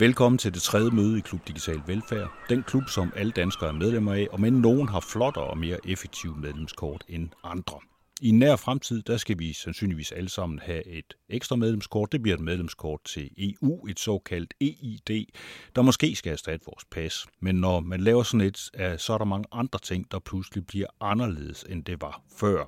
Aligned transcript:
Velkommen 0.00 0.38
til 0.38 0.54
det 0.54 0.62
tredje 0.62 0.90
møde 0.90 1.18
i 1.18 1.20
Klub 1.20 1.48
Digital 1.48 1.82
Velfærd. 1.86 2.32
Den 2.48 2.62
klub, 2.62 2.88
som 2.88 3.12
alle 3.16 3.32
danskere 3.32 3.68
er 3.68 3.72
medlemmer 3.72 4.14
af, 4.14 4.26
og 4.30 4.40
men 4.40 4.52
nogen 4.52 4.88
har 4.88 5.00
flottere 5.00 5.44
og 5.44 5.58
mere 5.58 5.78
effektive 5.88 6.36
medlemskort 6.36 7.04
end 7.08 7.28
andre. 7.44 7.78
I 8.20 8.28
en 8.28 8.38
nær 8.38 8.56
fremtid, 8.56 9.02
der 9.02 9.16
skal 9.16 9.38
vi 9.38 9.52
sandsynligvis 9.52 10.12
alle 10.12 10.28
sammen 10.28 10.58
have 10.58 10.86
et 10.86 11.14
ekstra 11.28 11.56
medlemskort. 11.56 12.12
Det 12.12 12.22
bliver 12.22 12.36
et 12.36 12.42
medlemskort 12.42 13.00
til 13.04 13.30
EU, 13.38 13.86
et 13.86 14.00
såkaldt 14.00 14.54
EID, 14.60 15.24
der 15.76 15.82
måske 15.82 16.16
skal 16.16 16.32
erstatte 16.32 16.66
vores 16.66 16.84
pas. 16.90 17.26
Men 17.40 17.54
når 17.54 17.80
man 17.80 18.00
laver 18.00 18.22
sådan 18.22 18.46
et, 18.46 18.58
så 19.00 19.12
er 19.12 19.18
der 19.18 19.24
mange 19.24 19.46
andre 19.52 19.78
ting, 19.78 20.10
der 20.10 20.18
pludselig 20.18 20.66
bliver 20.66 20.86
anderledes, 21.00 21.64
end 21.68 21.84
det 21.84 22.00
var 22.00 22.22
før. 22.36 22.64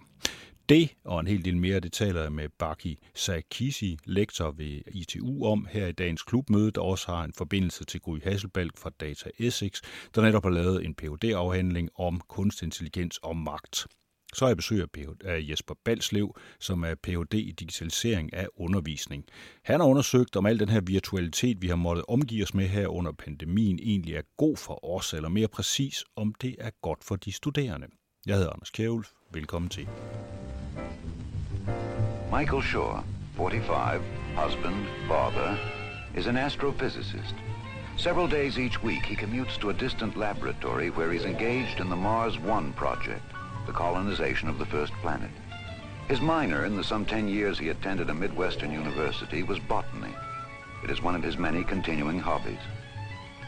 Det 0.68 0.94
og 1.04 1.20
en 1.20 1.26
hel 1.26 1.44
del 1.44 1.56
mere, 1.56 1.80
det 1.80 1.92
taler 1.92 2.22
jeg 2.22 2.32
med 2.32 2.48
Baki 2.58 2.98
Sakisi, 3.14 3.98
lektor 4.04 4.50
ved 4.50 4.80
ITU 4.92 5.46
om 5.46 5.68
her 5.70 5.86
i 5.86 5.92
dagens 5.92 6.22
klubmøde, 6.22 6.70
der 6.70 6.80
også 6.80 7.06
har 7.06 7.24
en 7.24 7.32
forbindelse 7.32 7.84
til 7.84 8.00
Gry 8.00 8.18
Hasselbalg 8.22 8.70
fra 8.78 8.90
Data 9.00 9.30
Essex, 9.38 9.80
der 10.14 10.22
netop 10.22 10.42
har 10.42 10.50
lavet 10.50 10.84
en 10.84 10.94
phd 10.94 11.24
afhandling 11.24 11.88
om 11.94 12.20
kunstig 12.28 12.66
intelligens 12.66 13.18
og 13.18 13.36
magt. 13.36 13.86
Så 14.34 14.44
er 14.44 14.48
jeg 14.48 14.56
besøg 14.56 14.86
af 15.24 15.40
Jesper 15.48 15.74
Balslev, 15.84 16.36
som 16.60 16.84
er 16.84 16.94
Ph.D. 16.94 17.34
i 17.34 17.52
digitalisering 17.52 18.34
af 18.34 18.46
undervisning. 18.56 19.24
Han 19.64 19.80
har 19.80 19.86
undersøgt, 19.86 20.36
om 20.36 20.46
al 20.46 20.58
den 20.58 20.68
her 20.68 20.80
virtualitet, 20.80 21.62
vi 21.62 21.68
har 21.68 21.76
måttet 21.76 22.04
omgive 22.08 22.42
os 22.42 22.54
med 22.54 22.66
her 22.66 22.86
under 22.86 23.12
pandemien, 23.12 23.78
egentlig 23.82 24.14
er 24.14 24.22
god 24.36 24.56
for 24.56 24.96
os, 24.96 25.14
eller 25.14 25.28
mere 25.28 25.48
præcis, 25.48 26.04
om 26.16 26.34
det 26.34 26.56
er 26.58 26.70
godt 26.82 27.04
for 27.04 27.16
de 27.16 27.32
studerende. 27.32 27.86
Jeg 28.26 28.36
hedder 28.36 28.52
Anders 28.52 28.70
Kjævl. 28.70 29.06
Velkommen 29.30 29.68
til. 29.68 29.88
Michael 32.33 32.62
Shaw, 32.62 33.00
45, 33.36 34.02
husband, 34.36 34.74
father, 35.08 35.56
is 36.16 36.27
an 36.27 36.36
astrophysicist. 36.36 37.34
Several 37.97 38.30
days 38.30 38.58
each 38.58 38.82
week, 38.84 39.05
he 39.06 39.16
commutes 39.16 39.58
to 39.58 39.70
a 39.70 39.72
distant 39.72 40.16
laboratory 40.16 40.91
where 40.91 41.12
he's 41.12 41.24
engaged 41.24 41.80
in 41.80 41.88
the 41.88 41.97
Mars 41.97 42.38
One 42.38 42.72
project, 42.72 43.27
the 43.66 43.72
colonization 43.72 44.48
of 44.48 44.58
the 44.58 44.70
first 44.77 44.92
planet. 45.02 45.30
His 46.08 46.20
minor 46.20 46.64
in 46.64 46.77
the 46.77 46.84
some 46.84 47.04
10 47.04 47.28
years 47.28 47.58
he 47.58 47.70
attended 47.70 48.10
a 48.10 48.14
Midwestern 48.14 48.72
university 48.72 49.42
was 49.42 49.58
botany. 49.69 50.14
It 50.84 50.91
is 50.91 51.02
one 51.02 51.16
of 51.16 51.25
his 51.25 51.38
many 51.38 51.64
continuing 51.64 52.20
hobbies. 52.20 52.64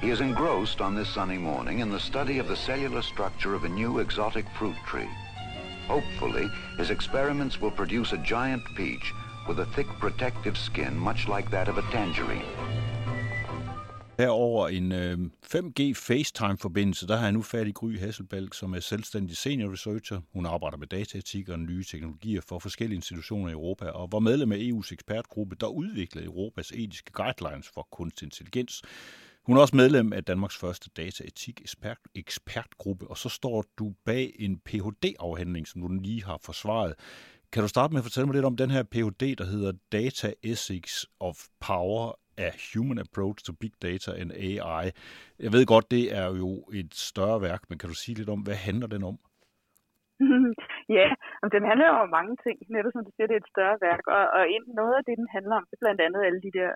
He 0.01 0.11
is 0.11 0.21
engrossed 0.21 0.81
on 0.81 0.95
this 0.95 1.09
sunny 1.09 1.39
morning 1.39 1.79
in 1.79 1.91
the 1.91 2.01
study 2.01 2.39
of 2.39 2.49
the 2.49 2.57
cellular 2.57 3.03
structure 3.03 3.55
of 3.55 3.65
a 3.65 3.69
new 3.69 3.99
exotic 3.99 4.47
fruit 4.59 4.77
tree. 4.87 5.09
Hopefully, 5.89 6.49
his 6.79 6.91
experiments 6.91 7.61
will 7.61 7.71
produce 7.71 8.13
a 8.13 8.19
giant 8.19 8.63
peach 8.77 9.13
with 9.49 9.59
a 9.61 9.67
thick 9.75 9.87
protective 10.01 10.57
skin 10.57 10.99
much 10.99 11.29
like 11.29 11.51
that 11.51 11.69
of 11.69 11.79
a 11.79 11.83
tangerine. 11.91 12.45
Her 14.19 14.29
over 14.29 14.69
en 14.69 14.93
øh, 14.93 15.19
5G 15.47 15.95
FaceTime-forbindelse, 15.95 17.07
der 17.07 17.17
har 17.17 17.25
jeg 17.25 17.33
nu 17.33 17.43
fat 17.43 17.67
i 17.67 17.73
Gry 17.73 17.99
Hasselbalg, 17.99 18.55
som 18.55 18.75
er 18.75 18.81
selvstændig 18.81 19.37
senior 19.37 19.73
researcher. 19.73 20.21
Hun 20.33 20.47
arbejder 20.47 20.77
med 20.77 20.87
dataetik 20.87 21.49
og 21.49 21.59
nye 21.59 21.85
teknologier 21.85 22.41
for 22.41 22.59
forskellige 22.59 22.97
institutioner 22.97 23.49
i 23.49 23.53
Europa, 23.53 23.85
og 23.85 24.13
var 24.13 24.19
medlem 24.19 24.53
af 24.53 24.57
EU's 24.57 24.93
ekspertgruppe, 24.93 25.57
der 25.61 25.67
udviklede 25.67 26.27
Europas 26.27 26.71
etiske 26.71 27.13
guidelines 27.13 27.69
for 27.75 27.89
kunstig 27.93 28.27
intelligens. 28.27 28.83
Hun 29.47 29.57
er 29.57 29.61
også 29.61 29.77
medlem 29.77 30.13
af 30.13 30.25
Danmarks 30.25 30.61
første 30.61 30.91
dataetik 30.97 31.61
ekspert, 31.61 31.99
ekspertgruppe, 32.15 33.05
og 33.11 33.17
så 33.17 33.29
står 33.29 33.65
du 33.79 33.95
bag 34.07 34.33
en 34.39 34.61
Ph.D.-afhandling, 34.67 35.67
som 35.69 35.81
du 35.83 35.89
lige 35.89 36.25
har 36.25 36.39
forsvaret. 36.47 36.93
Kan 37.53 37.63
du 37.63 37.69
starte 37.69 37.93
med 37.93 38.01
at 38.01 38.09
fortælle 38.09 38.27
mig 38.27 38.35
lidt 38.35 38.51
om 38.51 38.57
den 38.57 38.71
her 38.71 38.83
Ph.D., 38.83 39.25
der 39.41 39.47
hedder 39.55 39.73
Data 39.93 40.29
Ethics 40.53 40.95
of 41.21 41.37
Power 41.67 42.13
a 42.47 42.51
Human 42.73 42.99
Approach 43.07 43.39
to 43.47 43.53
Big 43.63 43.75
Data 43.87 44.11
and 44.21 44.31
AI. 44.33 44.85
Jeg 45.45 45.53
ved 45.55 45.67
godt, 45.67 45.91
det 45.91 46.05
er 46.21 46.27
jo 46.43 46.51
et 46.81 46.93
større 47.11 47.41
værk, 47.49 47.63
men 47.69 47.79
kan 47.79 47.89
du 47.89 47.97
sige 48.03 48.17
lidt 48.19 48.31
om, 48.35 48.41
hvad 48.47 48.59
handler 48.69 48.89
den 48.95 49.03
om? 49.11 49.17
ja, 50.99 51.09
og 51.43 51.49
den 51.55 51.63
handler 51.71 51.87
jo 51.93 51.97
om 52.07 52.11
mange 52.19 52.35
ting. 52.45 52.57
Netop 52.75 52.93
som 52.93 53.05
du 53.07 53.13
siger, 53.15 53.27
det 53.29 53.37
er 53.37 53.45
et 53.45 53.55
større 53.55 53.79
værk, 53.87 54.05
og, 54.17 54.25
og 54.37 54.43
noget 54.81 54.95
af 54.99 55.05
det, 55.09 55.15
den 55.21 55.29
handler 55.37 55.55
om, 55.59 55.65
det 55.69 55.77
er 55.77 55.85
blandt 55.85 56.01
andet 56.07 56.21
alle 56.27 56.41
de 56.47 56.53
der 56.61 56.71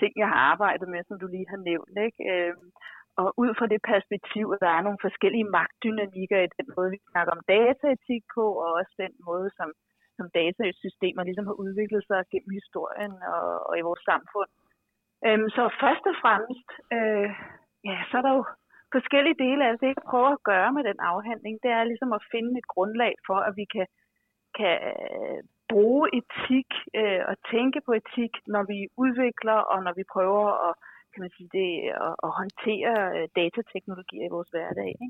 ting, 0.00 0.12
jeg 0.22 0.28
har 0.32 0.40
arbejdet 0.52 0.88
med, 0.88 1.00
som 1.04 1.18
du 1.18 1.26
lige 1.26 1.50
har 1.52 1.60
nævnt. 1.70 1.94
Ikke? 2.06 2.20
Øhm, 2.32 2.68
og 3.20 3.26
ud 3.42 3.50
fra 3.58 3.66
det 3.72 3.80
perspektiv, 3.92 4.44
at 4.54 4.62
der 4.64 4.72
er 4.74 4.82
nogle 4.86 5.04
forskellige 5.06 5.50
magtdynamikker 5.58 6.38
i 6.42 6.52
den 6.58 6.68
måde, 6.76 6.90
vi 6.94 6.98
snakker 7.10 7.32
om 7.36 7.46
dataetik 7.54 8.22
på, 8.36 8.44
og 8.64 8.68
også 8.80 8.94
den 9.04 9.14
måde, 9.28 9.48
som, 9.58 9.68
som 10.16 10.26
datasystemer 10.40 11.22
ligesom 11.22 11.46
har 11.50 11.56
udviklet 11.64 12.02
sig 12.06 12.20
gennem 12.32 12.52
historien 12.60 13.12
og, 13.36 13.48
og 13.68 13.74
i 13.78 13.86
vores 13.88 14.02
samfund. 14.10 14.50
Øhm, 15.26 15.48
så 15.56 15.62
først 15.82 16.04
og 16.10 16.16
fremmest, 16.22 16.68
øh, 16.96 17.30
ja, 17.88 17.96
så 18.08 18.14
er 18.18 18.24
der 18.26 18.32
jo 18.38 18.44
forskellige 18.96 19.40
dele 19.44 19.62
af 19.68 19.72
det, 19.82 19.90
jeg 19.94 20.08
prøver 20.10 20.32
at 20.34 20.46
gøre 20.52 20.70
med 20.76 20.84
den 20.90 20.98
afhandling, 21.12 21.54
det 21.64 21.70
er 21.78 21.84
ligesom 21.84 22.12
at 22.12 22.26
finde 22.32 22.52
et 22.58 22.68
grundlag 22.74 23.14
for, 23.26 23.38
at 23.48 23.52
vi 23.60 23.64
kan, 23.74 23.86
kan 24.58 24.76
bruge 25.72 26.04
etik 26.20 26.70
øh, 27.00 27.22
og 27.30 27.36
tænke 27.52 27.80
på 27.86 27.92
etik, 28.00 28.32
når 28.54 28.62
vi 28.72 28.78
udvikler 29.04 29.58
og 29.72 29.78
når 29.86 29.94
vi 29.98 30.04
prøver 30.14 30.46
at, 30.68 30.74
kan 31.12 31.22
man 31.24 31.32
sige 31.36 31.50
det, 31.58 31.70
at, 32.06 32.14
at 32.26 32.30
håndtere 32.40 32.94
øh, 33.16 33.28
datateknologier 33.40 34.24
i 34.26 34.34
vores 34.36 34.50
hverdag. 34.54 34.92
Ikke? 35.04 35.08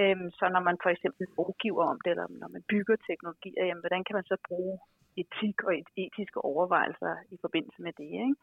Øhm, 0.00 0.28
så 0.38 0.44
når 0.54 0.62
man 0.68 0.76
for 0.82 0.90
eksempel 0.94 1.24
lovgiver 1.36 1.84
om 1.92 1.98
det, 2.04 2.10
eller 2.10 2.26
når 2.42 2.50
man 2.54 2.62
bygger 2.72 2.96
teknologier, 3.08 3.64
jamen, 3.66 3.84
hvordan 3.84 4.04
kan 4.04 4.14
man 4.18 4.26
så 4.30 4.36
bruge 4.48 4.74
etik 5.22 5.56
og 5.66 5.72
et 5.80 5.90
etiske 6.04 6.40
overvejelser 6.52 7.12
i 7.34 7.36
forbindelse 7.44 7.80
med 7.86 7.92
det? 8.00 8.10
Ikke? 8.26 8.34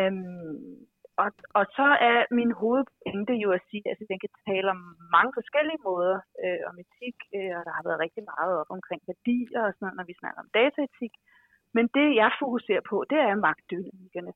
Øhm, 0.00 0.86
og, 1.22 1.30
og 1.58 1.64
så 1.76 1.88
er 2.10 2.18
min 2.38 2.52
hovedpointe 2.60 3.34
jo 3.44 3.48
at 3.58 3.62
sige, 3.68 3.82
at 3.84 3.90
altså, 3.90 4.04
den 4.10 4.18
kan 4.22 4.32
tale 4.48 4.68
om 4.74 4.80
mange 5.16 5.32
forskellige 5.38 5.84
måder 5.88 6.18
øh, 6.44 6.60
om 6.68 6.74
etik, 6.84 7.16
øh, 7.36 7.52
og 7.58 7.62
der 7.66 7.72
har 7.76 7.84
været 7.88 8.02
rigtig 8.04 8.24
meget 8.32 8.52
op 8.60 8.70
omkring 8.76 9.00
værdier 9.10 9.60
og 9.66 9.72
sådan 9.72 9.84
noget, 9.84 9.98
når 9.98 10.06
vi 10.10 10.20
snakker 10.20 10.40
om 10.44 10.52
dataetik. 10.58 11.14
Men 11.76 11.84
det, 11.96 12.06
jeg 12.22 12.30
fokuserer 12.42 12.84
på, 12.90 12.96
det 13.10 13.18
er 13.18 13.44
magtdynamikkerne. 13.48 14.32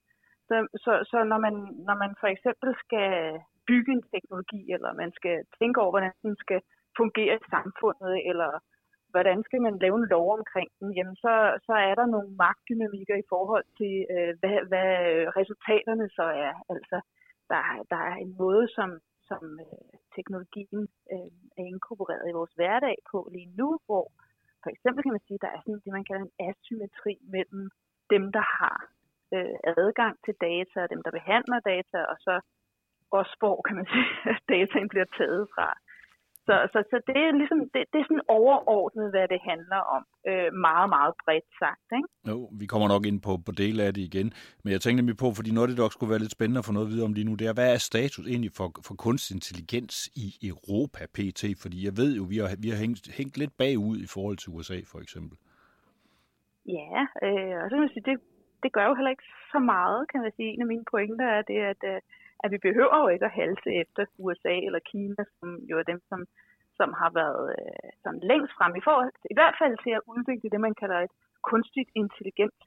Så, 0.48 0.56
så, 0.84 0.92
så 1.10 1.18
når, 1.30 1.38
man, 1.46 1.54
når 1.88 1.96
man 2.02 2.12
for 2.20 2.28
eksempel 2.34 2.70
skal 2.84 3.10
bygge 3.68 3.92
en 3.96 4.04
teknologi, 4.12 4.62
eller 4.74 5.00
man 5.02 5.12
skal 5.18 5.36
tænke 5.58 5.80
over, 5.82 5.92
hvordan 5.94 6.14
den 6.26 6.36
skal 6.44 6.60
fungere 7.00 7.34
i 7.36 7.48
samfundet, 7.54 8.14
eller 8.30 8.50
hvordan 9.12 9.38
skal 9.46 9.60
man 9.66 9.78
lave 9.84 9.96
en 9.98 10.10
lov 10.14 10.28
omkring 10.38 10.70
den, 10.80 10.88
jamen 10.96 11.16
så, 11.24 11.34
så 11.66 11.72
er 11.88 11.94
der 11.94 12.06
nogle 12.06 12.30
magtdynamikker 12.44 13.16
i 13.18 13.28
forhold 13.28 13.66
til, 13.78 13.94
øh, 14.14 14.32
hvad, 14.40 14.58
hvad 14.70 14.92
resultaterne 15.38 16.08
så 16.18 16.26
er. 16.46 16.54
Altså, 16.74 16.96
der, 17.50 17.60
der 17.92 18.00
er 18.10 18.16
en 18.24 18.34
måde, 18.42 18.68
som, 18.76 18.90
som 19.28 19.42
øh, 19.66 19.94
teknologien 20.16 20.82
øh, 21.12 21.30
er 21.58 21.64
inkorporeret 21.74 22.26
i 22.28 22.36
vores 22.38 22.54
hverdag 22.58 22.96
på 23.10 23.18
lige 23.34 23.50
nu, 23.60 23.68
hvor 23.86 24.06
for 24.62 24.70
eksempel 24.74 25.02
kan 25.02 25.14
man 25.16 25.26
sige, 25.26 25.38
at 25.38 25.44
der 25.46 25.52
er 25.54 25.60
sådan 25.60 25.82
det, 25.84 25.92
man 25.98 26.08
kalder 26.08 26.24
en 26.24 26.38
asymmetri 26.48 27.14
mellem 27.34 27.64
dem, 28.12 28.24
der 28.36 28.44
har 28.58 28.78
øh, 29.34 29.56
adgang 29.82 30.14
til 30.24 30.34
data, 30.48 30.76
og 30.84 30.90
dem, 30.92 31.02
der 31.06 31.16
behandler 31.18 31.60
data, 31.72 31.98
og 32.12 32.16
så 32.26 32.34
også 33.18 33.34
hvor, 33.40 33.56
kan 33.66 33.76
man 33.76 33.86
sige, 33.92 34.10
at 34.30 34.38
dataen 34.52 34.88
bliver 34.92 35.08
taget 35.18 35.44
fra. 35.54 35.68
Så, 36.46 36.54
så, 36.72 36.78
så 36.90 36.96
det 37.06 37.16
er 37.26 37.32
ligesom, 37.40 37.58
det, 37.74 37.82
det 37.92 37.98
er 38.00 38.06
sådan 38.10 38.28
overordnet, 38.38 39.06
hvad 39.10 39.28
det 39.28 39.40
handler 39.50 39.80
om. 39.96 40.02
Øh, 40.30 40.48
meget, 40.68 40.88
meget 40.96 41.14
bredt 41.24 41.48
sagt. 41.62 41.88
Ikke? 41.98 42.08
Jo, 42.30 42.38
vi 42.60 42.66
kommer 42.72 42.88
nok 42.94 43.04
ind 43.10 43.18
på, 43.26 43.32
på 43.46 43.52
dele 43.62 43.82
af 43.82 43.94
det 43.94 44.02
igen. 44.10 44.28
Men 44.62 44.70
jeg 44.72 44.80
tænker 44.80 45.02
nemlig 45.02 45.16
på, 45.16 45.28
fordi 45.38 45.50
noget 45.50 45.66
af 45.66 45.70
det, 45.70 45.78
der 45.82 45.88
skulle 45.88 46.12
være 46.14 46.24
lidt 46.24 46.36
spændende 46.36 46.58
at 46.62 46.68
få 46.68 46.72
noget 46.72 46.90
videre 46.92 47.08
om 47.08 47.12
lige 47.12 47.28
nu, 47.28 47.34
det 47.34 47.46
er, 47.46 47.54
hvad 47.58 47.68
er 47.74 47.80
status 47.90 48.26
egentlig 48.26 48.52
for, 48.58 48.68
for 48.86 48.94
kunstig 49.06 49.34
intelligens 49.34 49.96
i 50.24 50.26
Europa 50.52 51.00
PT? 51.16 51.42
Fordi 51.62 51.78
jeg 51.86 51.94
ved 52.00 52.10
jo, 52.18 52.24
vi 52.32 52.36
har, 52.38 52.48
vi 52.64 52.68
har 52.72 52.78
hængt, 52.84 53.04
hængt 53.18 53.36
lidt 53.42 53.54
bagud 53.62 53.98
i 54.06 54.08
forhold 54.14 54.36
til 54.38 54.52
USA 54.56 54.78
for 54.92 54.98
eksempel. 55.04 55.36
Ja, 56.78 56.98
øh, 57.26 57.56
og 57.62 57.66
så 57.66 57.72
kan 57.74 57.84
man 57.84 57.94
sige, 57.94 58.06
det, 58.10 58.16
det 58.62 58.70
gør 58.72 58.86
jo 58.88 58.94
heller 58.98 59.14
ikke 59.14 59.28
så 59.52 59.58
meget, 59.74 60.00
kan 60.10 60.20
man 60.24 60.32
sige. 60.36 60.48
En 60.54 60.64
af 60.64 60.70
mine 60.72 60.86
pointer 60.92 61.28
er 61.38 61.42
det, 61.50 61.60
at 61.72 61.82
øh, 61.92 62.00
at 62.44 62.50
vi 62.54 62.58
behøver 62.66 62.96
jo 63.02 63.08
ikke 63.14 63.28
at 63.28 63.38
halse 63.42 63.70
efter 63.82 64.02
USA 64.24 64.54
eller 64.66 64.88
Kina, 64.90 65.22
som 65.38 65.48
jo 65.70 65.74
er 65.78 65.86
dem, 65.92 66.00
som, 66.10 66.20
som 66.78 66.88
har 67.00 67.10
været 67.20 67.44
øh, 67.58 67.90
sådan 68.02 68.22
længst 68.30 68.52
frem 68.58 68.72
i 68.76 68.84
forhold 68.88 69.12
til, 69.12 69.28
i 69.34 69.38
hvert 69.38 69.56
fald 69.60 69.74
til 69.84 69.92
at 69.98 70.06
udvikle 70.14 70.50
det, 70.52 70.60
man 70.66 70.78
kalder 70.82 70.98
et 71.00 71.14
kunstigt 71.50 71.90
intelligent 72.02 72.60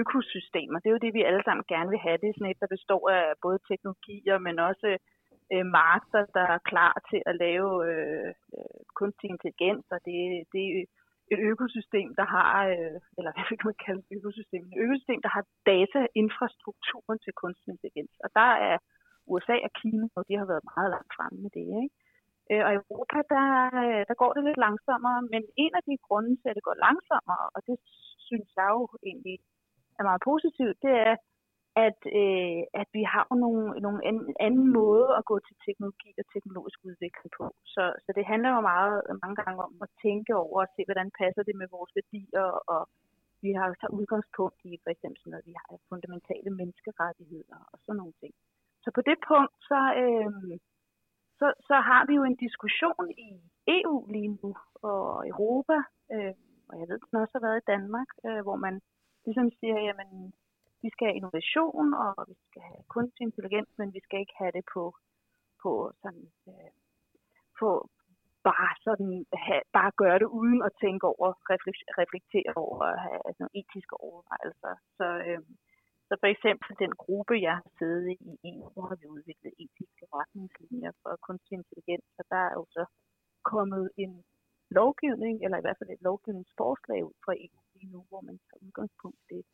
økosystem. 0.00 0.74
Og 0.74 0.78
det 0.80 0.88
er 0.88 0.96
jo 0.96 1.04
det, 1.04 1.14
vi 1.14 1.28
alle 1.28 1.42
sammen 1.44 1.64
gerne 1.72 1.90
vil 1.90 2.04
have. 2.06 2.20
Det 2.20 2.28
er 2.28 2.36
sådan 2.36 2.50
et, 2.52 2.62
der 2.62 2.74
består 2.76 3.02
af 3.16 3.24
både 3.44 3.58
teknologier, 3.70 4.38
men 4.46 4.58
også 4.70 4.88
øh, 5.52 5.66
markeder, 5.80 6.24
der 6.36 6.46
er 6.54 6.66
klar 6.70 6.94
til 7.10 7.20
at 7.30 7.34
lave 7.44 7.70
øh, 7.90 8.28
øh 8.56 8.80
kunstig 9.00 9.28
intelligens, 9.30 9.86
og 9.94 9.98
det, 10.06 10.18
det 10.54 10.64
er 10.76 10.84
et 11.34 11.40
økosystem, 11.52 12.08
der 12.20 12.26
har, 12.36 12.54
øh, 12.74 12.96
eller 13.18 13.32
hvad 13.34 13.56
kan 13.58 13.68
man 13.70 13.84
kalde 13.86 14.02
et 14.02 14.16
økosystem? 14.18 14.62
Et 14.64 14.80
økosystem, 14.84 15.20
der 15.26 15.32
har 15.36 15.44
datainfrastrukturen 15.70 17.18
til 17.24 17.32
kunstig 17.42 17.68
intelligens. 17.74 18.14
Og 18.24 18.30
der 18.40 18.50
er 18.70 18.76
USA 19.32 19.56
og 19.66 19.72
Kina, 19.80 20.06
og 20.16 20.22
de 20.28 20.34
har 20.40 20.46
været 20.52 20.68
meget 20.72 20.90
langt 20.94 21.12
fremme 21.16 21.38
med 21.44 21.52
det. 21.58 21.66
Ikke? 21.82 21.96
Øh, 22.50 22.62
og 22.66 22.70
i 22.72 22.80
Europa, 22.82 23.18
der, 23.34 23.48
øh, 23.84 24.02
der 24.08 24.16
går 24.22 24.32
det 24.32 24.42
lidt 24.44 24.60
langsommere, 24.66 25.20
men 25.32 25.42
en 25.64 25.72
af 25.78 25.82
de 25.88 26.04
grunde 26.06 26.32
til, 26.36 26.48
at 26.50 26.56
det 26.58 26.68
går 26.68 26.84
langsommere, 26.86 27.46
og 27.54 27.60
det 27.68 27.76
synes 28.28 28.48
jeg 28.58 28.68
jo 28.76 28.82
egentlig 29.08 29.36
er 29.98 30.04
meget 30.08 30.22
positivt, 30.30 30.78
det 30.86 30.94
er, 31.08 31.16
at, 31.86 32.00
øh, 32.20 32.60
at 32.80 32.88
vi 32.96 33.02
har 33.14 33.26
nogle, 33.44 33.64
nogle 33.86 34.00
anden, 34.08 34.34
anden 34.46 34.66
måde 34.80 35.06
at 35.18 35.22
gå 35.30 35.36
til 35.46 35.56
teknologi 35.66 36.10
og 36.20 36.24
teknologisk 36.34 36.78
udvikling 36.88 37.30
på. 37.38 37.46
Så, 37.74 37.82
så 38.04 38.10
det 38.16 38.24
handler 38.32 38.50
jo 38.56 38.60
meget 38.72 38.96
mange 39.22 39.36
gange 39.42 39.60
om 39.68 39.74
at 39.86 39.90
tænke 40.04 40.32
over 40.44 40.58
og 40.64 40.72
se, 40.74 40.80
hvordan 40.88 41.10
passer 41.20 41.42
det 41.48 41.56
med 41.60 41.68
vores 41.76 41.92
værdier, 41.98 42.48
og 42.72 42.82
vi 43.44 43.50
har 43.58 43.66
så 43.80 43.86
udgangspunkt 43.98 44.60
i 44.70 44.72
for 44.82 44.90
eksempel 44.94 45.18
sådan 45.20 45.30
noget, 45.34 45.50
vi 45.50 45.54
har 45.60 45.68
fundamentale 45.90 46.50
menneskerettigheder 46.60 47.58
og 47.72 47.76
sådan 47.84 47.98
nogle 48.00 48.16
ting. 48.22 48.34
Så 48.82 48.88
på 48.94 49.00
det 49.08 49.18
punkt, 49.28 49.54
så, 49.70 49.80
øh, 50.02 50.58
så, 51.38 51.46
så 51.68 51.74
har 51.88 52.02
vi 52.08 52.14
jo 52.14 52.24
en 52.24 52.36
diskussion 52.46 53.06
i 53.10 53.30
EU 53.78 54.06
lige 54.14 54.38
nu, 54.42 54.50
og 54.82 55.28
Europa, 55.32 55.78
øh, 56.14 56.34
og 56.68 56.74
jeg 56.80 56.86
ved, 56.88 56.98
den 56.98 57.22
også 57.22 57.34
har 57.38 57.46
været 57.46 57.62
i 57.62 57.70
Danmark, 57.74 58.08
øh, 58.26 58.40
hvor 58.46 58.56
man 58.56 58.74
ligesom 59.24 59.48
siger, 59.58 59.78
jamen, 59.88 60.10
vi 60.82 60.88
skal 60.92 61.06
have 61.06 61.18
innovation, 61.20 61.94
og 62.04 62.12
vi 62.28 62.36
skal 62.48 62.62
have 62.70 62.82
kunstig 62.94 63.22
intelligens, 63.24 63.72
men 63.78 63.88
vi 63.96 64.00
skal 64.04 64.20
ikke 64.20 64.36
have 64.42 64.52
det 64.58 64.64
på, 64.74 64.84
på 65.62 65.92
sådan, 66.02 66.26
øh, 66.48 66.72
på 67.58 67.68
bare 68.48 68.72
sådan, 68.86 69.26
have, 69.46 69.62
bare 69.72 69.92
gøre 70.02 70.18
det 70.18 70.28
uden 70.40 70.62
at 70.68 70.72
tænke 70.84 71.06
over, 71.06 71.28
reflektere 72.02 72.52
over 72.56 72.84
have 73.06 73.20
altså, 73.26 73.40
nogle 73.42 73.58
etiske 73.60 73.96
overvejelser. 74.06 74.74
Så, 74.98 75.06
øh, 75.26 75.40
så 76.10 76.16
for 76.22 76.28
eksempel 76.34 76.70
den 76.84 76.92
gruppe, 77.04 77.34
jeg 77.48 77.54
har 77.60 77.70
siddet 77.78 78.04
i 78.12 78.16
i 78.28 78.32
EU, 78.52 78.80
har 78.88 78.96
vi 79.00 79.06
udviklet 79.16 79.52
etiske 79.64 80.04
retningslinjer 80.18 80.92
for 81.02 81.12
kunstig 81.26 81.54
intelligens, 81.60 82.08
og 82.20 82.24
der 82.32 82.42
er 82.48 82.54
jo 82.60 82.64
så 82.76 82.84
kommet 83.52 83.84
en 84.04 84.12
lovgivning, 84.78 85.34
eller 85.44 85.58
i 85.58 85.64
hvert 85.64 85.78
fald 85.78 85.90
et 85.92 86.06
lovgivningsforslag 86.08 87.00
ud 87.08 87.16
fra 87.24 87.34
EU 87.46 87.60
lige 87.74 87.92
nu, 87.94 88.00
hvor 88.08 88.20
man 88.28 88.36
tager 88.46 88.64
udgangspunkt 88.66 89.20
i 89.24 89.34
det. 89.34 89.44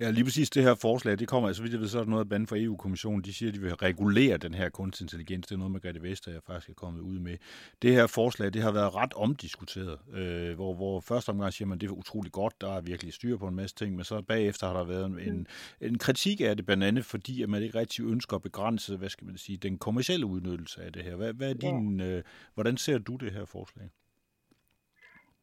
Ja, 0.00 0.10
lige 0.10 0.24
præcis 0.24 0.50
det 0.50 0.62
her 0.62 0.74
forslag, 0.74 1.18
det 1.18 1.28
kommer, 1.28 1.48
altså 1.48 1.62
vidt 1.62 1.72
jeg 1.72 1.80
ved, 1.80 1.88
så 1.88 1.98
er 1.98 2.02
der 2.02 2.10
noget 2.10 2.28
blandt 2.28 2.48
fra 2.48 2.56
EU-kommissionen, 2.58 3.22
de 3.24 3.34
siger, 3.34 3.50
at 3.50 3.54
de 3.54 3.60
vil 3.60 3.74
regulere 3.74 4.36
den 4.36 4.54
her 4.54 4.68
kunstig 4.68 5.04
intelligens. 5.04 5.46
Det 5.46 5.54
er 5.54 5.58
noget, 5.58 5.72
Margrethe 5.72 6.02
Vestager 6.02 6.40
faktisk 6.46 6.68
er 6.68 6.74
kommet 6.74 7.00
ud 7.00 7.18
med. 7.18 7.36
Det 7.82 7.92
her 7.92 8.06
forslag, 8.06 8.52
det 8.52 8.62
har 8.62 8.72
været 8.72 8.94
ret 8.94 9.12
omdiskuteret, 9.12 9.98
øh, 10.14 10.54
hvor, 10.54 10.74
hvor 10.74 11.00
første 11.00 11.30
omgang 11.30 11.52
siger 11.52 11.68
man, 11.68 11.78
det 11.78 11.86
er 11.86 11.90
utrolig 11.90 12.32
godt, 12.32 12.60
der 12.60 12.76
er 12.76 12.80
virkelig 12.80 13.12
styr 13.12 13.36
på 13.36 13.48
en 13.48 13.54
masse 13.54 13.76
ting, 13.76 13.96
men 13.96 14.04
så 14.04 14.22
bagefter 14.22 14.66
har 14.66 14.74
der 14.74 14.84
været 14.84 15.06
en, 15.06 15.18
en, 15.18 15.46
en 15.80 15.98
kritik 15.98 16.40
af 16.40 16.56
det, 16.56 16.66
blandt 16.66 16.84
andet 16.84 17.04
fordi, 17.04 17.42
at 17.42 17.48
man 17.48 17.62
ikke 17.62 17.78
rigtig 17.78 18.04
ønsker 18.04 18.36
at 18.36 18.42
begrænse, 18.42 18.96
hvad 18.96 19.08
skal 19.08 19.26
man 19.26 19.38
sige, 19.38 19.56
den 19.56 19.78
kommercielle 19.78 20.26
udnyttelse 20.26 20.82
af 20.82 20.92
det 20.92 21.02
her. 21.02 21.16
Hvad, 21.16 21.32
hvad 21.32 21.50
er 21.50 21.54
din, 21.54 22.00
øh, 22.00 22.22
hvordan 22.54 22.76
ser 22.76 22.98
du 22.98 23.16
det 23.16 23.32
her 23.32 23.44
forslag? 23.44 23.90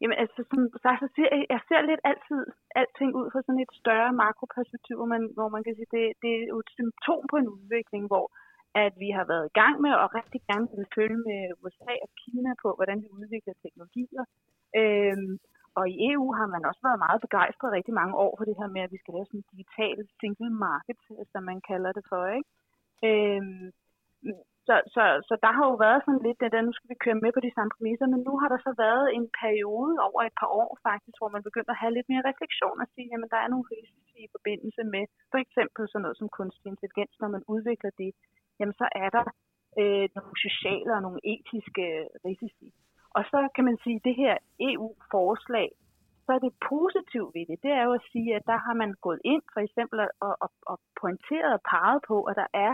Jamen 0.02 0.18
altså, 0.22 0.40
som 0.50 0.60
sagt, 0.84 0.98
så 1.04 1.08
ser 1.16 1.28
jeg, 1.34 1.42
jeg 1.54 1.60
ser 1.68 1.80
lidt 1.90 2.02
altid 2.10 2.40
alting 2.80 3.10
ud 3.20 3.26
fra 3.32 3.40
sådan 3.46 3.64
et 3.64 3.72
større 3.82 4.12
makroperspektiv, 4.22 4.96
hvor 4.98 5.10
man, 5.14 5.22
hvor 5.36 5.48
man 5.54 5.62
kan 5.64 5.74
sige, 5.74 5.92
det, 5.96 6.04
det 6.22 6.30
er 6.34 6.46
jo 6.52 6.58
et 6.64 6.70
symptom 6.78 7.22
på 7.30 7.36
en 7.42 7.48
udvikling, 7.56 8.04
hvor 8.12 8.26
at 8.84 8.92
vi 9.02 9.08
har 9.16 9.26
været 9.32 9.46
i 9.48 9.56
gang 9.60 9.74
med 9.84 9.92
og 10.02 10.14
rigtig 10.18 10.40
gerne 10.50 10.68
vil 10.76 10.92
følge 10.96 11.18
med 11.28 11.40
USA 11.62 11.94
og 12.04 12.10
Kina 12.20 12.52
på, 12.62 12.68
hvordan 12.78 12.98
vi 13.02 13.08
udvikler 13.18 13.54
teknologier. 13.64 14.24
Øhm, 14.80 15.32
og 15.78 15.84
i 15.92 15.94
EU 16.10 16.26
har 16.38 16.48
man 16.54 16.62
også 16.68 16.82
været 16.88 17.04
meget 17.06 17.20
begejstret 17.26 17.76
rigtig 17.76 17.94
mange 18.00 18.14
år 18.24 18.32
for 18.36 18.44
det 18.48 18.58
her 18.60 18.68
med, 18.74 18.82
at 18.84 18.92
vi 18.94 18.98
skal 19.00 19.14
lave 19.14 19.26
sådan 19.26 19.40
en 19.40 19.50
digital 19.52 19.98
single 20.20 20.54
market, 20.68 20.98
som 21.32 21.42
man 21.50 21.60
kalder 21.70 21.92
det 21.98 22.04
for. 22.10 22.22
Ikke? 22.38 22.50
Øhm, 23.08 23.66
så, 24.66 24.74
så, 24.94 25.04
så 25.28 25.34
der 25.44 25.52
har 25.56 25.64
jo 25.70 25.74
været 25.86 26.04
sådan 26.04 26.24
lidt, 26.26 26.40
at 26.46 26.54
nu 26.66 26.72
skal 26.74 26.90
vi 26.92 27.02
køre 27.04 27.22
med 27.24 27.32
på 27.34 27.42
de 27.46 27.54
samme 27.54 27.70
præmisser, 27.74 28.06
men 28.12 28.20
nu 28.28 28.32
har 28.40 28.48
der 28.52 28.60
så 28.66 28.72
været 28.86 29.06
en 29.18 29.26
periode 29.42 29.94
over 30.08 30.20
et 30.22 30.36
par 30.40 30.50
år 30.62 30.70
faktisk, 30.88 31.16
hvor 31.18 31.30
man 31.34 31.46
begynder 31.48 31.72
at 31.74 31.82
have 31.82 31.94
lidt 31.96 32.08
mere 32.12 32.26
refleksion 32.30 32.82
og 32.82 32.88
sige, 32.94 33.08
jamen 33.12 33.30
der 33.34 33.40
er 33.42 33.52
nogle 33.52 33.70
risici 33.72 34.18
i 34.26 34.32
forbindelse 34.36 34.82
med 34.94 35.04
for 35.32 35.38
eksempel 35.44 35.82
sådan 35.88 36.02
noget 36.04 36.18
som 36.18 36.28
kunstig 36.38 36.68
intelligens, 36.72 37.16
når 37.22 37.30
man 37.36 37.42
udvikler 37.54 37.92
det, 38.02 38.10
jamen 38.58 38.76
så 38.80 38.86
er 39.04 39.08
der 39.16 39.24
øh, 39.80 40.06
nogle 40.16 40.34
sociale 40.46 40.92
og 40.96 41.02
nogle 41.06 41.20
etiske 41.34 41.86
risici. 42.26 42.68
Og 43.16 43.22
så 43.32 43.38
kan 43.54 43.64
man 43.68 43.76
sige, 43.84 43.96
at 43.98 44.04
det 44.08 44.14
her 44.22 44.34
EU-forslag, 44.70 45.68
så 46.24 46.30
er 46.36 46.40
det 46.46 46.54
positivt 46.72 47.30
ved 47.36 47.44
det, 47.50 47.58
det 47.64 47.72
er 47.78 47.84
jo 47.88 47.92
at 47.98 48.06
sige, 48.12 48.30
at 48.38 48.44
der 48.52 48.58
har 48.66 48.74
man 48.82 48.90
gået 49.06 49.20
ind 49.32 49.42
for 49.54 49.60
eksempel 49.66 49.96
og, 50.26 50.32
og, 50.44 50.50
og 50.70 50.76
pointeret 51.00 51.52
og 51.58 51.62
peget 51.72 52.00
på, 52.10 52.16
at 52.30 52.36
der 52.42 52.50
er 52.68 52.72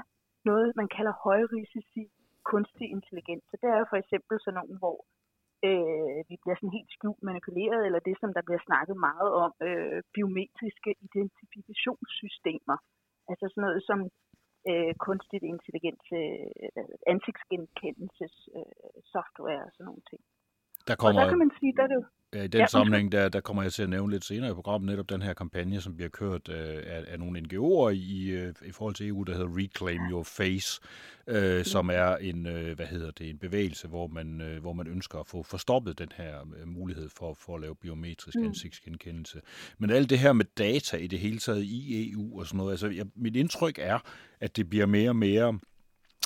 noget, 0.50 0.76
man 0.80 0.88
kalder 0.96 1.14
højrisici 1.26 2.04
kunstig 2.52 2.86
intelligens. 2.96 3.44
Så 3.50 3.54
det 3.60 3.68
er 3.70 3.78
jo 3.82 3.86
for 3.92 3.98
eksempel 4.02 4.34
sådan 4.40 4.58
nogle, 4.60 4.76
hvor 4.82 4.98
øh, 5.68 6.18
vi 6.28 6.34
bliver 6.42 6.56
sådan 6.58 6.76
helt 6.78 6.92
skjult 6.96 7.22
manipuleret, 7.30 7.80
eller 7.86 8.00
det, 8.08 8.16
som 8.20 8.30
der 8.36 8.42
bliver 8.46 8.62
snakket 8.68 8.96
meget 9.08 9.30
om, 9.44 9.52
øh, 9.68 9.98
biometriske 10.14 10.90
identifikationssystemer. 11.06 12.76
Altså 13.30 13.44
sådan 13.48 13.64
noget 13.66 13.82
som 13.90 13.98
øh, 14.70 14.92
kunstig 15.06 15.40
intelligens, 15.54 16.04
øh, 16.20 16.48
ansigtsgenkendelses 17.12 18.34
øh, 18.56 18.98
software 19.14 19.62
og 19.66 19.72
sådan 19.72 19.88
nogle 19.90 20.04
ting. 20.10 20.22
Der 20.88 20.94
kommer, 20.94 21.20
og 21.20 21.24
der 21.24 21.30
kan 21.30 21.38
man 21.38 21.50
sige, 21.60 21.72
der 21.76 21.82
er 21.82 21.86
det 21.86 21.94
jo 21.94 22.04
i 22.32 22.46
den 22.46 22.60
ja. 22.60 22.66
sammenhæng, 22.66 23.12
der, 23.12 23.28
der 23.28 23.40
kommer 23.40 23.62
jeg 23.62 23.72
til 23.72 23.82
at 23.82 23.90
nævne 23.90 24.12
lidt 24.12 24.24
senere 24.24 24.50
i 24.50 24.54
programmet, 24.54 24.90
netop 24.90 25.10
den 25.10 25.22
her 25.22 25.32
kampagne, 25.32 25.80
som 25.80 25.94
bliver 25.94 26.08
kørt 26.08 26.48
øh, 26.48 26.76
af, 26.86 27.04
af 27.08 27.18
nogle 27.18 27.40
NGO'er 27.40 27.88
i, 27.88 28.30
øh, 28.30 28.54
i 28.66 28.72
forhold 28.72 28.94
til 28.94 29.08
EU, 29.08 29.22
der 29.22 29.32
hedder 29.32 29.56
Reclaim 29.56 30.00
Your 30.10 30.22
Face, 30.22 30.80
øh, 31.26 31.58
mm. 31.58 31.64
som 31.64 31.90
er 31.92 32.16
en, 32.16 32.46
øh, 32.46 32.76
hvad 32.76 32.86
hedder 32.86 33.10
det, 33.10 33.30
en 33.30 33.38
bevægelse, 33.38 33.88
hvor 33.88 34.06
man, 34.06 34.40
øh, 34.40 34.60
hvor 34.60 34.72
man 34.72 34.86
ønsker 34.86 35.18
at 35.18 35.26
få 35.26 35.42
forstoppet 35.42 35.98
den 35.98 36.08
her 36.16 36.40
øh, 36.60 36.68
mulighed 36.68 37.08
for, 37.08 37.34
for 37.34 37.54
at 37.54 37.60
lave 37.60 37.74
biometrisk 37.76 38.38
mm. 38.38 38.44
ansigtsgenkendelse. 38.44 39.40
Men 39.78 39.90
alt 39.90 40.10
det 40.10 40.18
her 40.18 40.32
med 40.32 40.44
data 40.58 40.96
i 40.96 41.06
det 41.06 41.18
hele 41.18 41.38
taget 41.38 41.62
i 41.62 42.12
EU 42.12 42.40
og 42.40 42.46
sådan 42.46 42.58
noget, 42.58 42.72
altså 42.72 42.88
jeg, 42.88 43.06
mit 43.16 43.36
indtryk 43.36 43.78
er, 43.78 43.98
at 44.40 44.56
det 44.56 44.70
bliver 44.70 44.86
mere 44.86 45.10
og 45.10 45.16
mere 45.16 45.58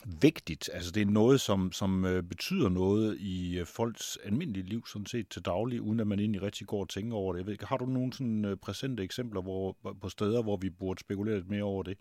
vigtigt. 0.04 0.70
Altså 0.76 0.90
det 0.94 1.02
er 1.02 1.10
noget, 1.22 1.40
som, 1.40 1.72
som 1.72 1.90
øh, 2.04 2.22
betyder 2.22 2.68
noget 2.68 3.16
i 3.34 3.58
øh, 3.60 3.66
folks 3.66 4.18
almindelige 4.28 4.68
liv, 4.72 4.82
sådan 4.86 5.06
set 5.06 5.28
til 5.28 5.42
daglig, 5.44 5.80
uden 5.80 6.00
at 6.00 6.06
man 6.06 6.18
egentlig 6.18 6.42
rigtig 6.42 6.66
går 6.66 6.80
og 6.80 6.88
tænker 6.88 7.16
over 7.16 7.32
det. 7.32 7.38
Jeg 7.40 7.46
ved, 7.46 7.56
har 7.70 7.76
du 7.76 7.86
nogle 7.86 8.12
sådan 8.12 8.44
øh, 8.44 8.56
præsente 8.64 9.02
eksempler 9.02 9.42
hvor, 9.42 9.76
på 10.02 10.08
steder, 10.08 10.42
hvor 10.42 10.56
vi 10.56 10.70
burde 10.70 11.00
spekulere 11.00 11.36
lidt 11.36 11.50
mere 11.50 11.62
over 11.62 11.82
det? 11.82 11.96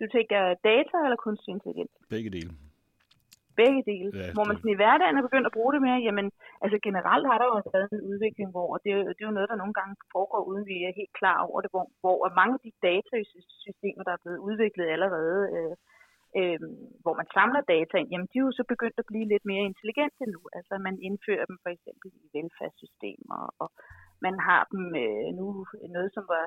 Du 0.00 0.04
tænker 0.16 0.40
data 0.70 0.96
eller 1.06 1.18
kunstig 1.26 1.50
intelligens? 1.56 1.92
Begge 2.14 2.30
dele. 2.36 2.52
Begge 3.62 3.82
dele. 3.90 4.10
Ja, 4.20 4.32
hvor 4.36 4.44
man 4.48 4.56
sådan 4.56 4.74
i 4.74 4.80
hverdagen 4.80 5.16
er 5.18 5.28
begyndt 5.28 5.48
at 5.50 5.56
bruge 5.58 5.72
det 5.74 5.82
mere, 5.86 6.00
jamen, 6.08 6.26
altså 6.64 6.76
generelt 6.88 7.26
har 7.30 7.38
der 7.38 7.46
jo 7.50 7.56
været 7.74 7.88
en 7.92 8.06
udvikling, 8.10 8.48
hvor 8.56 8.70
det, 8.84 8.90
det 9.14 9.20
er 9.22 9.30
jo 9.30 9.38
noget, 9.38 9.50
der 9.52 9.62
nogle 9.62 9.76
gange 9.80 9.94
foregår, 10.14 10.42
uden 10.50 10.64
vi 10.70 10.76
er 10.88 10.98
helt 11.00 11.14
klar 11.20 11.38
over 11.48 11.58
det, 11.60 11.70
hvor, 11.74 11.84
hvor 12.02 12.18
mange 12.40 12.54
af 12.56 12.62
de 12.66 12.72
datasystemer, 12.88 14.02
der 14.06 14.12
er 14.14 14.22
blevet 14.24 14.40
udviklet 14.48 14.86
allerede, 14.94 15.40
øh, 15.56 15.74
øh, 16.38 16.60
hvor 17.02 17.14
man 17.20 17.28
samler 17.36 17.62
data 17.74 17.94
ind, 17.98 18.10
jamen 18.12 18.28
de 18.30 18.36
er 18.38 18.46
jo 18.46 18.58
så 18.58 18.64
begyndt 18.72 18.98
at 19.00 19.10
blive 19.10 19.26
lidt 19.32 19.44
mere 19.50 19.68
intelligente 19.70 20.24
nu. 20.34 20.40
Altså 20.58 20.74
man 20.86 20.96
indfører 21.08 21.46
dem 21.50 21.58
for 21.64 21.70
eksempel 21.76 22.08
i 22.22 22.26
velfærdssystemer, 22.36 23.40
og 23.62 23.68
man 24.26 24.34
har 24.48 24.62
dem 24.72 24.84
øh, 25.04 25.28
nu 25.38 25.46
noget, 25.96 26.10
som 26.16 26.24
var 26.34 26.46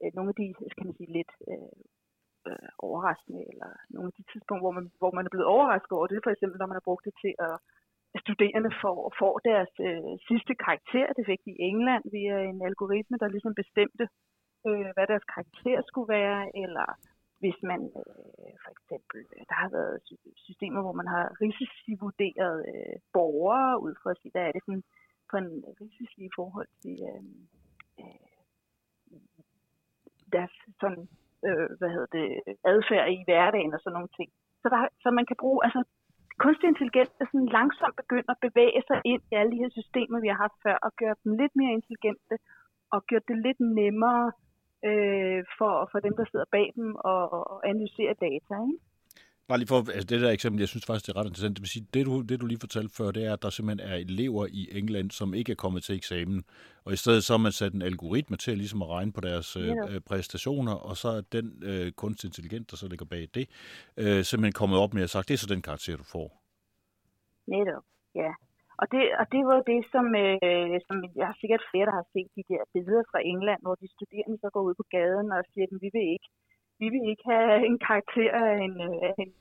øh, 0.00 0.10
nogle 0.16 0.30
af 0.32 0.36
de, 0.40 0.46
kan 0.76 0.86
man 0.88 0.98
sige, 0.98 1.16
lidt 1.18 1.32
øh, 1.50 1.76
øh, 2.48 2.68
overraskende, 2.86 3.42
eller 3.52 3.70
nogle 3.94 4.08
af 4.10 4.16
de 4.18 4.24
tidspunkter, 4.30 4.64
hvor 4.66 4.76
man, 4.78 4.86
hvor 5.00 5.12
man 5.16 5.24
er 5.24 5.32
blevet 5.34 5.52
overrasket 5.54 5.94
over 5.98 6.08
det, 6.10 6.24
for 6.24 6.32
eksempel 6.32 6.58
når 6.58 6.70
man 6.70 6.78
har 6.78 6.88
brugt 6.88 7.04
det 7.08 7.14
til 7.24 7.34
at 7.48 7.56
studerende 8.24 8.72
får, 8.82 8.98
får 9.20 9.34
deres 9.50 9.72
øh, 9.88 10.12
sidste 10.28 10.54
karakter. 10.64 11.06
Det 11.16 11.24
fik 11.30 11.40
de 11.46 11.52
i 11.54 11.62
England 11.70 12.04
via 12.16 12.36
en 12.50 12.60
algoritme, 12.70 13.16
der 13.22 13.34
ligesom 13.34 13.54
bestemte, 13.62 14.04
øh, 14.68 14.88
hvad 14.94 15.06
deres 15.12 15.26
karakter 15.34 15.78
skulle 15.88 16.10
være, 16.18 16.40
eller 16.64 16.86
hvis 17.42 17.58
man 17.70 17.80
øh, 18.00 18.54
for 18.62 18.70
eksempel, 18.76 19.20
øh, 19.36 19.44
der 19.50 19.56
har 19.62 19.70
været 19.78 19.96
systemer, 20.46 20.80
hvor 20.82 20.96
man 21.00 21.08
har 21.14 21.24
risici-vurderet 21.42 22.58
øh, 22.72 22.96
borgere 23.12 23.82
ud 23.84 23.94
fra 24.02 24.10
at 24.10 24.18
sige, 24.20 24.32
hvad 24.34 24.44
er 24.46 24.52
det 24.52 24.62
for 24.64 24.72
en, 24.72 24.84
for 25.30 25.36
en 25.44 25.52
risici 25.80 26.20
i 26.30 26.36
forhold 26.38 26.70
til 26.82 26.96
øh, 27.10 27.22
øh, 28.00 29.20
deres 30.34 30.54
sådan, 30.80 31.04
øh, 31.46 31.68
hvad 31.78 31.90
hedder 31.94 32.10
det, 32.18 32.28
adfærd 32.72 33.06
i 33.16 33.26
hverdagen 33.26 33.74
og 33.74 33.80
sådan 33.80 33.96
nogle 33.98 34.16
ting. 34.18 34.30
Så, 34.62 34.66
der, 34.74 34.80
så 35.02 35.08
man 35.18 35.26
kan 35.26 35.38
bruge, 35.42 35.60
altså 35.66 35.80
kunstig 36.44 36.68
intelligens 36.68 37.12
er 37.20 37.26
sådan 37.28 37.54
langsomt 37.58 37.96
begyndt 38.02 38.28
at 38.30 38.42
bevæge 38.46 38.82
sig 38.88 38.98
ind 39.12 39.22
i 39.30 39.34
alle 39.38 39.52
de 39.52 39.62
her 39.62 39.70
systemer, 39.78 40.20
vi 40.20 40.28
har 40.32 40.40
haft 40.44 40.58
før, 40.64 40.76
og 40.86 40.92
gøre 41.00 41.16
dem 41.22 41.32
lidt 41.40 41.54
mere 41.60 41.76
intelligente, 41.78 42.34
og 42.94 43.00
gøre 43.08 43.24
det 43.28 43.38
lidt 43.46 43.60
nemmere 43.80 44.26
øh, 44.88 45.40
for, 45.58 45.72
for 45.92 45.98
dem, 46.06 46.14
der 46.18 46.24
sidder 46.30 46.48
bag 46.56 46.72
dem 46.76 46.88
og, 46.94 47.22
og 47.52 47.68
analyserer 47.68 48.14
data. 48.26 48.54
Ikke? 48.66 48.78
Bare 49.48 49.58
lige 49.58 49.68
for, 49.68 49.78
altså 49.78 50.06
det 50.10 50.20
der 50.20 50.30
eksempel, 50.30 50.60
jeg 50.60 50.68
synes 50.68 50.86
faktisk, 50.86 51.06
det 51.06 51.12
er 51.12 51.20
ret 51.20 51.26
interessant. 51.26 51.56
Det 51.56 51.62
vil 51.62 51.68
sige, 51.68 51.86
det 51.94 52.06
du, 52.06 52.20
det 52.20 52.40
du 52.40 52.46
lige 52.46 52.60
fortalte 52.60 52.94
før, 52.96 53.10
det 53.10 53.24
er, 53.24 53.32
at 53.32 53.42
der 53.42 53.50
simpelthen 53.50 53.90
er 53.90 53.96
elever 53.96 54.46
i 54.50 54.68
England, 54.72 55.10
som 55.10 55.34
ikke 55.34 55.52
er 55.52 55.56
kommet 55.56 55.82
til 55.82 55.96
eksamen. 55.96 56.44
Og 56.84 56.92
i 56.92 56.96
stedet 56.96 57.24
så 57.24 57.32
har 57.32 57.38
man 57.38 57.52
sat 57.52 57.72
en 57.72 57.82
algoritme 57.82 58.36
til 58.36 58.58
ligesom 58.58 58.82
at 58.82 58.88
regne 58.88 59.12
på 59.12 59.20
deres 59.20 59.56
øh, 59.56 59.76
øh, 59.90 60.00
præstationer, 60.00 60.72
og 60.72 60.96
så 60.96 61.08
er 61.08 61.20
den 61.20 61.62
øh, 61.62 61.92
kunstig 61.92 62.28
intelligent, 62.28 62.70
der 62.70 62.76
så 62.76 62.88
ligger 62.88 63.06
bag 63.06 63.28
det, 63.34 63.48
øh, 63.96 64.24
simpelthen 64.24 64.52
kommet 64.52 64.78
op 64.78 64.94
med 64.94 65.02
at 65.02 65.10
sagt, 65.10 65.28
det 65.28 65.34
er 65.34 65.38
så 65.38 65.54
den 65.54 65.62
karakter, 65.62 65.96
du 65.96 66.04
får. 66.04 66.42
Netop, 67.46 67.82
ja. 68.14 68.32
Og 68.80 68.86
det, 68.92 69.02
og 69.20 69.26
det 69.34 69.42
var 69.50 69.60
det, 69.70 69.80
som, 69.92 70.06
øh, 70.24 70.76
som 70.86 70.96
jeg 71.18 71.26
har 71.30 71.36
sikkert 71.40 71.68
flere, 71.70 71.88
der 71.88 71.96
har 72.00 72.06
set 72.14 72.28
de 72.36 72.44
der 72.52 72.62
billeder 72.74 73.04
fra 73.10 73.20
England, 73.32 73.60
hvor 73.62 73.74
de 73.82 73.88
studerende 73.96 74.38
så 74.40 74.48
går 74.54 74.62
ud 74.68 74.74
på 74.80 74.86
gaden 74.96 75.28
og 75.36 75.42
siger, 75.50 75.66
at 75.68 75.74
vi 75.84 75.88
vil 75.96 76.06
ikke, 76.14 76.28
vi 76.82 76.86
vil 76.94 77.04
ikke 77.12 77.26
have 77.32 77.50
en 77.70 77.78
karakter 77.88 78.32
af 78.50 78.56
en, 78.66 78.74
af 79.08 79.14
en, 79.24 79.32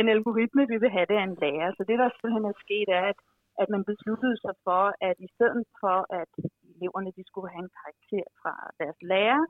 en 0.00 0.08
algoritme, 0.16 0.62
vi 0.72 0.76
vil 0.82 0.94
have 0.96 1.06
det 1.10 1.16
af 1.20 1.26
en 1.30 1.38
lærer. 1.42 1.70
Så 1.76 1.82
det, 1.88 1.96
der 2.00 2.08
simpelthen 2.10 2.44
er 2.52 2.56
sket, 2.64 2.88
er, 3.00 3.04
at, 3.12 3.18
at 3.62 3.68
man 3.74 3.82
besluttede 3.90 4.36
sig 4.44 4.54
for, 4.66 4.82
at 5.08 5.16
i 5.26 5.28
stedet 5.36 5.64
for, 5.80 5.96
at 6.20 6.32
eleverne 6.72 7.10
de 7.16 7.24
skulle 7.30 7.50
have 7.52 7.64
en 7.66 7.76
karakter 7.80 8.26
fra 8.40 8.54
deres 8.80 8.98
lærer, 9.10 9.42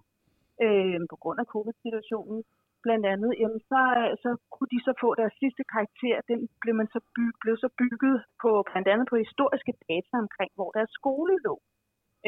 øh, 0.64 1.00
på 1.12 1.16
grund 1.22 1.38
af 1.40 1.50
covid-situationen, 1.54 2.38
blandt 2.84 3.06
andet, 3.14 3.30
jamen 3.40 3.60
så, 3.70 3.80
øh, 4.00 4.12
så 4.22 4.30
kunne 4.52 4.72
de 4.74 4.80
så 4.86 4.92
få 5.02 5.08
deres 5.20 5.34
sidste 5.42 5.62
karakter. 5.74 6.16
Den 6.30 6.40
blev, 6.62 6.74
man 6.80 6.88
så 6.94 7.00
bygget, 7.16 7.40
blev 7.42 7.56
så 7.64 7.68
bygget 7.80 8.16
på 8.42 8.50
blandt 8.70 8.88
andet 8.92 9.06
på 9.08 9.16
historiske 9.24 9.74
data 9.88 10.14
omkring, 10.24 10.50
hvor 10.58 10.70
deres 10.76 10.92
skole 10.98 11.34
lå. 11.46 11.54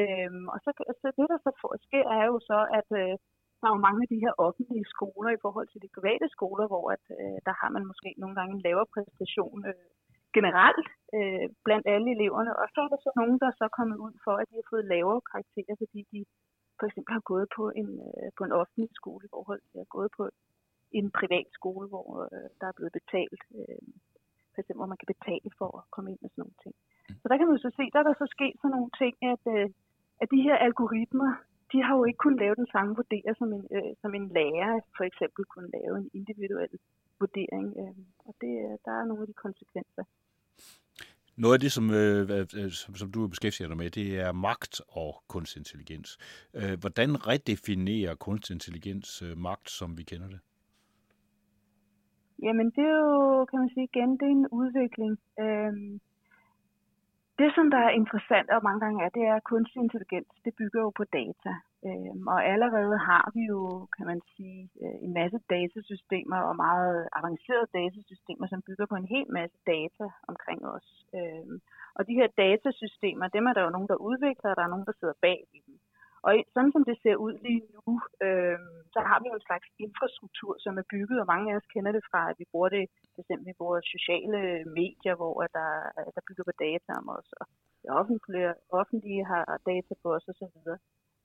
Øhm, 0.00 0.44
og 0.54 0.58
så, 0.64 0.70
så 1.02 1.08
det, 1.18 1.26
der 1.32 1.38
så 1.46 1.50
for, 1.60 1.70
sker, 1.86 2.06
er 2.18 2.24
jo 2.32 2.36
så, 2.50 2.58
at 2.78 2.88
øh, 3.00 3.14
der 3.58 3.66
er 3.66 3.74
jo 3.74 3.86
mange 3.86 4.00
af 4.04 4.10
de 4.12 4.22
her 4.24 4.34
offentlige 4.46 4.90
skoler 4.94 5.30
i 5.34 5.42
forhold 5.44 5.68
til 5.70 5.82
de 5.84 5.94
private 5.96 6.26
skoler, 6.36 6.66
hvor 6.72 6.84
at, 6.94 7.04
øh, 7.18 7.38
der 7.46 7.54
har 7.60 7.70
man 7.76 7.84
måske 7.90 8.10
nogle 8.22 8.36
gange 8.38 8.52
en 8.54 8.64
lavere 8.66 8.92
præstation 8.94 9.58
øh, 9.70 9.86
generelt 10.38 10.88
øh, 11.16 11.46
blandt 11.66 11.86
alle 11.94 12.08
eleverne. 12.16 12.52
Og 12.60 12.66
så 12.72 12.78
er 12.84 12.90
der 12.92 13.00
så 13.06 13.10
nogen, 13.20 13.36
der 13.42 13.48
er 13.50 13.56
så 13.62 13.66
kommet 13.78 13.96
ud 14.06 14.14
for, 14.24 14.34
at 14.40 14.46
de 14.50 14.54
har 14.60 14.68
fået 14.72 14.90
lavere 14.94 15.28
karakterer, 15.30 15.74
fordi 15.82 16.00
de 16.12 16.20
for 16.78 16.86
eksempel 16.86 17.12
har 17.18 17.24
gået 17.32 17.48
på 17.56 17.64
en, 17.80 17.90
øh, 18.06 18.28
på 18.38 18.42
en 18.44 18.52
offentlig 18.60 18.88
skole 19.00 19.24
i 19.26 19.32
forhold 19.34 19.60
til 19.70 19.78
at 19.78 19.88
gået 19.96 20.10
på 20.18 20.24
en 20.98 21.10
privat 21.18 21.48
skole, 21.58 21.86
hvor 21.92 22.08
øh, 22.32 22.48
der 22.60 22.66
er 22.68 22.76
blevet 22.78 22.92
betalt, 23.00 23.42
øh, 23.58 23.82
for 24.52 24.58
eksempel 24.60 24.80
hvor 24.82 24.92
man 24.92 25.00
kan 25.02 25.12
betale 25.14 25.50
for 25.60 25.70
at 25.78 25.84
komme 25.94 26.10
ind 26.10 26.20
med 26.22 26.30
sådan 26.30 26.42
nogle 26.44 26.60
ting. 26.64 26.74
Mm. 27.08 27.14
Så 27.20 27.26
der 27.28 27.36
kan 27.36 27.48
man 27.48 27.58
så 27.58 27.70
se, 27.78 27.84
der 27.92 27.98
er 28.00 28.06
der 28.08 28.14
så 28.22 28.28
sket 28.36 28.54
sådan 28.58 28.74
nogle 28.76 28.92
ting, 29.02 29.14
at, 29.32 29.42
øh, 29.54 29.68
at 30.22 30.28
de 30.34 30.44
her 30.46 30.56
algoritmer, 30.66 31.30
de 31.72 31.78
har 31.86 31.94
jo 31.98 32.04
ikke 32.04 32.22
kunnet 32.24 32.42
lave 32.44 32.54
den 32.60 32.68
samme 32.74 32.92
vurdering, 33.00 33.36
som 33.40 33.48
en, 33.56 33.64
øh, 33.76 33.92
som 34.02 34.10
en 34.18 34.26
lærer 34.36 34.72
for 34.96 35.04
eksempel 35.10 35.42
kunne 35.52 35.70
lave 35.78 35.94
en 36.02 36.10
individuel 36.20 36.74
vurdering. 37.20 37.66
Øh, 37.80 37.96
og 38.26 38.32
det, 38.40 38.54
der 38.84 38.92
er 39.00 39.04
nogle 39.04 39.22
af 39.22 39.28
de 39.28 39.42
konsekvenser. 39.46 40.04
Noget 41.36 41.54
af 41.54 41.60
det, 41.60 41.72
som, 41.72 41.90
øh, 41.90 42.30
øh, 42.40 42.70
som, 42.70 42.94
som 42.94 43.12
du 43.12 43.28
beskæftiger 43.28 43.68
dig 43.68 43.76
med, 43.76 43.90
det 43.90 44.20
er 44.20 44.32
magt 44.32 44.80
og 44.88 45.22
kunstig 45.28 45.60
intelligens. 45.60 46.18
Øh, 46.54 46.74
hvordan 46.80 47.10
redefinerer 47.28 48.14
kunstig 48.14 48.54
intelligens 48.54 49.22
øh, 49.22 49.38
magt, 49.38 49.70
som 49.70 49.98
vi 49.98 50.02
kender 50.02 50.28
det? 50.28 50.40
Jamen, 52.42 52.66
det 52.76 52.84
er 52.84 52.98
jo, 53.08 53.44
kan 53.44 53.58
man 53.58 53.70
sige 53.74 53.88
igen, 53.92 54.10
det 54.20 54.26
er 54.26 54.36
en 54.40 54.48
udvikling. 54.60 55.12
Øhm, 55.40 56.00
det, 57.38 57.48
som 57.54 57.70
der 57.70 57.78
er 57.78 57.98
interessant 58.00 58.50
og 58.50 58.60
mange 58.62 58.80
gange 58.80 59.04
er, 59.04 59.08
det 59.08 59.22
er, 59.22 59.34
at 59.34 59.44
kunstig 59.44 59.80
intelligens, 59.82 60.34
det 60.44 60.52
bygger 60.58 60.80
jo 60.80 60.90
på 60.90 61.04
data. 61.04 61.52
Øhm, 61.84 62.26
og 62.34 62.40
allerede 62.52 62.98
har 62.98 63.30
vi 63.34 63.42
jo, 63.52 63.86
kan 63.96 64.06
man 64.06 64.20
sige, 64.36 64.62
øh, 64.82 64.96
en 65.06 65.12
masse 65.20 65.38
datasystemer 65.50 66.40
og 66.48 66.56
meget 66.56 67.08
avancerede 67.18 67.74
datasystemer, 67.80 68.46
som 68.46 68.62
bygger 68.68 68.86
på 68.86 68.96
en 68.98 69.08
hel 69.14 69.26
masse 69.38 69.58
data 69.66 70.06
omkring 70.28 70.60
os. 70.74 70.88
Øhm, 71.18 71.56
og 71.96 72.02
de 72.08 72.14
her 72.18 72.28
datasystemer, 72.44 73.28
dem 73.28 73.46
er 73.46 73.52
der 73.52 73.62
jo 73.64 73.70
nogen, 73.70 73.88
der 73.88 74.04
udvikler, 74.08 74.50
og 74.50 74.56
der 74.56 74.64
er 74.64 74.72
nogen, 74.74 74.86
der 74.86 74.98
sidder 75.00 75.22
bag 75.26 75.38
i 75.58 75.60
dem. 75.66 75.76
Og 76.26 76.32
sådan 76.54 76.72
som 76.72 76.84
det 76.88 76.96
ser 77.02 77.16
ud 77.26 77.34
lige 77.46 77.64
nu, 77.74 77.92
øh, 78.24 78.58
så 78.94 79.00
har 79.08 79.18
vi 79.20 79.26
jo 79.30 79.34
en 79.36 79.48
slags 79.48 79.68
infrastruktur, 79.86 80.52
som 80.64 80.78
er 80.80 80.86
bygget, 80.92 81.20
og 81.20 81.26
mange 81.32 81.46
af 81.50 81.56
os 81.56 81.72
kender 81.74 81.92
det 81.92 82.04
fra, 82.10 82.20
at 82.30 82.36
vi 82.40 82.44
bruger 82.52 82.70
det 82.76 82.84
f.eks. 83.14 83.30
vi 83.46 83.50
i 83.50 83.60
vores 83.64 83.84
sociale 83.96 84.38
øh, 84.52 84.62
medier, 84.80 85.14
hvor 85.20 85.36
der, 85.58 85.70
der 86.14 86.22
bygger 86.28 86.44
på 86.46 86.54
data 86.66 86.90
om 87.00 87.06
os, 87.18 87.28
og 87.40 87.46
det 87.82 87.90
offentlige, 88.00 88.54
offentlige 88.80 89.24
har 89.32 89.44
data 89.70 89.92
på 90.02 90.08
os 90.16 90.28
osv. 90.30 90.58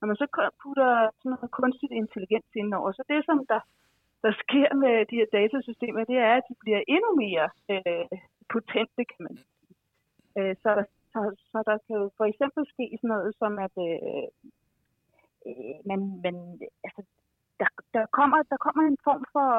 Når 0.02 0.08
man 0.08 0.18
så 0.22 0.28
putter 0.64 0.90
sådan 1.18 1.32
noget 1.32 1.52
kunstigt 1.60 1.94
intelligens 2.02 2.52
ind 2.56 2.74
over, 2.74 2.92
så 2.92 3.04
det 3.10 3.26
som 3.26 3.40
der, 3.52 3.62
der 4.24 4.32
sker 4.44 4.70
med 4.84 4.96
de 5.10 5.20
her 5.20 5.30
datasystemer, 5.38 6.04
det 6.12 6.18
er, 6.18 6.34
at 6.38 6.48
de 6.50 6.56
bliver 6.64 6.82
endnu 6.96 7.12
mere 7.24 7.48
øh, 7.72 8.08
potente, 8.54 9.02
kan 9.12 9.22
man 9.28 9.36
sige. 9.38 9.74
Øh, 10.38 10.56
så, 10.62 10.70
der, 10.78 10.86
så, 11.12 11.20
så 11.52 11.58
der 11.70 11.78
kan 11.86 11.96
jo 12.02 12.06
for 12.18 12.26
eksempel 12.32 12.64
ske 12.74 12.86
sådan 12.98 13.14
noget 13.16 13.32
som, 13.42 13.54
at 13.66 13.76
øh, 13.88 14.28
øh, 15.48 15.76
men, 15.90 16.00
men 16.24 16.36
altså, 16.86 17.02
der, 17.62 17.72
der, 17.96 18.06
kommer, 18.18 18.40
der 18.52 18.60
kommer 18.66 18.84
en 18.92 19.00
form 19.08 19.24
for 19.36 19.50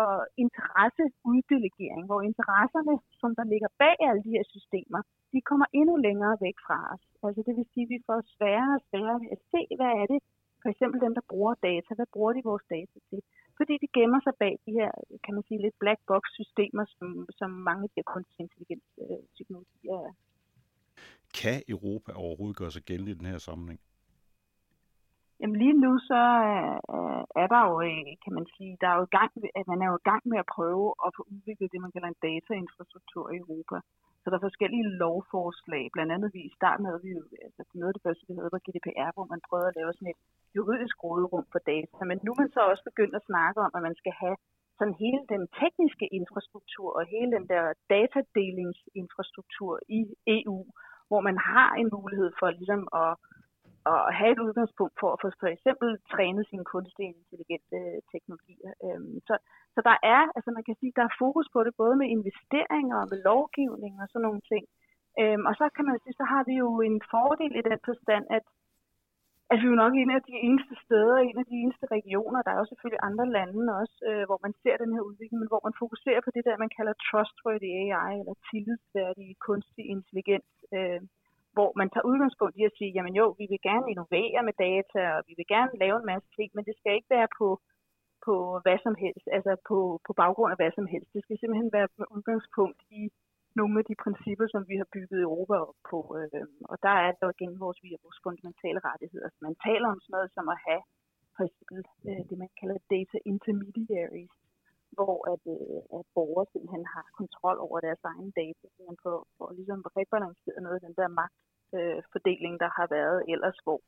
interesseuddelegering, 0.44 2.02
hvor 2.08 2.20
interesserne, 2.30 2.94
som 3.20 3.30
der 3.38 3.46
ligger 3.52 3.70
bag 3.82 3.96
alle 4.08 4.22
de 4.26 4.34
her 4.36 4.44
systemer, 4.54 5.00
de 5.32 5.40
kommer 5.50 5.66
endnu 5.80 5.94
længere 6.06 6.34
væk 6.46 6.56
fra 6.66 6.78
os. 6.94 7.04
Altså 7.26 7.40
det 7.46 7.54
vil 7.58 7.66
sige, 7.72 7.86
at 7.86 7.92
vi 7.94 7.98
får 8.08 8.18
sværere 8.34 8.72
og 8.78 8.82
sværere 8.88 9.18
at 9.34 9.40
se, 9.52 9.60
hvad 9.78 9.92
er 10.00 10.06
det, 10.12 10.20
for 10.62 10.68
eksempel 10.72 10.98
dem, 11.06 11.14
der 11.18 11.30
bruger 11.32 11.54
data, 11.68 11.90
hvad 11.98 12.10
bruger 12.14 12.32
de 12.36 12.48
vores 12.50 12.66
data 12.76 12.96
til? 13.08 13.20
Fordi 13.58 13.74
de 13.82 13.88
gemmer 13.96 14.20
sig 14.26 14.34
bag 14.42 14.54
de 14.66 14.72
her, 14.80 14.90
kan 15.24 15.34
man 15.36 15.44
sige, 15.48 15.62
lidt 15.64 15.76
black 15.82 16.00
box 16.10 16.22
systemer, 16.40 16.84
som, 16.96 17.08
som 17.38 17.50
mange 17.68 17.82
af 17.84 17.88
de 17.90 17.98
her 18.00 18.08
kunstig 18.14 18.40
intelligens 18.44 18.88
øh, 19.02 19.22
teknologier 19.36 19.96
er. 20.08 20.12
Kan 21.40 21.58
Europa 21.74 22.10
overhovedet 22.24 22.56
gøre 22.60 22.74
sig 22.76 22.82
gældende 22.88 23.12
i 23.12 23.18
den 23.20 23.26
her 23.32 23.38
sammenhæng? 23.48 23.80
Jamen 25.42 25.58
lige 25.62 25.76
nu 25.84 25.92
så 26.10 26.22
øh, 26.96 27.22
er 27.42 27.48
der 27.52 27.62
jo, 27.68 27.74
øh, 27.88 28.10
kan 28.24 28.32
man 28.38 28.46
sige, 28.54 28.72
der 28.82 28.88
er 28.90 28.98
jo 29.00 29.06
gang, 29.18 29.30
at 29.60 29.66
man 29.72 29.82
er 29.82 29.88
jo 29.92 29.96
i 30.00 30.08
gang 30.10 30.22
med 30.30 30.38
at 30.42 30.50
prøve 30.56 30.86
at 31.06 31.10
få 31.16 31.22
udviklet 31.34 31.72
det, 31.72 31.84
man 31.84 31.92
kalder 31.94 32.10
en 32.10 32.22
datainfrastruktur 32.26 33.24
i 33.30 33.40
Europa. 33.42 33.76
Så 34.20 34.26
der 34.30 34.36
er 34.36 34.48
forskellige 34.48 34.92
lovforslag. 35.02 35.84
Blandt 35.94 36.12
andet 36.14 36.30
vi 36.36 36.40
i 36.48 36.56
starten 36.58 36.84
havde 36.88 37.02
vi 37.06 37.10
jo, 37.16 37.22
altså 37.46 37.62
noget 37.80 37.92
af 37.92 37.96
det 37.96 38.06
første, 38.06 38.24
vi 38.28 38.34
havde, 38.38 38.54
var 38.54 38.64
GDPR, 38.66 39.10
hvor 39.16 39.26
man 39.32 39.44
prøvede 39.48 39.70
at 39.70 39.76
lave 39.78 39.92
sådan 39.92 40.12
et 40.14 40.20
juridisk 40.56 40.96
råderum 41.04 41.44
for 41.52 41.60
data. 41.72 42.00
Men 42.10 42.18
nu 42.24 42.28
er 42.32 42.40
man 42.42 42.54
så 42.56 42.60
også 42.70 42.84
begyndt 42.90 43.14
at 43.16 43.26
snakke 43.30 43.58
om, 43.66 43.72
at 43.76 43.82
man 43.88 43.96
skal 44.00 44.14
have 44.22 44.36
sådan 44.78 44.96
hele 45.04 45.22
den 45.34 45.42
tekniske 45.60 46.06
infrastruktur 46.18 46.88
og 46.98 47.02
hele 47.14 47.30
den 47.36 47.44
der 47.52 47.64
datadelingsinfrastruktur 47.94 49.72
i 49.98 50.00
EU, 50.38 50.58
hvor 51.08 51.20
man 51.28 51.38
har 51.50 51.70
en 51.80 51.88
mulighed 51.96 52.30
for 52.38 52.48
ligesom 52.58 52.82
at 53.02 53.12
at 53.92 54.14
have 54.18 54.32
et 54.34 54.44
udgangspunkt 54.46 54.94
for 55.00 55.08
at 55.12 55.20
få 55.22 55.28
for 55.42 55.50
eksempel 55.56 55.88
trænet 56.12 56.44
sine 56.50 56.64
kunstige 56.74 57.14
intelligente 57.20 57.78
øh, 57.80 57.98
teknologier. 58.12 58.72
Øhm, 58.84 59.14
så, 59.28 59.34
så 59.74 59.80
der 59.88 59.96
er, 60.14 60.22
altså 60.36 60.50
man 60.58 60.64
kan 60.68 60.76
sige, 60.80 60.96
der 60.98 61.04
er 61.06 61.18
fokus 61.24 61.46
på 61.54 61.60
det 61.66 61.74
både 61.82 61.94
med 62.00 62.08
investeringer 62.16 62.96
og 63.02 63.08
med 63.12 63.18
lovgivning 63.30 63.94
og 64.02 64.06
sådan 64.08 64.26
nogle 64.28 64.42
ting. 64.52 64.64
Øhm, 65.20 65.44
og 65.48 65.54
så 65.60 65.64
kan 65.76 65.84
man 65.88 65.98
sige, 66.02 66.18
så 66.20 66.24
har 66.32 66.42
vi 66.48 66.54
jo 66.64 66.68
en 66.88 66.98
fordel 67.12 67.52
i 67.60 67.62
den 67.70 67.80
forstand, 67.88 68.24
at, 68.36 68.44
at 69.50 69.56
vi 69.60 69.66
er 69.66 69.72
jo 69.72 69.82
nok 69.84 69.94
en 70.02 70.10
af 70.18 70.22
de 70.28 70.34
eneste 70.46 70.74
steder, 70.84 71.16
en 71.16 71.38
af 71.42 71.46
de 71.50 71.56
eneste 71.62 71.86
regioner, 71.96 72.40
der 72.42 72.52
er 72.52 72.60
jo 72.62 72.70
selvfølgelig 72.70 73.02
andre 73.08 73.26
lande 73.36 73.64
også, 73.82 73.96
øh, 74.08 74.24
hvor 74.28 74.38
man 74.44 74.54
ser 74.62 74.76
den 74.82 74.92
her 74.94 75.02
udvikling, 75.08 75.38
men 75.40 75.52
hvor 75.52 75.62
man 75.66 75.80
fokuserer 75.82 76.20
på 76.24 76.30
det 76.34 76.42
der, 76.46 76.64
man 76.64 76.74
kalder 76.78 76.94
trustworthy 77.08 77.70
AI, 77.82 78.12
eller 78.22 78.36
tillidsværdig 78.50 79.28
kunstig 79.48 79.84
intelligens. 79.94 80.52
Øh, 80.76 81.02
hvor 81.56 81.70
man 81.80 81.88
tager 81.90 82.08
udgangspunkt 82.10 82.56
i 82.60 82.64
at 82.68 82.76
sige, 82.78 82.94
jamen 82.96 83.14
jo, 83.20 83.26
vi 83.40 83.46
vil 83.52 83.66
gerne 83.68 83.90
innovere 83.92 84.40
med 84.48 84.54
data, 84.68 85.00
og 85.16 85.22
vi 85.28 85.34
vil 85.38 85.48
gerne 85.54 85.72
lave 85.82 85.96
en 85.98 86.10
masse 86.12 86.28
ting, 86.36 86.48
men 86.54 86.64
det 86.68 86.74
skal 86.76 86.92
ikke 86.94 87.14
være 87.16 87.30
på, 87.40 87.48
på 88.26 88.34
hvad 88.64 88.78
som 88.86 88.94
helst, 89.04 89.26
altså 89.36 89.52
på, 89.68 89.78
på 90.06 90.12
baggrund 90.22 90.50
af 90.52 90.58
hvad 90.60 90.72
som 90.74 90.86
helst. 90.94 91.10
Det 91.14 91.22
skal 91.22 91.38
simpelthen 91.38 91.72
være 91.78 91.88
med 92.00 92.06
udgangspunkt 92.16 92.80
i 93.00 93.02
nogle 93.60 93.74
af 93.80 93.84
de 93.90 93.96
principper, 94.04 94.46
som 94.54 94.62
vi 94.70 94.76
har 94.80 94.88
bygget 94.96 95.20
Europa 95.28 95.56
op 95.70 95.78
på. 95.90 95.98
Øh, 96.18 96.46
og 96.70 96.76
der 96.86 96.94
er 97.04 97.12
der 97.20 97.28
igen 97.34 97.52
vores, 97.64 97.78
via 97.84 97.96
vores 98.04 98.18
fundamentale 98.26 98.80
rettigheder. 98.88 99.28
Så 99.30 99.38
man 99.48 99.56
taler 99.66 99.88
om 99.92 100.00
sådan 100.00 100.14
noget 100.16 100.30
som 100.36 100.46
at 100.54 100.58
have 100.68 100.82
for 101.36 101.44
eksempel 101.48 101.80
øh, 102.08 102.22
det, 102.28 102.36
man 102.44 102.52
kalder 102.60 102.78
data 102.94 103.16
intermediaries, 103.32 104.34
hvor 104.96 105.16
at, 105.32 105.42
øh, 105.54 105.80
at 105.96 106.02
borgere 106.16 106.46
simpelthen 106.52 106.86
har 106.94 107.06
kontrol 107.20 107.58
over 107.66 107.78
deres 107.86 108.02
egen 108.12 108.30
data, 108.40 108.64
så 108.74 108.80
man 108.88 108.98
får, 109.04 109.18
får 109.36 109.48
ligesom 109.58 109.80
rebalanceret 109.96 110.62
noget 110.62 110.78
af 110.78 110.84
den 110.86 110.94
der 111.00 111.08
magtfordeling, 111.20 112.54
øh, 112.56 112.60
der 112.62 112.70
har 112.78 112.86
været 112.96 113.18
ellers, 113.32 113.58
hvor 113.64 113.78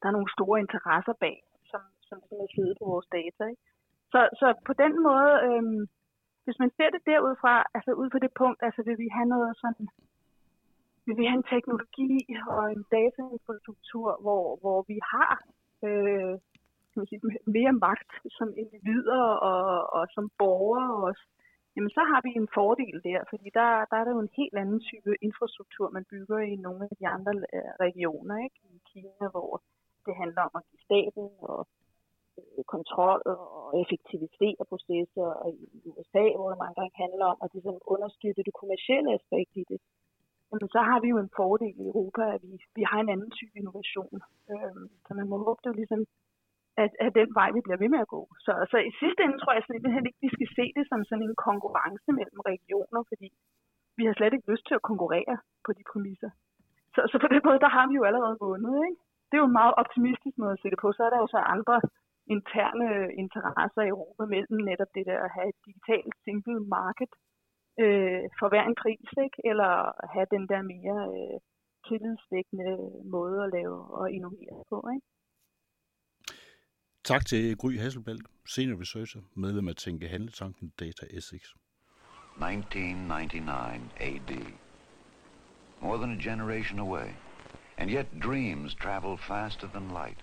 der 0.00 0.06
er 0.08 0.16
nogle 0.16 0.34
store 0.36 0.58
interesser 0.64 1.14
bag, 1.24 1.36
som, 1.70 1.82
som, 2.08 2.18
som 2.28 2.36
er 2.44 2.50
siddet 2.54 2.74
på 2.80 2.84
vores 2.92 3.08
data. 3.18 3.42
Ikke? 3.52 3.64
Så, 4.12 4.20
så 4.40 4.46
på 4.68 4.72
den 4.82 4.94
måde, 5.08 5.32
øh, 5.48 5.62
hvis 6.44 6.58
man 6.62 6.70
ser 6.76 6.90
det 6.94 7.02
derudfra, 7.10 7.54
altså 7.76 7.92
ud 8.00 8.08
på 8.14 8.18
det 8.24 8.32
punkt, 8.40 8.60
altså 8.66 8.80
vil 8.88 8.98
vi 9.04 9.08
have 9.16 9.28
noget 9.34 9.52
sådan, 9.64 9.86
vil 11.06 11.16
vi 11.20 11.24
have 11.28 11.38
en 11.42 11.50
teknologi 11.54 12.14
og 12.54 12.62
en 12.74 12.84
datainfrastruktur, 12.96 14.08
hvor, 14.24 14.44
hvor 14.62 14.78
vi 14.90 14.98
har 15.14 15.32
øh, 15.86 16.34
kan 16.98 17.04
man 17.04 17.12
sige, 17.12 17.52
mere 17.58 17.74
magt 17.86 18.12
som 18.38 18.48
individer 18.62 19.22
og, 19.50 19.66
og 19.96 20.04
som 20.14 20.24
borgere 20.38 20.90
også, 21.08 21.24
jamen 21.74 21.92
så 21.96 22.02
har 22.10 22.20
vi 22.26 22.30
en 22.42 22.48
fordel 22.58 22.96
der, 23.08 23.20
fordi 23.30 23.46
der, 23.58 23.68
der 23.90 23.96
er 23.98 24.04
der 24.04 24.12
jo 24.16 24.22
en 24.26 24.36
helt 24.40 24.56
anden 24.62 24.80
type 24.90 25.10
infrastruktur, 25.26 25.86
man 25.90 26.04
bygger 26.12 26.38
i 26.52 26.54
nogle 26.66 26.82
af 26.90 26.96
de 27.00 27.06
andre 27.16 27.32
øh, 27.56 27.72
regioner, 27.86 28.36
ikke? 28.46 28.58
I 28.76 28.78
Kina, 28.90 29.26
hvor 29.34 29.50
det 30.06 30.14
handler 30.22 30.42
om 30.48 30.54
at 30.58 30.66
give 30.68 30.82
staten 30.88 31.26
og 31.52 31.60
øh, 32.38 32.64
kontrol 32.74 33.20
og 33.32 33.80
effektivisere 33.82 34.64
processer, 34.72 35.28
og 35.42 35.48
i 35.62 35.66
USA, 35.90 36.24
hvor 36.36 36.48
det 36.50 36.58
mange 36.62 36.76
gange 36.78 36.94
handler 37.04 37.26
om 37.32 37.38
at 37.44 37.50
ligesom 37.54 37.76
understøtte 37.94 38.42
det 38.46 38.54
kommercielle 38.60 39.10
aspekt 39.18 39.52
i 39.62 39.64
det. 39.70 39.80
jamen, 40.48 40.68
så 40.74 40.80
har 40.88 40.98
vi 41.00 41.08
jo 41.14 41.18
en 41.24 41.34
fordel 41.40 41.74
i 41.82 41.86
Europa, 41.90 42.22
at 42.36 42.42
vi, 42.50 42.56
vi 42.78 42.84
har 42.90 43.00
en 43.00 43.12
anden 43.14 43.30
type 43.38 43.54
innovation. 43.60 44.16
Øhm, 44.52 44.86
så 45.06 45.10
man 45.18 45.28
må 45.30 45.36
håbe, 45.44 45.60
det 45.62 45.70
er 45.70 45.80
ligesom, 45.82 46.02
at, 46.82 46.92
at 47.04 47.10
den 47.20 47.30
vej, 47.40 47.48
vi 47.56 47.60
bliver 47.64 47.80
ved 47.82 47.90
med 47.94 48.04
at 48.04 48.12
gå. 48.16 48.22
Så, 48.44 48.52
så 48.70 48.76
i 48.90 48.92
sidste 49.00 49.20
ende 49.22 49.38
tror 49.38 49.54
jeg 49.54 49.64
simpelthen 49.66 50.06
ikke, 50.06 50.24
vi 50.26 50.30
skal 50.36 50.48
se 50.58 50.64
det 50.78 50.84
som 50.90 51.00
sådan 51.08 51.28
en 51.28 51.42
konkurrence 51.48 52.10
mellem 52.18 52.40
regioner, 52.52 53.00
fordi 53.10 53.28
vi 53.98 54.04
har 54.08 54.14
slet 54.16 54.34
ikke 54.34 54.50
lyst 54.52 54.64
til 54.66 54.78
at 54.78 54.86
konkurrere 54.90 55.34
på 55.64 55.70
de 55.78 55.82
præmisser. 55.90 56.30
Så, 56.94 57.00
så 57.10 57.16
på 57.24 57.28
den 57.34 57.42
måde, 57.46 57.60
der 57.64 57.72
har 57.76 57.86
vi 57.90 57.94
jo 58.00 58.04
allerede 58.10 58.36
vundet. 58.46 58.74
Ikke? 58.88 59.00
Det 59.28 59.34
er 59.34 59.42
jo 59.44 59.50
en 59.50 59.60
meget 59.62 59.74
optimistisk 59.82 60.36
måde 60.38 60.54
at 60.56 60.60
se 60.62 60.70
det 60.72 60.82
på. 60.82 60.88
Så 60.92 61.02
er 61.04 61.10
der 61.10 61.20
jo 61.24 61.28
så 61.34 61.40
andre 61.54 61.76
interne 62.34 62.88
interesser 63.22 63.82
i 63.82 63.92
Europa 63.94 64.22
mellem 64.34 64.58
netop 64.70 64.90
det 64.96 65.04
der 65.10 65.18
at 65.26 65.34
have 65.36 65.48
et 65.52 65.60
digitalt 65.66 66.14
single 66.24 66.60
market 66.78 67.12
øh, 67.82 68.24
for 68.38 68.46
hver 68.48 68.64
en 68.66 68.78
pris, 68.82 69.10
ikke? 69.26 69.38
eller 69.50 69.72
have 70.14 70.26
den 70.34 70.44
der 70.52 70.62
mere 70.74 70.98
øh, 71.16 71.36
tillidsvækkende 71.88 72.70
måde 73.16 73.38
at 73.44 73.52
lave 73.58 73.78
og 73.98 74.06
innovere 74.16 74.56
på. 74.70 74.78
Ikke? 74.94 75.06
Tak 77.08 77.26
til 77.26 77.56
Gry 77.56 77.78
Hasselbalg, 77.78 78.20
senior 78.46 78.80
researcher, 78.80 79.20
medlem 79.34 79.68
af 79.68 79.76
Tænke 79.76 80.08
Handletanken 80.08 80.72
Data 80.80 81.06
SX. 81.20 81.32
1999 81.32 83.82
AD. 84.00 84.30
More 85.80 85.98
than 85.98 86.18
a 86.18 86.22
generation 86.22 86.78
away. 86.78 87.10
And 87.78 87.90
yet 87.90 88.06
dreams 88.22 88.74
travel 88.74 89.16
faster 89.16 89.68
than 89.74 89.88
light. 89.88 90.18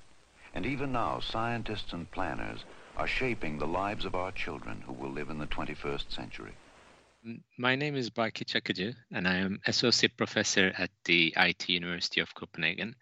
And 0.54 0.66
even 0.66 0.92
now, 0.92 1.20
scientists 1.20 1.94
and 1.94 2.12
planners 2.12 2.66
are 2.96 3.08
shaping 3.08 3.60
the 3.60 3.68
lives 3.86 4.06
of 4.06 4.14
our 4.14 4.32
children 4.32 4.84
who 4.88 4.94
will 4.94 5.14
live 5.14 5.32
in 5.32 5.40
the 5.40 5.48
21st 5.48 6.12
century. 6.12 6.54
My 7.58 7.76
name 7.76 7.96
is 7.96 8.12
Barki 8.12 8.46
Chakaju, 8.46 8.96
and 9.12 9.28
I 9.28 9.36
am 9.46 9.60
associate 9.66 10.18
professor 10.18 10.72
at 10.78 10.92
the 11.06 11.34
IT 11.36 11.70
University 11.70 12.22
of 12.22 12.36
Copenhagen. 12.36 12.96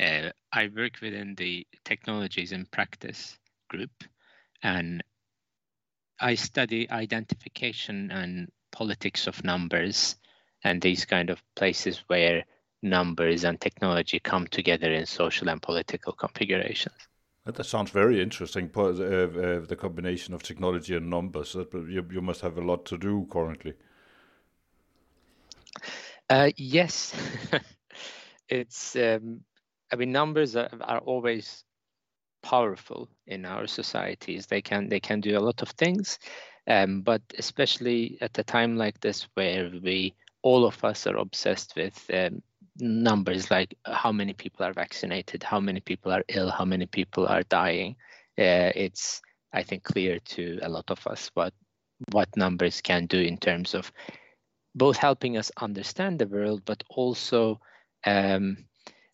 Uh, 0.00 0.30
I 0.52 0.68
work 0.68 1.00
within 1.02 1.34
the 1.34 1.66
Technologies 1.84 2.52
and 2.52 2.70
Practice 2.70 3.38
group, 3.68 4.04
and 4.62 5.02
I 6.20 6.34
study 6.34 6.90
identification 6.90 8.10
and 8.10 8.50
politics 8.72 9.26
of 9.26 9.44
numbers 9.44 10.16
and 10.64 10.80
these 10.80 11.04
kind 11.04 11.30
of 11.30 11.42
places 11.54 12.02
where 12.08 12.44
numbers 12.82 13.44
and 13.44 13.60
technology 13.60 14.18
come 14.18 14.46
together 14.46 14.92
in 14.92 15.06
social 15.06 15.48
and 15.48 15.62
political 15.62 16.12
configurations. 16.12 16.94
That 17.44 17.64
sounds 17.64 17.90
very 17.90 18.20
interesting. 18.20 18.70
Uh, 18.76 18.88
uh, 18.90 19.60
the 19.60 19.76
combination 19.78 20.34
of 20.34 20.42
technology 20.42 20.94
and 20.94 21.08
numbers. 21.08 21.54
You, 21.54 22.06
you 22.10 22.20
must 22.20 22.42
have 22.42 22.58
a 22.58 22.60
lot 22.60 22.84
to 22.86 22.98
do 22.98 23.26
currently. 23.30 23.72
Uh, 26.28 26.50
yes, 26.56 27.14
it's. 28.48 28.96
Um, 28.96 29.40
I 29.92 29.96
mean, 29.96 30.12
numbers 30.12 30.56
are, 30.56 30.68
are 30.80 30.98
always 30.98 31.64
powerful 32.42 33.08
in 33.26 33.44
our 33.44 33.66
societies. 33.66 34.46
They 34.46 34.62
can 34.62 34.88
they 34.88 35.00
can 35.00 35.20
do 35.20 35.36
a 35.38 35.40
lot 35.40 35.62
of 35.62 35.70
things, 35.70 36.18
um, 36.66 37.02
but 37.02 37.22
especially 37.38 38.18
at 38.20 38.38
a 38.38 38.44
time 38.44 38.76
like 38.76 39.00
this 39.00 39.28
where 39.34 39.70
we 39.82 40.14
all 40.42 40.64
of 40.64 40.84
us 40.84 41.06
are 41.06 41.16
obsessed 41.16 41.74
with 41.76 41.98
um, 42.12 42.42
numbers 42.78 43.50
like 43.50 43.74
how 43.84 44.12
many 44.12 44.32
people 44.32 44.64
are 44.64 44.72
vaccinated, 44.72 45.42
how 45.42 45.60
many 45.60 45.80
people 45.80 46.12
are 46.12 46.24
ill, 46.28 46.50
how 46.50 46.64
many 46.64 46.86
people 46.86 47.26
are 47.26 47.42
dying. 47.44 47.96
Uh, 48.38 48.70
it's 48.74 49.20
I 49.52 49.62
think 49.62 49.82
clear 49.82 50.18
to 50.18 50.58
a 50.62 50.68
lot 50.68 50.90
of 50.90 51.06
us 51.06 51.30
what 51.34 51.52
what 52.12 52.28
numbers 52.36 52.80
can 52.80 53.06
do 53.06 53.20
in 53.20 53.36
terms 53.38 53.74
of 53.74 53.90
both 54.74 54.96
helping 54.96 55.36
us 55.36 55.50
understand 55.60 56.18
the 56.18 56.28
world, 56.28 56.62
but 56.64 56.84
also 56.88 57.60
um, 58.06 58.67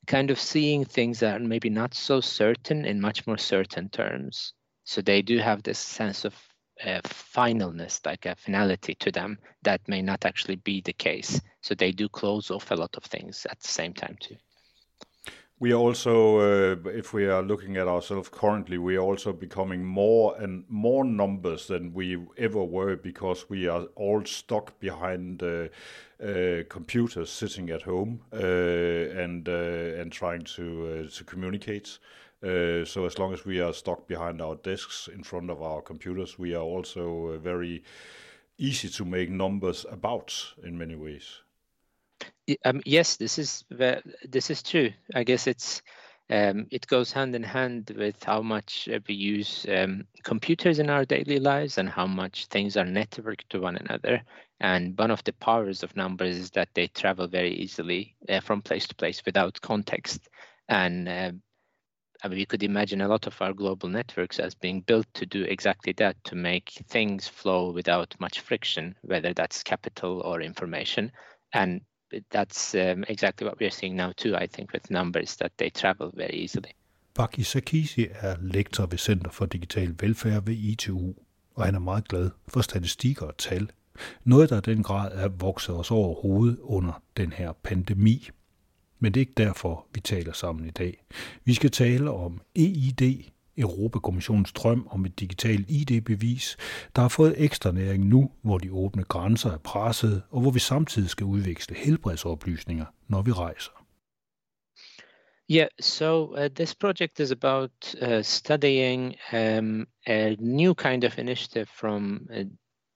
kind 0.06 0.30
of 0.30 0.40
seeing 0.40 0.84
things 0.84 1.20
that 1.20 1.40
are 1.40 1.44
maybe 1.44 1.70
not 1.70 1.94
so 1.94 2.20
certain 2.20 2.84
in 2.84 3.00
much 3.00 3.26
more 3.26 3.38
certain 3.38 3.88
terms. 3.88 4.52
So 4.84 5.00
they 5.00 5.22
do 5.22 5.38
have 5.38 5.62
this 5.62 5.78
sense 5.78 6.24
of 6.24 6.34
uh, 6.84 7.00
finalness, 7.04 8.04
like 8.04 8.26
a 8.26 8.34
finality 8.36 8.94
to 8.96 9.10
them 9.10 9.38
that 9.62 9.88
may 9.88 10.02
not 10.02 10.24
actually 10.24 10.56
be 10.56 10.80
the 10.80 10.92
case. 10.92 11.40
So 11.62 11.74
they 11.74 11.92
do 11.92 12.08
close 12.08 12.50
off 12.50 12.70
a 12.70 12.74
lot 12.74 12.96
of 12.96 13.04
things 13.04 13.46
at 13.48 13.60
the 13.60 13.68
same 13.68 13.94
time 13.94 14.16
too. 14.20 14.36
We 15.60 15.72
are 15.72 15.76
also, 15.76 16.38
uh, 16.40 16.88
if 16.88 17.12
we 17.12 17.26
are 17.26 17.42
looking 17.42 17.76
at 17.76 17.86
ourselves 17.86 18.28
currently, 18.28 18.76
we 18.76 18.96
are 18.96 19.00
also 19.00 19.32
becoming 19.32 19.84
more 19.84 20.36
and 20.36 20.64
more 20.68 21.04
numbers 21.04 21.68
than 21.68 21.94
we 21.94 22.18
ever 22.36 22.64
were 22.64 22.96
because 22.96 23.48
we 23.48 23.68
are 23.68 23.84
all 23.94 24.24
stuck 24.24 24.78
behind 24.80 25.42
uh, 25.42 25.68
uh, 26.20 26.64
computers, 26.68 27.30
sitting 27.30 27.70
at 27.70 27.82
home 27.82 28.20
and 28.32 29.48
and 29.48 30.12
trying 30.12 30.42
to 30.56 31.08
to 31.08 31.24
communicate. 31.24 31.98
Uh, 32.42 32.84
so 32.84 33.06
as 33.06 33.18
long 33.18 33.32
as 33.32 33.46
we 33.46 33.60
are 33.60 33.72
stuck 33.72 34.06
behind 34.06 34.42
our 34.42 34.56
desks 34.56 35.08
in 35.08 35.22
front 35.22 35.50
of 35.50 35.62
our 35.62 35.80
computers, 35.80 36.38
we 36.38 36.54
are 36.54 36.64
also 36.64 37.28
uh, 37.28 37.38
very 37.38 37.82
easy 38.58 38.88
to 38.88 39.04
make 39.04 39.30
numbers 39.30 39.86
about 39.90 40.54
in 40.62 40.76
many 40.76 40.96
ways. 40.96 41.40
Um, 42.64 42.82
yes, 42.84 43.16
this 43.16 43.38
is 43.38 43.64
this 43.70 44.50
is 44.50 44.62
true. 44.62 44.90
I 45.14 45.24
guess 45.24 45.46
it's 45.46 45.82
um, 46.30 46.66
it 46.70 46.86
goes 46.86 47.12
hand 47.12 47.34
in 47.34 47.42
hand 47.42 47.92
with 47.96 48.22
how 48.22 48.42
much 48.42 48.88
we 49.08 49.14
use 49.14 49.66
um, 49.68 50.06
computers 50.22 50.78
in 50.78 50.90
our 50.90 51.04
daily 51.04 51.38
lives 51.38 51.78
and 51.78 51.88
how 51.88 52.06
much 52.06 52.46
things 52.46 52.76
are 52.76 52.84
networked 52.84 53.48
to 53.50 53.60
one 53.60 53.76
another. 53.76 54.22
And 54.60 54.98
one 54.98 55.10
of 55.10 55.22
the 55.24 55.32
powers 55.34 55.82
of 55.82 55.96
numbers 55.96 56.36
is 56.36 56.50
that 56.52 56.68
they 56.74 56.88
travel 56.88 57.28
very 57.28 57.54
easily 57.54 58.16
uh, 58.28 58.40
from 58.40 58.62
place 58.62 58.86
to 58.88 58.94
place 58.94 59.22
without 59.26 59.60
context. 59.60 60.28
And 60.68 61.08
uh, 61.08 61.32
I 62.22 62.28
mean, 62.28 62.38
we 62.38 62.46
could 62.46 62.62
imagine 62.62 63.02
a 63.02 63.08
lot 63.08 63.26
of 63.26 63.40
our 63.42 63.52
global 63.52 63.88
networks 63.88 64.38
as 64.38 64.54
being 64.54 64.80
built 64.80 65.06
to 65.14 65.26
do 65.26 65.42
exactly 65.42 65.92
that, 65.98 66.22
to 66.24 66.34
make 66.36 66.70
things 66.88 67.28
flow 67.28 67.70
without 67.70 68.14
much 68.18 68.40
friction, 68.40 68.96
whether 69.02 69.34
that's 69.34 69.62
capital 69.62 70.20
or 70.20 70.40
information. 70.40 71.12
And 71.52 71.82
that's 72.32 72.74
um, 72.74 73.04
exactly 73.08 73.46
what 73.46 73.58
we're 73.60 73.70
seeing 73.70 73.96
now 73.96 74.12
too, 74.12 74.34
I 74.36 74.46
think, 74.46 74.72
with 74.72 74.90
numbers, 74.90 75.36
that 75.36 75.52
they 75.58 75.70
travel 75.70 76.10
very 76.16 76.44
easily. 76.44 76.70
Baki 77.18 77.42
Sakisi 77.42 78.06
er 78.20 78.36
lektor 78.40 78.86
ved 78.86 78.98
Center 78.98 79.30
for 79.30 79.46
Digital 79.46 79.94
Velfærd 80.00 80.44
ved 80.44 80.54
ITU, 80.54 81.14
og 81.54 81.64
han 81.64 81.74
er 81.74 81.78
meget 81.78 82.08
glad 82.08 82.30
for 82.48 82.60
statistikker 82.60 83.26
og 83.26 83.36
tal. 83.38 83.70
Noget, 84.24 84.50
der 84.50 84.56
i 84.56 84.74
den 84.74 84.82
grad 84.82 85.12
er 85.12 85.28
vokset 85.28 85.74
os 85.74 85.90
over 85.90 86.20
hovedet 86.20 86.58
under 86.62 87.02
den 87.16 87.32
her 87.32 87.52
pandemi. 87.52 88.28
Men 88.98 89.14
det 89.14 89.20
er 89.20 89.22
ikke 89.22 89.32
derfor, 89.36 89.86
vi 89.94 90.00
taler 90.00 90.32
sammen 90.32 90.66
i 90.66 90.70
dag. 90.70 91.04
Vi 91.44 91.54
skal 91.54 91.70
tale 91.70 92.10
om 92.10 92.40
EID, 92.54 93.24
Europakommissionens 93.56 94.52
drøm 94.52 94.88
om 94.90 95.04
et 95.04 95.20
digitalt 95.20 95.70
ID-bevis, 95.70 96.56
der 96.96 97.02
har 97.02 97.08
fået 97.08 97.34
ekstra 97.36 97.72
næring 97.72 98.06
nu, 98.06 98.30
hvor 98.42 98.58
de 98.58 98.72
åbne 98.72 99.04
grænser 99.04 99.50
er 99.50 99.58
presset, 99.58 100.22
og 100.30 100.40
hvor 100.40 100.50
vi 100.50 100.58
samtidig 100.58 101.10
skal 101.10 101.24
udveksle 101.24 101.76
helbredsoplysninger, 101.76 102.86
når 103.08 103.22
vi 103.22 103.32
rejser. 103.32 103.70
Yeah, 105.50 105.68
so 105.80 106.34
uh, 106.34 106.48
this 106.48 106.74
project 106.74 107.20
is 107.20 107.30
about 107.30 107.94
uh, 108.00 108.22
studying 108.22 109.14
um, 109.32 109.86
a 110.06 110.36
new 110.38 110.74
kind 110.74 111.04
of 111.04 111.18
initiative 111.18 111.66
from 111.66 112.28
uh, 112.32 112.44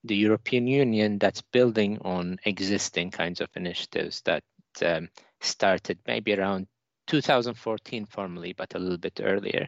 the 0.03 0.15
European 0.15 0.67
Union 0.67 1.19
that's 1.19 1.43
building 1.53 2.01
on 2.01 2.39
existing 2.45 3.11
kinds 3.11 3.41
of 3.41 3.49
initiatives 3.55 4.21
that 4.21 4.43
um, 4.81 5.09
started 5.41 5.99
maybe 6.07 6.33
around 6.33 6.67
2014 7.07 8.05
formally, 8.05 8.53
but 8.53 8.75
a 8.75 8.79
little 8.79 8.97
bit 8.97 9.19
earlier. 9.23 9.67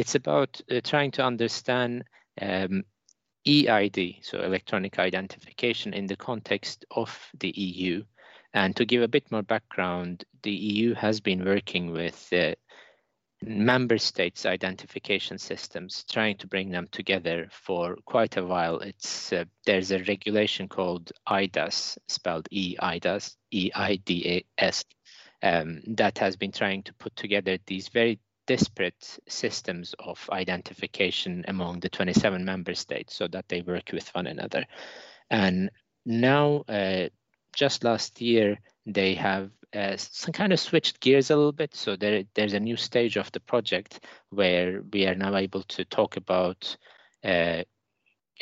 It's 0.00 0.14
about 0.14 0.62
uh, 0.70 0.80
trying 0.82 1.10
to 1.10 1.22
understand 1.22 2.04
um, 2.40 2.84
EID, 3.46 4.14
so 4.22 4.40
electronic 4.40 4.98
identification, 4.98 5.92
in 5.92 6.06
the 6.06 6.16
context 6.16 6.86
of 6.90 7.10
the 7.38 7.50
EU. 7.50 8.02
And 8.54 8.74
to 8.76 8.86
give 8.86 9.02
a 9.02 9.08
bit 9.08 9.30
more 9.30 9.42
background, 9.42 10.24
the 10.42 10.52
EU 10.52 10.94
has 10.94 11.20
been 11.20 11.44
working 11.44 11.92
with 11.92 12.32
uh, 12.32 12.54
member 13.42 13.98
states' 13.98 14.46
identification 14.46 15.36
systems, 15.36 16.02
trying 16.10 16.38
to 16.38 16.46
bring 16.46 16.70
them 16.70 16.88
together 16.90 17.48
for 17.50 17.98
quite 18.06 18.38
a 18.38 18.46
while. 18.46 18.78
It's 18.78 19.34
uh, 19.34 19.44
there's 19.66 19.90
a 19.90 20.02
regulation 20.04 20.66
called 20.66 21.12
IDAS, 21.28 21.98
spelled 22.08 22.48
E 22.50 22.74
IDAS, 22.80 23.36
E 23.50 23.70
I 23.74 23.96
D 23.96 24.44
A 24.58 24.64
S, 24.64 24.82
um, 25.42 25.82
that 25.88 26.16
has 26.16 26.36
been 26.36 26.52
trying 26.52 26.84
to 26.84 26.94
put 26.94 27.14
together 27.16 27.58
these 27.66 27.88
very 27.88 28.18
disparate 28.50 29.20
systems 29.28 29.94
of 30.00 30.28
identification 30.32 31.44
among 31.46 31.78
the 31.78 31.88
27 31.88 32.44
member 32.44 32.74
states 32.74 33.14
so 33.14 33.28
that 33.28 33.48
they 33.48 33.62
work 33.62 33.92
with 33.92 34.12
one 34.12 34.26
another. 34.26 34.64
And 35.30 35.70
now, 36.04 36.64
uh, 36.68 37.10
just 37.54 37.84
last 37.84 38.20
year, 38.20 38.58
they 38.86 39.14
have 39.14 39.52
uh, 39.72 39.96
some 39.96 40.32
kind 40.32 40.52
of 40.52 40.58
switched 40.58 40.98
gears 40.98 41.30
a 41.30 41.36
little 41.36 41.52
bit. 41.52 41.76
So 41.76 41.94
there, 41.94 42.24
there's 42.34 42.54
a 42.54 42.58
new 42.58 42.76
stage 42.76 43.16
of 43.16 43.30
the 43.30 43.38
project 43.38 44.00
where 44.30 44.82
we 44.92 45.06
are 45.06 45.14
now 45.14 45.36
able 45.36 45.62
to 45.62 45.84
talk 45.84 46.16
about 46.16 46.76
uh, 47.22 47.62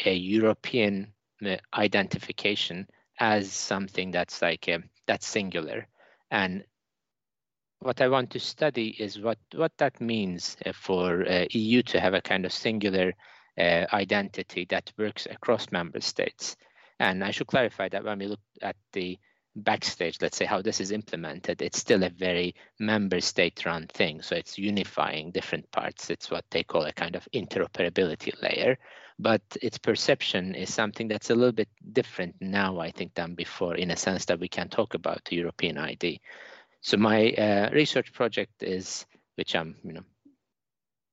a 0.07 0.14
European 0.14 1.12
uh, 1.44 1.57
identification 1.75 2.87
as 3.21 3.53
something 3.53 4.11
that's 4.11 4.40
like 4.40 4.68
a 4.68 4.79
that's 5.07 5.27
singular. 5.27 5.87
And 6.31 6.64
what 7.81 8.01
I 8.01 8.09
want 8.09 8.31
to 8.31 8.41
study 8.41 8.88
is 8.99 9.21
what, 9.21 9.38
what 9.55 9.73
that 9.79 10.01
means 10.01 10.57
uh, 10.67 10.73
for 10.73 11.27
uh, 11.29 11.45
EU 11.51 11.83
to 11.85 12.01
have 12.01 12.14
a 12.14 12.21
kind 12.21 12.45
of 12.45 12.53
singular 12.53 13.12
uh, 13.59 13.87
identity 13.93 14.67
that 14.71 14.93
works 14.99 15.27
across 15.31 15.71
member 15.71 16.01
states. 16.01 16.57
And 17.01 17.23
I 17.23 17.31
should 17.31 17.47
clarify 17.47 17.88
that 17.91 18.05
when 18.05 18.19
we 18.19 18.27
look 18.27 18.41
at 18.62 18.77
the 18.93 19.19
backstage, 19.55 20.19
let's 20.21 20.37
say 20.37 20.45
how 20.45 20.62
this 20.62 20.81
is 20.81 20.91
implemented, 20.91 21.62
it's 21.62 21.79
still 21.79 22.03
a 22.03 22.11
very 22.11 22.55
member 22.81 23.21
state 23.21 23.64
run 23.64 23.87
thing. 23.87 24.23
So 24.23 24.37
it's 24.37 24.59
unifying 24.59 25.31
different 25.31 25.71
parts. 25.71 26.11
It's 26.11 26.31
what 26.31 26.45
they 26.51 26.64
call 26.64 26.85
a 26.85 26.93
kind 26.93 27.14
of 27.14 27.29
interoperability 27.35 28.33
layer. 28.43 28.79
But 29.21 29.43
its 29.62 29.79
perception 29.79 30.55
is 30.55 30.73
something 30.73 31.09
that's 31.09 31.31
a 31.31 31.35
little 31.35 31.53
bit 31.53 31.69
different 31.93 32.37
now, 32.41 32.79
I 32.79 32.93
think, 32.93 33.14
than 33.14 33.35
before, 33.35 33.75
in 33.75 33.91
a 33.91 33.97
sense 33.97 34.25
that 34.27 34.38
we 34.38 34.49
can 34.49 34.69
talk 34.69 34.95
about 34.95 35.25
the 35.25 35.37
European 35.37 35.79
ID. 35.79 36.21
So 36.81 36.97
my 36.97 37.33
uh, 37.33 37.71
research 37.73 38.12
project 38.12 38.62
is, 38.62 39.07
which 39.37 39.55
I'm, 39.55 39.77
you 39.83 39.93
know, 39.93 40.05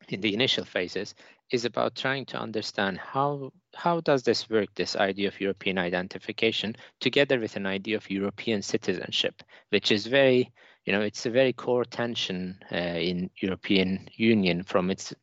in 0.10 0.22
the 0.22 0.34
initial 0.34 0.66
phases, 0.66 1.16
is 1.52 1.66
about 1.66 1.96
trying 1.96 2.26
to 2.26 2.38
understand 2.38 2.98
how 2.98 3.52
how 3.76 4.00
does 4.02 4.24
this 4.24 4.50
work, 4.50 4.70
this 4.76 4.96
idea 4.96 5.28
of 5.28 5.42
European 5.42 5.78
identification, 5.78 6.76
together 7.00 7.40
with 7.40 7.56
an 7.56 7.66
idea 7.66 7.98
of 7.98 8.10
European 8.10 8.62
citizenship, 8.62 9.44
which 9.70 9.92
is 9.92 10.08
very, 10.08 10.52
you 10.86 10.94
know, 10.94 11.02
it's 11.02 11.26
a 11.26 11.30
very 11.30 11.54
core 11.54 11.86
tension 11.86 12.58
uh, 12.72 12.76
in 12.76 13.30
European 13.38 14.08
Union 14.16 14.64
from 14.64 14.90
its 14.90 15.14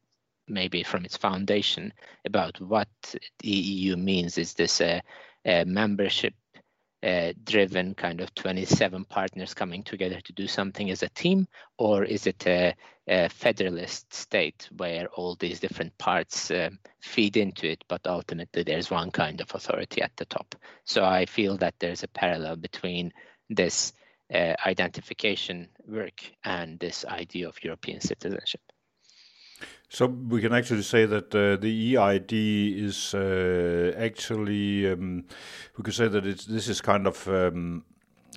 maybe 0.48 0.83
from 0.83 1.05
its 1.05 1.16
foundation 1.16 1.92
about 2.24 2.61
what 2.61 2.88
the 3.38 3.48
EU 3.48 3.96
means. 3.96 4.38
Is 4.38 4.55
this 4.55 4.81
a, 4.81 5.00
a 5.44 5.64
membership 5.64 6.35
uh, 7.02 7.32
driven 7.44 7.94
kind 7.94 8.20
of 8.20 8.34
27 8.34 9.04
partners 9.04 9.54
coming 9.54 9.82
together 9.82 10.20
to 10.20 10.32
do 10.32 10.46
something 10.46 10.90
as 10.90 11.02
a 11.02 11.08
team, 11.08 11.46
or 11.78 12.04
is 12.04 12.26
it 12.26 12.46
a, 12.46 12.74
a 13.08 13.28
federalist 13.28 14.12
state 14.14 14.68
where 14.76 15.08
all 15.08 15.34
these 15.36 15.60
different 15.60 15.96
parts 15.98 16.50
uh, 16.50 16.70
feed 17.00 17.36
into 17.36 17.68
it, 17.68 17.84
but 17.88 18.06
ultimately 18.06 18.62
there's 18.62 18.90
one 18.90 19.10
kind 19.10 19.40
of 19.40 19.54
authority 19.54 20.00
at 20.02 20.16
the 20.16 20.24
top? 20.26 20.54
So 20.84 21.04
I 21.04 21.26
feel 21.26 21.56
that 21.58 21.74
there's 21.78 22.02
a 22.02 22.08
parallel 22.08 22.56
between 22.56 23.12
this 23.50 23.92
uh, 24.32 24.54
identification 24.64 25.68
work 25.86 26.22
and 26.44 26.78
this 26.78 27.04
idea 27.04 27.48
of 27.48 27.62
European 27.62 28.00
citizenship. 28.00 28.60
So 29.88 30.07
we 30.07 30.40
can 30.40 30.55
actually 30.55 30.83
say 30.83 31.05
that 31.05 31.35
uh, 31.35 31.57
the 31.57 31.96
EID 31.96 32.33
is 32.33 33.14
uh, 33.14 33.94
actually 33.98 34.90
um, 34.90 35.25
we 35.77 35.85
could 35.85 35.94
say 35.94 36.09
that 36.09 36.27
it's 36.27 36.46
this 36.46 36.68
is 36.68 36.81
kind 36.81 37.07
of 37.07 37.29
um, 37.29 37.85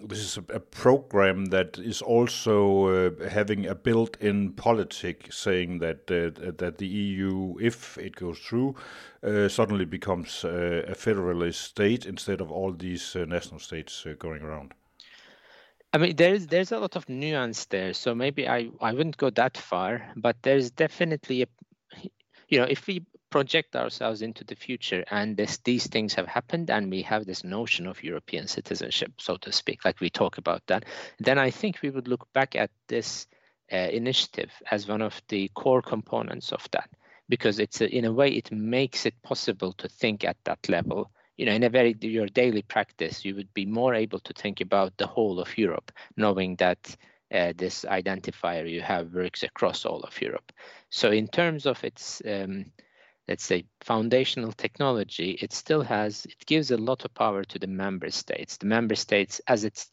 this 0.03 0.19
is 0.19 0.37
a, 0.37 0.55
a, 0.55 0.59
program 0.59 1.45
that 1.45 1.77
is 1.77 2.01
also 2.01 2.87
uh, 2.87 3.29
having 3.29 3.65
a 3.65 3.75
built-in 3.75 4.51
politic, 4.51 5.31
saying 5.31 5.79
that 5.79 6.11
uh, 6.11 6.51
that 6.57 6.77
the 6.77 6.87
EU, 6.87 7.55
if 7.61 7.97
it 7.97 8.15
goes 8.15 8.39
through, 8.39 8.75
uh, 9.23 9.47
suddenly 9.47 9.85
becomes 9.85 10.43
uh, 10.43 10.83
a 10.87 10.95
federalist 10.95 11.61
state 11.61 12.05
instead 12.05 12.41
of 12.41 12.51
all 12.51 12.73
these 12.73 13.15
national 13.15 13.59
states 13.59 14.05
going 14.19 14.41
around. 14.41 14.73
I 15.95 15.97
mean, 15.97 16.17
there's 16.17 16.47
there's 16.47 16.73
a 16.73 16.79
lot 16.79 16.97
of 16.97 17.07
nuance 17.07 17.67
there, 17.67 17.93
so 17.93 18.13
maybe 18.13 18.49
I 18.49 18.69
I 18.81 18.91
wouldn't 18.91 19.15
go 19.15 19.29
that 19.29 19.57
far, 19.57 20.11
but 20.17 20.35
there's 20.41 20.69
definitely 20.69 21.43
a, 21.43 21.47
you 22.49 22.59
know, 22.59 22.65
if 22.69 22.85
we 22.85 23.05
project 23.29 23.77
ourselves 23.77 24.21
into 24.21 24.43
the 24.43 24.55
future 24.55 25.05
and 25.09 25.37
this 25.37 25.57
these 25.63 25.87
things 25.87 26.13
have 26.13 26.27
happened 26.27 26.69
and 26.69 26.91
we 26.91 27.01
have 27.03 27.25
this 27.25 27.45
notion 27.45 27.87
of 27.87 28.03
European 28.03 28.45
citizenship, 28.47 29.13
so 29.21 29.37
to 29.37 29.53
speak, 29.53 29.85
like 29.85 30.01
we 30.01 30.09
talk 30.09 30.37
about 30.37 30.61
that, 30.67 30.83
then 31.19 31.37
I 31.37 31.49
think 31.49 31.81
we 31.81 31.91
would 31.91 32.09
look 32.09 32.27
back 32.33 32.57
at 32.57 32.71
this 32.89 33.27
uh, 33.71 33.77
initiative 33.77 34.51
as 34.69 34.89
one 34.89 35.01
of 35.01 35.21
the 35.29 35.49
core 35.55 35.81
components 35.81 36.51
of 36.51 36.67
that, 36.71 36.89
because 37.29 37.57
it's 37.59 37.79
a, 37.79 37.87
in 37.87 38.03
a 38.03 38.11
way 38.11 38.31
it 38.31 38.51
makes 38.51 39.05
it 39.05 39.21
possible 39.23 39.71
to 39.77 39.87
think 39.87 40.25
at 40.25 40.37
that 40.43 40.67
level 40.67 41.09
you 41.37 41.45
know, 41.45 41.51
in 41.51 41.63
a 41.63 41.69
very 41.69 41.95
your 42.01 42.27
daily 42.27 42.61
practice, 42.61 43.25
you 43.25 43.35
would 43.35 43.53
be 43.53 43.65
more 43.65 43.93
able 43.93 44.19
to 44.19 44.33
think 44.33 44.61
about 44.61 44.97
the 44.97 45.07
whole 45.07 45.39
of 45.39 45.57
Europe, 45.57 45.91
knowing 46.15 46.55
that 46.57 46.95
uh, 47.33 47.53
this 47.57 47.85
identifier 47.85 48.69
you 48.69 48.81
have 48.81 49.13
works 49.13 49.43
across 49.43 49.85
all 49.85 50.01
of 50.01 50.21
Europe. 50.21 50.51
So, 50.89 51.11
in 51.11 51.27
terms 51.27 51.65
of 51.65 51.83
its, 51.83 52.21
um, 52.25 52.65
let's 53.27 53.43
say, 53.43 53.65
foundational 53.81 54.53
technology, 54.53 55.31
it 55.41 55.51
still 55.51 55.81
has 55.81 56.25
it 56.25 56.45
gives 56.45 56.71
a 56.71 56.77
lot 56.77 57.03
of 57.03 57.13
power 57.13 57.43
to 57.43 57.59
the 57.59 57.67
member 57.67 58.11
states. 58.11 58.57
The 58.57 58.67
member 58.67 58.95
states, 58.95 59.41
as 59.47 59.65
it's 59.65 59.89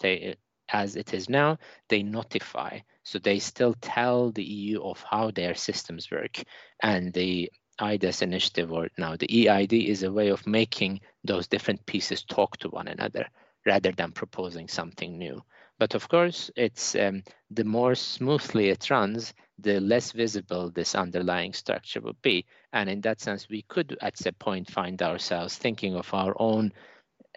as 0.68 0.96
it 0.96 1.12
is 1.12 1.28
now, 1.28 1.58
they 1.88 2.02
notify. 2.02 2.78
So 3.02 3.18
they 3.18 3.40
still 3.40 3.74
tell 3.80 4.30
the 4.30 4.44
EU 4.44 4.82
of 4.82 5.02
how 5.02 5.30
their 5.32 5.54
systems 5.54 6.10
work, 6.10 6.42
and 6.80 7.12
the 7.12 7.50
EIDAS 7.82 8.22
initiative 8.22 8.72
or 8.72 8.88
now 8.96 9.16
the 9.16 9.48
EID 9.48 9.72
is 9.72 10.04
a 10.04 10.12
way 10.12 10.28
of 10.28 10.46
making 10.46 11.00
those 11.24 11.48
different 11.48 11.84
pieces 11.86 12.22
talk 12.22 12.56
to 12.58 12.68
one 12.68 12.88
another 12.88 13.26
rather 13.66 13.92
than 13.92 14.12
proposing 14.12 14.68
something 14.68 15.18
new. 15.18 15.42
But 15.78 15.94
of 15.94 16.08
course, 16.08 16.50
it's 16.56 16.94
um, 16.94 17.24
the 17.50 17.64
more 17.64 17.94
smoothly 17.96 18.68
it 18.68 18.88
runs, 18.88 19.34
the 19.58 19.80
less 19.80 20.12
visible 20.12 20.70
this 20.70 20.94
underlying 20.94 21.52
structure 21.52 22.00
would 22.00 22.20
be. 22.22 22.46
And 22.72 22.88
in 22.88 23.00
that 23.00 23.20
sense, 23.20 23.48
we 23.48 23.62
could 23.62 23.98
at 24.00 24.16
some 24.16 24.34
point 24.34 24.70
find 24.70 25.02
ourselves 25.02 25.56
thinking 25.56 25.96
of 25.96 26.12
our 26.14 26.34
own 26.38 26.72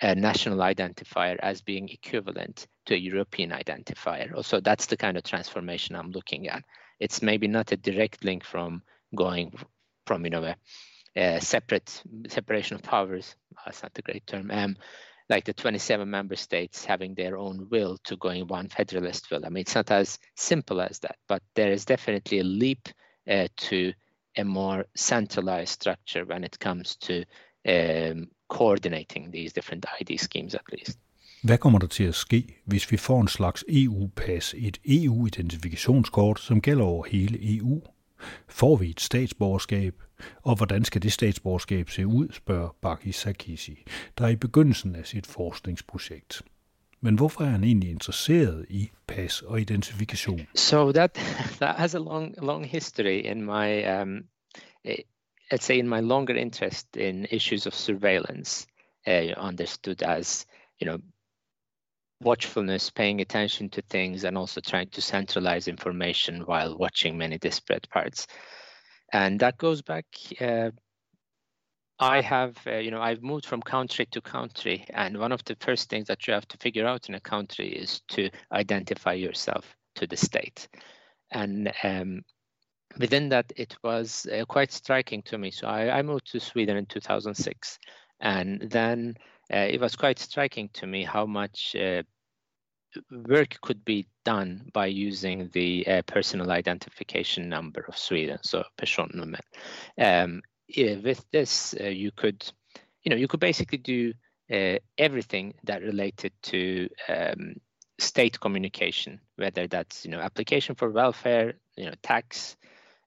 uh, 0.01 0.13
national 0.13 0.59
identifier 0.59 1.37
as 1.39 1.61
being 1.61 1.89
equivalent 1.89 2.67
to 2.85 2.93
a 2.93 2.97
European 2.97 3.51
identifier. 3.51 4.33
Also, 4.35 4.59
that's 4.59 4.85
the 4.85 4.97
kind 4.97 5.17
of 5.17 5.23
transformation 5.23 5.95
I'm 5.95 6.11
looking 6.11 6.47
at. 6.47 6.63
It's 6.99 7.21
maybe 7.21 7.47
not 7.47 7.71
a 7.71 7.77
direct 7.77 8.23
link 8.23 8.43
from 8.43 8.83
going 9.15 9.57
from 10.05 10.25
you 10.25 10.31
know 10.31 10.43
a, 10.43 10.55
a 11.15 11.41
separate 11.41 12.01
separation 12.27 12.75
of 12.75 12.83
powers. 12.83 13.35
That's 13.65 13.83
not 13.83 13.97
a 13.97 14.01
great 14.01 14.27
term. 14.27 14.51
Um, 14.51 14.77
like 15.29 15.45
the 15.45 15.53
27 15.53 16.09
member 16.09 16.35
states 16.35 16.85
having 16.85 17.15
their 17.15 17.37
own 17.37 17.67
will 17.71 17.97
to 18.03 18.15
going 18.17 18.47
one 18.47 18.69
federalist 18.69 19.31
will. 19.31 19.45
I 19.45 19.49
mean, 19.49 19.61
it's 19.61 19.75
not 19.75 19.91
as 19.91 20.19
simple 20.35 20.81
as 20.81 20.99
that, 20.99 21.17
but 21.27 21.41
there 21.55 21.71
is 21.71 21.85
definitely 21.85 22.39
a 22.39 22.43
leap 22.43 22.89
uh, 23.29 23.47
to 23.57 23.93
a 24.37 24.43
more 24.43 24.85
centralized 24.95 25.73
structure 25.73 26.25
when 26.25 26.43
it 26.43 26.59
comes 26.59 26.95
to 26.97 27.25
um, 27.67 28.27
coordinating 28.47 29.31
these 29.31 29.53
different 29.53 29.85
ID 29.99 30.17
schemes 30.17 30.55
at 30.55 30.71
least. 30.71 30.99
Hvad 31.43 31.57
kommer 31.57 31.79
der 31.79 31.87
til 31.87 32.03
at 32.03 32.15
ske, 32.15 32.61
hvis 32.65 32.91
vi 32.91 32.97
får 32.97 33.21
en 33.21 33.27
slags 33.27 33.65
EU-pas, 33.67 34.55
et 34.57 34.77
EU-identifikationskort, 34.85 36.39
som 36.39 36.61
gælder 36.61 36.85
over 36.85 37.05
hele 37.05 37.57
EU? 37.57 37.81
Får 38.47 38.75
vi 38.75 38.89
et 38.89 39.01
statsborgerskab? 39.01 39.93
Og 40.41 40.55
hvordan 40.55 40.83
skal 40.83 41.01
det 41.01 41.13
statsborgerskab 41.13 41.89
se 41.89 42.07
ud, 42.07 42.27
spørger 42.31 42.75
Baki 42.81 43.11
Sakisi, 43.11 43.83
der 44.17 44.25
er 44.25 44.29
i 44.29 44.35
begyndelsen 44.35 44.95
af 44.95 45.05
sit 45.05 45.27
forskningsprojekt. 45.27 46.41
Men 47.01 47.15
hvorfor 47.15 47.43
er 47.43 47.49
han 47.49 47.63
egentlig 47.63 47.89
interesseret 47.89 48.65
i 48.69 48.89
pas 49.07 49.41
og 49.41 49.61
identifikation? 49.61 50.47
So 50.55 50.91
that 50.91 51.13
that 51.61 51.75
has 51.75 51.95
a 51.95 51.99
long 51.99 52.35
long 52.37 52.65
history 52.65 53.21
in 53.31 53.41
my 53.41 54.01
um, 54.01 54.23
eh, 54.85 54.95
let's 55.53 55.65
say 55.65 55.77
in 55.77 55.89
my 55.89 55.99
longer 55.99 56.35
interest 56.35 56.97
in 56.97 57.25
issues 57.31 57.67
of 57.67 57.73
surveillance, 57.73 58.67
uh, 59.07 59.47
understood 59.47 60.01
as 60.01 60.47
you 60.81 60.85
know 60.87 60.97
watchfulness, 62.25 62.89
paying 62.89 63.21
attention 63.21 63.69
to 63.69 63.81
things, 63.83 64.23
and 64.23 64.37
also 64.37 64.59
trying 64.59 64.89
to 64.89 65.01
centralize 65.01 65.67
information 65.67 66.41
while 66.41 66.77
watching 66.77 67.17
many 67.17 67.37
disparate 67.37 67.87
parts. 67.89 68.27
And 69.13 69.39
that 69.39 69.57
goes 69.57 69.81
back. 69.81 70.05
Uh, 70.41 70.71
I 71.99 72.19
have, 72.21 72.57
uh, 72.67 72.77
you 72.77 72.91
know, 72.91 73.01
I've 73.01 73.23
moved 73.23 73.45
from 73.45 73.61
country 73.61 74.05
to 74.07 74.19
country, 74.19 74.85
and 74.89 75.17
one 75.17 75.31
of 75.31 75.43
the 75.45 75.55
first 75.61 75.89
things 75.89 76.07
that 76.07 76.27
you 76.27 76.33
have 76.33 76.47
to 76.49 76.57
figure 76.57 76.85
out 76.85 77.07
in 77.07 77.15
a 77.15 77.21
country 77.21 77.69
is 77.69 78.01
to 78.09 78.29
identify 78.51 79.13
yourself 79.13 79.75
to 79.95 80.07
the 80.07 80.17
state. 80.17 80.67
And 81.31 81.71
um, 81.83 82.21
within 82.99 83.29
that, 83.29 83.53
it 83.55 83.77
was 83.83 84.25
uh, 84.25 84.43
quite 84.45 84.73
striking 84.73 85.21
to 85.23 85.37
me. 85.37 85.51
So 85.51 85.67
I, 85.67 85.99
I, 85.99 86.01
moved 86.01 86.31
to 86.31 86.39
Sweden 86.39 86.75
in 86.75 86.85
2006, 86.85 87.79
and 88.19 88.61
then 88.69 89.15
uh, 89.53 89.57
it 89.57 89.79
was 89.79 89.95
quite 89.95 90.19
striking 90.19 90.69
to 90.73 90.87
me 90.87 91.03
how 91.03 91.25
much 91.25 91.75
uh, 91.75 92.03
work 93.11 93.59
could 93.61 93.83
be 93.85 94.07
done 94.23 94.69
by 94.73 94.87
using 94.87 95.49
the 95.53 95.87
uh, 95.87 96.01
personal 96.07 96.51
identification 96.51 97.49
number 97.49 97.85
of 97.87 97.97
Sweden, 97.97 98.39
so 98.41 98.63
personnummer. 98.77 99.39
Um, 99.97 100.41
with 100.75 101.25
this, 101.31 101.75
uh, 101.79 101.85
you 101.85 102.11
could, 102.11 102.43
you 103.03 103.09
know, 103.09 103.15
you 103.15 103.27
could 103.27 103.39
basically 103.39 103.77
do 103.77 104.13
uh, 104.51 104.77
everything 104.97 105.53
that 105.63 105.81
related 105.81 106.33
to 106.43 106.89
um, 107.09 107.55
state 107.99 108.39
communication, 108.39 109.19
whether 109.35 109.67
that's 109.67 110.05
you 110.05 110.11
know 110.11 110.19
application 110.19 110.75
for 110.75 110.89
welfare, 110.89 111.53
you 111.75 111.85
know, 111.85 111.93
tax, 112.01 112.57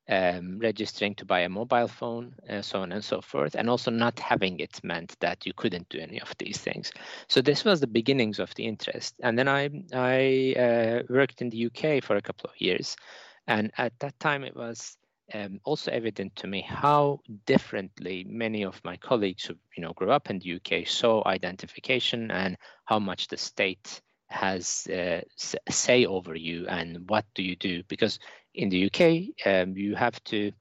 um, 0.09 0.59
registering 0.59 1.15
to 1.17 1.25
buy 1.25 1.41
a 1.41 1.49
mobile 1.49 1.89
phone, 1.89 2.35
and 2.47 2.65
so 2.65 2.81
on 2.81 2.93
and 2.93 3.05
so 3.05 3.21
forth, 3.21 3.55
and 3.55 3.69
also 3.69 3.91
not 3.91 4.19
having 4.19 4.59
it 4.61 4.81
meant 4.83 5.17
that 5.21 5.45
you 5.45 5.53
couldn't 5.53 5.89
do 5.89 5.99
any 5.99 6.21
of 6.21 6.35
these 6.39 6.59
things. 6.59 6.91
So 7.29 7.41
this 7.41 7.65
was 7.65 7.81
the 7.81 7.87
beginnings 7.87 8.39
of 8.39 8.55
the 8.55 8.65
interest, 8.65 9.15
and 9.23 9.39
then 9.39 9.49
I 9.49 9.71
I 9.93 10.55
uh, 10.59 11.03
worked 11.09 11.43
in 11.43 11.51
the 11.51 11.67
UK 11.67 12.03
for 12.03 12.17
a 12.17 12.23
couple 12.23 12.49
of 12.49 12.61
years, 12.61 12.97
and 13.47 13.71
at 13.79 13.99
that 14.01 14.19
time 14.19 14.45
it 14.45 14.57
was 14.57 14.97
um, 15.35 15.61
also 15.65 15.91
evident 15.91 16.35
to 16.37 16.47
me 16.47 16.63
how 16.63 17.21
differently 17.45 18.25
many 18.29 18.65
of 18.65 18.81
my 18.85 18.97
colleagues 18.97 19.45
who 19.45 19.55
you 19.77 19.83
know 19.83 19.93
grew 19.93 20.11
up 20.11 20.31
in 20.31 20.39
the 20.39 20.55
UK 20.55 20.87
saw 20.87 21.23
identification 21.27 22.31
and 22.31 22.57
how 22.87 22.99
much 22.99 23.29
the 23.29 23.37
state 23.37 24.01
has 24.31 24.87
uh, 24.89 25.21
say 25.69 26.05
over 26.05 26.35
you 26.35 26.67
and 26.69 27.09
what 27.09 27.25
do 27.35 27.43
you 27.43 27.57
do. 27.57 27.83
Because 27.89 28.19
in 28.55 28.69
the 28.69 28.87
UK 28.87 29.47
um, 29.47 29.77
you 29.77 29.95
have 29.95 30.23
to 30.25 30.53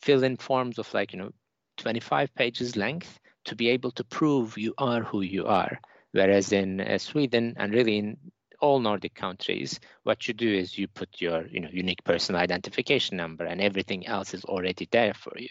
fill 0.00 0.24
in 0.24 0.36
forms 0.36 0.78
of 0.78 0.92
like 0.94 1.12
you 1.12 1.18
know 1.18 1.30
25 1.78 2.34
pages 2.34 2.76
length 2.76 3.18
to 3.44 3.54
be 3.54 3.68
able 3.68 3.90
to 3.92 4.04
prove 4.04 4.58
you 4.58 4.74
are 4.78 5.02
who 5.02 5.20
you 5.20 5.46
are. 5.46 5.80
Whereas 6.12 6.52
in 6.52 6.80
uh, 6.80 6.98
Sweden 6.98 7.54
and 7.58 7.72
really 7.72 7.98
in 7.98 8.16
all 8.60 8.80
Nordic 8.80 9.14
countries 9.14 9.78
what 10.02 10.26
you 10.26 10.34
do 10.34 10.48
is 10.48 10.78
you 10.78 10.88
put 10.88 11.20
your 11.20 11.46
you 11.46 11.60
know 11.60 11.68
unique 11.70 12.02
personal 12.04 12.40
identification 12.40 13.16
number 13.16 13.44
and 13.44 13.60
everything 13.60 14.06
else 14.06 14.34
is 14.34 14.44
already 14.44 14.88
there 14.90 15.14
for 15.14 15.32
you. 15.38 15.48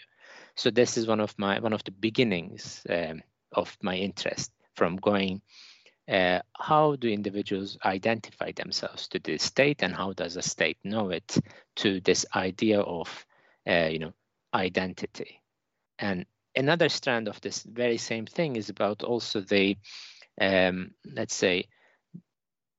So 0.56 0.70
this 0.70 0.96
is 0.96 1.06
one 1.06 1.20
of 1.20 1.34
my 1.38 1.60
one 1.60 1.72
of 1.72 1.84
the 1.84 1.92
beginnings 1.92 2.82
um, 2.88 3.22
of 3.52 3.76
my 3.82 3.96
interest 3.96 4.50
from 4.74 4.96
going 4.96 5.42
uh, 6.08 6.40
how 6.56 6.96
do 6.96 7.08
individuals 7.08 7.76
identify 7.84 8.52
themselves 8.52 9.08
to 9.08 9.18
the 9.18 9.38
state 9.38 9.82
and 9.82 9.94
how 9.94 10.12
does 10.12 10.36
a 10.36 10.42
state 10.42 10.78
know 10.84 11.10
it 11.10 11.36
to 11.76 12.00
this 12.00 12.24
idea 12.34 12.80
of 12.80 13.26
uh, 13.68 13.88
you 13.90 13.98
know 13.98 14.12
identity? 14.54 15.42
And 15.98 16.26
another 16.54 16.88
strand 16.88 17.28
of 17.28 17.40
this 17.40 17.62
very 17.62 17.98
same 17.98 18.26
thing 18.26 18.56
is 18.56 18.68
about 18.68 19.02
also 19.02 19.40
the 19.40 19.76
um, 20.40 20.92
let's 21.04 21.34
say 21.34 21.66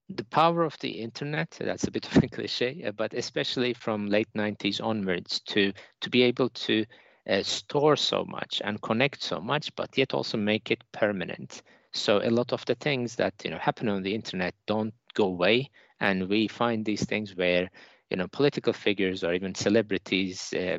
the 0.10 0.24
power 0.24 0.64
of 0.64 0.80
the 0.80 1.02
internet. 1.02 1.58
That's 1.60 1.88
a 1.88 1.92
bit 1.92 2.08
of 2.08 2.24
a 2.24 2.28
cliche 2.30 2.84
uh, 2.88 2.92
but 2.92 3.14
especially 3.14 3.74
from 3.74 4.08
late 4.08 4.30
90s 4.36 4.80
onwards 4.80 5.42
to 5.48 5.74
to 6.02 6.10
be 6.10 6.24
able 6.24 6.50
to 6.50 6.86
uh, 7.30 7.44
store 7.44 7.98
so 7.98 8.24
much 8.24 8.62
and 8.64 8.82
connect 8.82 9.22
so 9.22 9.42
much 9.42 9.76
but 9.76 9.98
yet 9.98 10.14
also 10.14 10.38
make 10.38 10.72
it 10.72 10.82
permanent 10.94 11.62
so 11.94 12.20
a 12.20 12.30
lot 12.30 12.54
of 12.54 12.66
the 12.66 12.76
things 12.76 13.16
that 13.16 13.34
you 13.44 13.50
know 13.52 13.58
happen 13.58 13.90
on 13.90 14.04
the 14.04 14.14
internet 14.14 14.54
don't 14.66 14.94
go 15.14 15.26
away, 15.26 15.70
and 16.00 16.30
we 16.30 16.48
find 16.48 16.86
these 16.86 17.06
things 17.06 17.36
where 17.36 17.70
you 18.10 18.18
know 18.18 18.28
political 18.28 18.74
figures 18.74 19.24
or 19.24 19.34
even 19.34 19.56
celebrities 19.56 20.54
uh, 20.54 20.78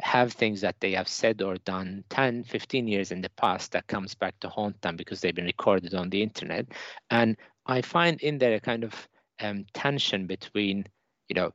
have 0.00 0.32
things 0.32 0.60
that 0.60 0.76
they 0.80 0.92
have 0.92 1.08
said 1.08 1.42
or 1.42 1.56
done 1.64 2.04
10 2.08 2.44
15 2.44 2.86
years 2.86 3.10
in 3.10 3.20
the 3.20 3.30
past 3.30 3.72
that 3.72 3.86
comes 3.88 4.14
back 4.14 4.38
to 4.40 4.48
haunt 4.48 4.80
them 4.80 4.96
because 4.96 5.20
they've 5.20 5.34
been 5.34 5.44
recorded 5.44 5.94
on 5.94 6.08
the 6.10 6.22
internet. 6.22 6.66
And 7.10 7.36
i 7.66 7.82
find 7.82 8.20
in 8.22 8.38
there 8.38 8.54
a 8.54 8.60
kind 8.60 8.84
of 8.84 9.08
um, 9.40 9.66
tension 9.74 10.26
between 10.26 10.86
you 11.28 11.34
know 11.34 11.52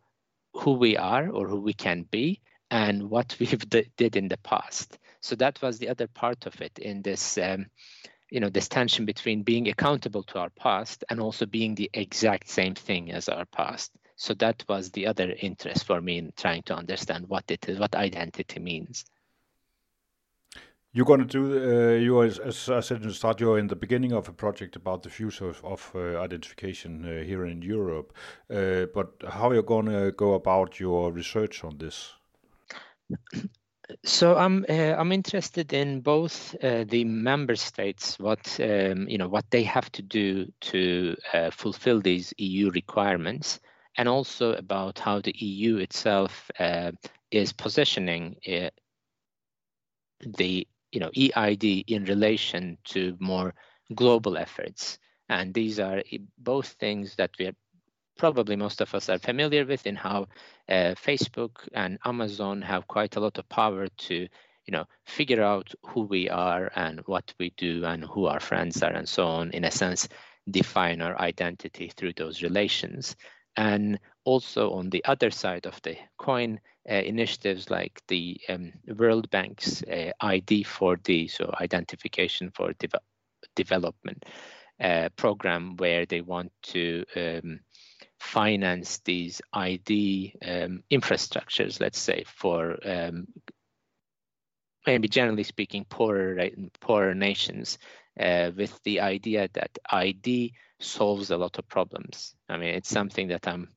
who 0.53 0.73
we 0.73 0.97
are 0.97 1.29
or 1.29 1.47
who 1.47 1.59
we 1.59 1.73
can 1.73 2.03
be 2.11 2.41
and 2.71 3.09
what 3.09 3.35
we've 3.39 3.69
d- 3.69 3.89
did 3.97 4.15
in 4.15 4.27
the 4.27 4.37
past. 4.37 4.97
So 5.21 5.35
that 5.35 5.61
was 5.61 5.77
the 5.79 5.89
other 5.89 6.07
part 6.07 6.45
of 6.45 6.59
it 6.61 6.79
in 6.79 7.01
this 7.01 7.37
um, 7.37 7.67
you 8.33 8.39
know 8.39 8.49
this 8.49 8.67
tension 8.67 9.05
between 9.05 9.43
being 9.43 9.67
accountable 9.67 10.23
to 10.23 10.39
our 10.39 10.49
past 10.49 11.03
and 11.09 11.19
also 11.19 11.45
being 11.45 11.75
the 11.75 11.89
exact 11.93 12.49
same 12.49 12.73
thing 12.73 13.11
as 13.11 13.29
our 13.29 13.45
past 13.45 13.91
so 14.15 14.33
that 14.33 14.65
was 14.67 14.89
the 14.89 15.05
other 15.05 15.35
interest 15.39 15.85
for 15.85 16.01
me 16.01 16.17
in 16.17 16.33
trying 16.35 16.63
to 16.63 16.73
understand 16.75 17.29
what 17.29 17.43
it 17.49 17.69
is 17.69 17.77
what 17.77 17.95
identity 17.95 18.59
means 18.59 19.05
you're 20.95 21.07
going 21.07 21.27
to 21.27 21.39
do, 21.39 21.43
uh, 21.43 21.95
you 21.95 22.21
as, 22.21 22.37
as, 22.37 22.69
I 22.69 22.79
said 22.81 23.01
in 23.01 23.07
the 23.07 23.15
start, 23.15 23.39
you're 23.39 23.57
in 23.57 23.65
the 23.65 23.75
beginning 23.75 24.11
of 24.11 24.29
a 24.29 24.31
project 24.31 24.75
about 24.75 25.01
the 25.01 25.09
future 25.09 25.49
of, 25.49 25.65
of 25.65 25.91
uh, 25.95 26.19
identification 26.19 27.03
uh, 27.03 27.23
here 27.23 27.47
in 27.47 27.63
Europe. 27.63 28.13
Uh, 28.47 28.85
but 28.93 29.09
how 29.27 29.49
are 29.49 29.55
you 29.55 29.63
going 29.63 29.87
to 29.87 30.11
go 30.11 30.35
about 30.35 30.79
your 30.79 31.11
research 31.11 31.63
on 31.63 31.79
this? 31.79 32.13
so 34.03 34.35
I'm 34.37 34.65
uh, 34.69 34.95
I'm 34.97 35.11
interested 35.11 35.73
in 35.73 36.01
both 36.01 36.55
uh, 36.63 36.83
the 36.87 37.03
member 37.03 37.55
states, 37.55 38.19
what 38.19 38.59
um, 38.59 39.07
you 39.07 39.17
know, 39.17 39.27
what 39.27 39.49
they 39.51 39.63
have 39.63 39.91
to 39.93 40.01
do 40.01 40.51
to 40.61 41.15
uh, 41.33 41.49
fulfill 41.51 42.01
these 42.01 42.33
EU 42.37 42.69
requirements, 42.71 43.59
and 43.97 44.07
also 44.09 44.53
about 44.53 44.99
how 44.99 45.21
the 45.21 45.35
EU 45.37 45.77
itself 45.77 46.49
uh, 46.59 46.91
is 47.31 47.53
positioning 47.53 48.35
uh, 48.47 48.69
the 50.37 50.67
you 50.91 50.99
know 50.99 51.11
EID 51.15 51.85
in 51.87 52.05
relation 52.05 52.77
to 52.85 53.17
more 53.19 53.53
global 53.95 54.37
efforts. 54.37 54.99
And 55.29 55.53
these 55.53 55.79
are 55.79 56.03
both 56.37 56.67
things 56.79 57.15
that 57.15 57.31
we 57.39 57.47
are 57.47 57.55
probably 58.17 58.55
most 58.55 58.81
of 58.81 58.93
us 58.95 59.09
are 59.09 59.19
familiar 59.19 59.65
with 59.65 59.85
in 59.87 59.95
how 59.95 60.27
uh, 60.69 60.95
Facebook 60.95 61.67
and 61.73 61.97
Amazon 62.05 62.61
have 62.61 62.87
quite 62.87 63.15
a 63.15 63.19
lot 63.19 63.37
of 63.37 63.47
power 63.49 63.87
to 63.87 64.15
you 64.65 64.71
know 64.71 64.85
figure 65.05 65.43
out 65.43 65.73
who 65.87 66.01
we 66.03 66.29
are 66.29 66.71
and 66.75 67.01
what 67.05 67.33
we 67.39 67.51
do 67.57 67.83
and 67.85 68.03
who 68.03 68.25
our 68.25 68.39
friends 68.39 68.81
are 68.81 68.93
and 68.93 69.09
so 69.09 69.25
on 69.25 69.51
in 69.51 69.65
a 69.65 69.71
sense 69.71 70.07
define 70.49 71.01
our 71.01 71.19
identity 71.19 71.91
through 71.95 72.13
those 72.13 72.41
relations. 72.41 73.15
And 73.55 73.99
also 74.25 74.71
on 74.73 74.89
the 74.89 75.03
other 75.05 75.29
side 75.29 75.65
of 75.65 75.79
the 75.83 75.95
coin 76.17 76.59
uh, 76.89 76.95
initiatives 76.95 77.69
like 77.69 78.01
the 78.07 78.39
um, 78.49 78.73
world 78.97 79.29
bank's 79.29 79.83
uh, 79.83 80.11
id 80.21 80.63
for 80.63 80.97
the 81.03 81.27
so 81.27 81.53
identification 81.61 82.51
for 82.51 82.73
de- 82.73 82.89
development 83.55 84.25
uh, 84.81 85.09
program 85.15 85.75
where 85.77 86.05
they 86.05 86.21
want 86.21 86.51
to 86.63 87.05
um, 87.15 87.59
finance 88.23 88.99
these 89.05 89.41
ID 89.51 90.35
um, 90.43 90.83
infrastructures, 90.89 91.79
let's 91.79 91.99
say, 91.99 92.23
for 92.25 92.77
um, 92.85 93.27
maybe 94.87 95.07
generally 95.07 95.43
speaking, 95.43 95.85
poorer 95.85 96.49
poorer 96.79 97.13
nations, 97.13 97.77
uh, 98.19 98.51
with 98.55 98.79
the 98.83 99.01
idea 99.01 99.49
that 99.53 99.77
ID 99.89 100.53
solves 100.79 101.31
a 101.31 101.37
lot 101.37 101.59
of 101.59 101.67
problems. 101.67 102.33
I 102.49 102.57
mean, 102.57 102.73
it's 102.73 102.89
something 102.89 103.27
that 103.27 103.47
I'm 103.47 103.69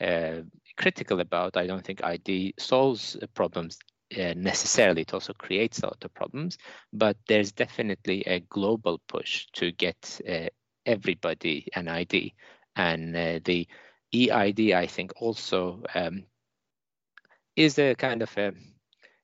uh, 0.00 0.42
critical 0.76 1.20
about. 1.20 1.56
I 1.56 1.66
don't 1.66 1.84
think 1.84 2.04
ID 2.04 2.54
solves 2.58 3.16
problems 3.34 3.78
uh, 4.18 4.34
necessarily. 4.36 5.02
It 5.02 5.14
also 5.14 5.32
creates 5.32 5.82
a 5.82 5.86
lot 5.86 6.04
of 6.04 6.12
problems, 6.12 6.58
but 6.92 7.16
there's 7.28 7.52
definitely 7.52 8.22
a 8.26 8.40
global 8.40 9.00
push 9.08 9.46
to 9.54 9.72
get 9.72 10.20
uh, 10.28 10.48
everybody 10.84 11.68
an 11.74 11.88
ID 11.88 12.34
and 12.76 13.16
uh, 13.16 13.38
the 13.44 13.66
EID, 14.14 14.60
I 14.84 14.86
think, 14.86 15.12
also 15.20 15.82
um, 15.94 16.24
is 17.56 17.78
a 17.78 17.94
kind 17.94 18.22
of 18.22 18.38
a 18.38 18.52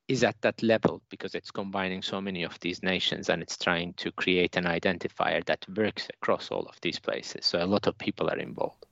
is 0.08 0.24
at 0.24 0.36
that 0.42 0.62
level 0.62 1.00
because 1.10 1.38
it's 1.38 1.50
combining 1.52 2.02
so 2.02 2.20
many 2.20 2.44
of 2.44 2.58
these 2.60 2.82
nations 2.82 3.30
and 3.30 3.42
it's 3.42 3.56
trying 3.56 3.94
to 3.94 4.10
create 4.10 4.56
an 4.56 4.64
identifier 4.64 5.44
that 5.44 5.66
works 5.76 6.08
across 6.16 6.50
all 6.50 6.66
of 6.66 6.80
these 6.82 7.00
places. 7.00 7.46
So 7.46 7.58
a 7.58 7.66
lot 7.66 7.86
of 7.86 7.94
people 7.98 8.26
are 8.28 8.38
involved. 8.38 8.84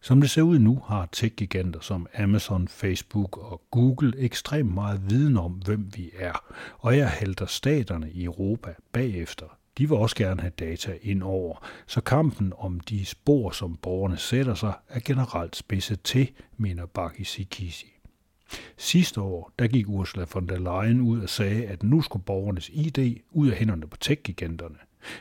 Som 0.00 0.20
det 0.20 0.30
ser 0.30 0.42
ud 0.42 0.58
nu, 0.58 0.82
har 0.86 1.06
tech-giganter 1.06 1.80
som 1.80 2.06
Amazon, 2.14 2.68
Facebook 2.68 3.38
og 3.38 3.62
Google 3.70 4.12
ekstremt 4.18 4.74
meget 4.74 5.10
viden 5.10 5.36
om, 5.36 5.52
hvem 5.52 5.90
vi 5.96 6.10
er, 6.18 6.54
og 6.78 6.96
jeg 6.96 7.10
halter 7.10 7.46
staterne 7.46 8.10
i 8.10 8.24
Europa 8.24 8.74
bagefter 8.92 9.46
de 9.78 9.88
vil 9.88 9.98
også 9.98 10.16
gerne 10.16 10.40
have 10.40 10.50
data 10.50 10.98
ind 11.02 11.22
over, 11.22 11.66
så 11.86 12.00
kampen 12.00 12.52
om 12.56 12.80
de 12.80 13.04
spor, 13.04 13.50
som 13.50 13.76
borgerne 13.76 14.16
sætter 14.16 14.54
sig, 14.54 14.74
er 14.88 15.00
generelt 15.00 15.56
spidset 15.56 16.02
til, 16.02 16.32
mener 16.56 16.86
Baki 16.86 17.24
Sikisi. 17.24 17.94
Sidste 18.76 19.20
år 19.20 19.52
der 19.58 19.68
gik 19.68 19.88
Ursula 19.88 20.26
von 20.34 20.48
der 20.48 20.58
Leyen 20.58 21.00
ud 21.00 21.22
og 21.22 21.28
sagde, 21.28 21.66
at 21.66 21.82
nu 21.82 22.02
skulle 22.02 22.24
borgernes 22.24 22.68
ID 22.68 23.22
ud 23.30 23.50
af 23.50 23.56
hænderne 23.56 23.86
på 23.86 23.96
tech-giganterne. 23.96 24.78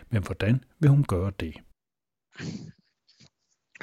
Men 0.09 0.23
hvordan 0.23 0.63
vil 0.79 0.89
hun 0.89 1.03
gøre 1.03 1.31
det? 1.39 1.53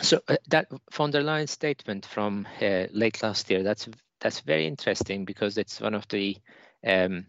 So 0.03 0.17
uh, 0.31 0.37
that 0.51 0.65
von 0.97 1.13
der 1.13 1.21
Leyen 1.21 1.47
statement 1.47 2.07
from 2.07 2.47
uh, 2.63 2.87
late 2.91 3.23
last 3.23 3.51
year, 3.51 3.63
that's 3.63 3.89
that's 4.25 4.43
very 4.47 4.67
interesting 4.67 5.27
because 5.27 5.61
it's 5.61 5.87
one 5.87 5.97
of 5.97 6.07
the 6.07 6.35
um, 6.83 7.27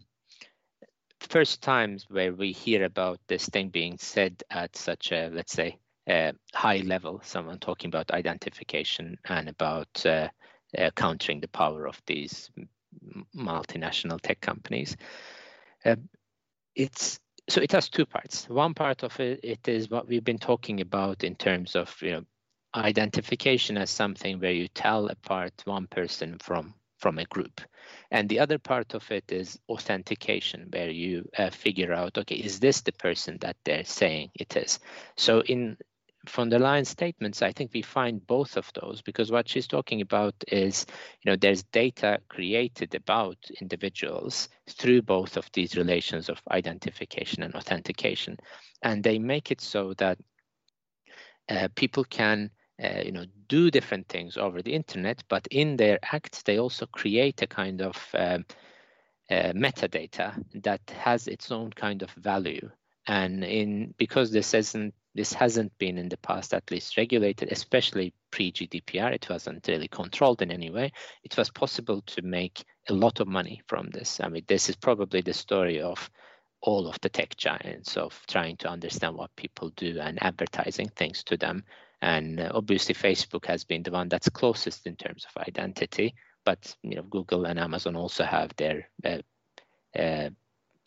first 1.20 1.62
times 1.62 2.06
where 2.08 2.32
we 2.32 2.52
hear 2.52 2.84
about 2.84 3.20
this 3.28 3.48
thing 3.48 3.68
being 3.68 3.98
said 3.98 4.42
at 4.50 4.76
such 4.76 5.12
a, 5.12 5.28
let's 5.32 5.52
say, 5.52 5.78
high 6.54 6.82
level, 6.84 7.20
someone 7.24 7.58
talking 7.58 7.88
about 7.88 8.10
identification 8.10 9.18
and 9.24 9.48
about 9.48 10.06
uh, 10.06 10.28
uh, 10.78 10.90
countering 10.94 11.40
the 11.40 11.48
power 11.48 11.86
of 11.86 12.00
these 12.06 12.50
multinational 13.36 14.20
tech 14.20 14.40
companies. 14.40 14.96
Uh, 15.84 15.96
it's 16.74 17.18
so 17.48 17.60
it 17.60 17.72
has 17.72 17.88
two 17.88 18.06
parts. 18.06 18.48
One 18.48 18.74
part 18.74 19.04
of 19.04 19.18
it, 19.20 19.40
it 19.42 19.68
is 19.68 19.90
what 19.90 20.08
we've 20.08 20.24
been 20.24 20.38
talking 20.38 20.80
about 20.80 21.24
in 21.24 21.34
terms 21.36 21.76
of 21.76 21.94
you 22.02 22.12
know 22.12 22.22
identification 22.74 23.76
as 23.76 23.90
something 23.90 24.38
where 24.40 24.52
you 24.52 24.68
tell 24.68 25.06
apart 25.06 25.54
one 25.64 25.86
person 25.86 26.36
from 26.40 26.74
from 27.06 27.18
a 27.20 27.24
group. 27.26 27.60
And 28.10 28.28
the 28.28 28.40
other 28.40 28.58
part 28.58 28.92
of 28.94 29.08
it 29.12 29.30
is 29.30 29.60
authentication, 29.68 30.66
where 30.72 30.90
you 30.90 31.28
uh, 31.38 31.50
figure 31.50 31.92
out, 31.92 32.18
okay, 32.18 32.34
is 32.34 32.58
this 32.58 32.80
the 32.80 32.90
person 32.90 33.38
that 33.42 33.56
they're 33.64 33.84
saying 33.84 34.30
it 34.34 34.56
is? 34.56 34.80
So 35.16 35.40
in 35.42 35.76
von 36.28 36.48
der 36.48 36.58
Leyen 36.58 36.84
statements, 36.84 37.42
I 37.42 37.52
think 37.52 37.70
we 37.72 37.82
find 37.82 38.26
both 38.26 38.56
of 38.56 38.68
those 38.74 39.02
because 39.02 39.30
what 39.30 39.48
she's 39.48 39.68
talking 39.68 40.00
about 40.00 40.34
is, 40.48 40.84
you 41.22 41.30
know, 41.30 41.36
there's 41.36 41.62
data 41.62 42.18
created 42.28 42.96
about 42.96 43.38
individuals 43.60 44.48
through 44.68 45.02
both 45.02 45.36
of 45.36 45.48
these 45.52 45.76
relations 45.76 46.28
of 46.28 46.42
identification 46.50 47.44
and 47.44 47.54
authentication. 47.54 48.36
And 48.82 49.04
they 49.04 49.20
make 49.20 49.52
it 49.52 49.60
so 49.60 49.94
that 49.98 50.18
uh, 51.48 51.68
people 51.76 52.02
can 52.02 52.50
uh, 52.82 53.00
you 53.04 53.12
know 53.12 53.24
do 53.48 53.70
different 53.70 54.06
things 54.08 54.36
over 54.36 54.60
the 54.62 54.74
internet 54.74 55.22
but 55.28 55.46
in 55.50 55.76
their 55.76 55.98
acts 56.12 56.42
they 56.42 56.58
also 56.58 56.86
create 56.86 57.40
a 57.42 57.46
kind 57.46 57.80
of 57.80 57.96
um, 58.14 58.44
uh, 59.30 59.52
metadata 59.54 60.32
that 60.62 60.80
has 60.90 61.26
its 61.26 61.50
own 61.50 61.70
kind 61.72 62.02
of 62.02 62.10
value. 62.12 62.70
And 63.08 63.44
in 63.44 63.94
because 63.98 64.30
this 64.30 64.54
isn't 64.54 64.94
this 65.14 65.32
hasn't 65.32 65.76
been 65.78 65.96
in 65.96 66.08
the 66.08 66.16
past 66.18 66.52
at 66.52 66.70
least 66.70 66.96
regulated 66.96 67.50
especially 67.50 68.12
pre-gdpr 68.30 69.14
it 69.14 69.30
wasn't 69.30 69.66
really 69.66 69.88
controlled 69.88 70.42
in 70.42 70.50
any 70.50 70.68
way 70.68 70.92
it 71.24 71.36
was 71.38 71.48
possible 71.48 72.02
to 72.02 72.20
make 72.20 72.62
a 72.90 72.92
lot 72.92 73.20
of 73.20 73.26
money 73.26 73.62
from 73.66 73.88
this. 73.90 74.20
I 74.22 74.28
mean 74.28 74.44
this 74.46 74.68
is 74.68 74.76
probably 74.76 75.22
the 75.22 75.32
story 75.32 75.80
of 75.80 76.10
all 76.60 76.88
of 76.88 77.00
the 77.00 77.08
tech 77.08 77.36
giants 77.36 77.96
of 77.96 78.20
trying 78.26 78.56
to 78.58 78.68
understand 78.68 79.16
what 79.16 79.34
people 79.36 79.70
do 79.76 79.98
and 80.00 80.22
advertising 80.22 80.88
things 80.88 81.22
to 81.24 81.36
them 81.36 81.64
and 82.02 82.40
uh, 82.40 82.50
obviously 82.54 82.94
facebook 82.94 83.46
has 83.46 83.64
been 83.64 83.82
the 83.82 83.90
one 83.90 84.08
that's 84.08 84.28
closest 84.28 84.86
in 84.86 84.96
terms 84.96 85.26
of 85.26 85.42
identity 85.42 86.14
but 86.44 86.76
you 86.82 86.96
know 86.96 87.02
google 87.02 87.46
and 87.46 87.58
amazon 87.58 87.96
also 87.96 88.24
have 88.24 88.54
their 88.56 88.88
uh, 89.04 89.18
uh, 89.98 90.30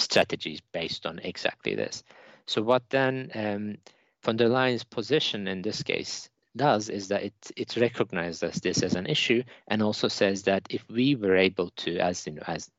strategies 0.01 0.61
based 0.73 1.05
on 1.05 1.19
exactly 1.19 1.75
this. 1.75 2.03
So 2.47 2.61
what 2.61 2.83
then 2.89 3.31
um, 3.35 3.77
von 4.23 4.37
der 4.37 4.47
Leyen's 4.47 4.83
position 4.83 5.47
in 5.47 5.61
this 5.61 5.83
case 5.83 6.29
does 6.55 6.89
is 6.89 7.07
that 7.09 7.23
it 7.23 7.51
it 7.55 7.77
recognizes 7.77 8.55
this 8.55 8.81
as 8.81 8.95
an 8.95 9.05
issue 9.05 9.43
and 9.67 9.83
also 9.83 10.07
says 10.07 10.43
that 10.43 10.65
if 10.69 10.83
we 10.89 11.15
were 11.15 11.35
able 11.35 11.69
to 11.77 11.99
as 11.99 12.25
you 12.25 12.33
know 12.33 12.43
as 12.47 12.69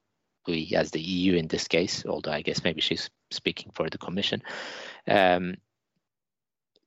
we 0.49 0.73
as 0.75 0.91
the 0.91 1.01
EU 1.01 1.37
in 1.37 1.47
this 1.47 1.69
case 1.69 2.05
although 2.05 2.33
I 2.33 2.43
guess 2.43 2.65
maybe 2.65 2.81
she's 2.81 3.09
speaking 3.31 3.71
for 3.73 3.89
the 3.89 3.97
commission 3.97 4.43
um, 5.07 5.55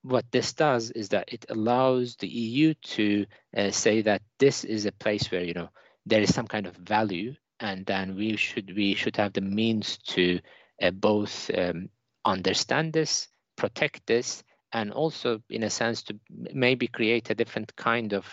what 0.04 0.26
this 0.32 0.54
does 0.54 0.92
is 0.92 1.10
that 1.10 1.34
it 1.34 1.46
allows 1.50 2.16
the 2.18 2.28
EU 2.28 2.74
to 2.84 3.26
uh, 3.56 3.72
say 3.72 4.02
that 4.02 4.22
this 4.38 4.64
is 4.64 4.86
a 4.86 4.92
place 4.92 5.32
where 5.32 5.44
you 5.44 5.54
know 5.54 5.70
there 6.06 6.22
is 6.22 6.34
some 6.34 6.48
kind 6.48 6.68
of 6.68 6.76
value, 6.76 7.34
and 7.60 7.86
then 7.86 8.16
we 8.16 8.36
should 8.36 8.76
we 8.76 8.96
should 8.96 9.18
have 9.18 9.34
the 9.34 9.42
means 9.42 9.98
to 9.98 10.40
uh, 10.82 10.92
both 10.92 11.50
um, 11.58 11.90
understand 12.26 12.94
this, 12.94 13.28
protect 13.56 14.06
this, 14.06 14.44
and 14.74 14.92
also, 14.92 15.42
in 15.50 15.64
a 15.64 15.70
sense, 15.70 16.04
to 16.04 16.20
maybe 16.30 16.88
create 16.88 17.30
a 17.30 17.36
different 17.36 17.76
kind 17.76 18.14
of 18.14 18.26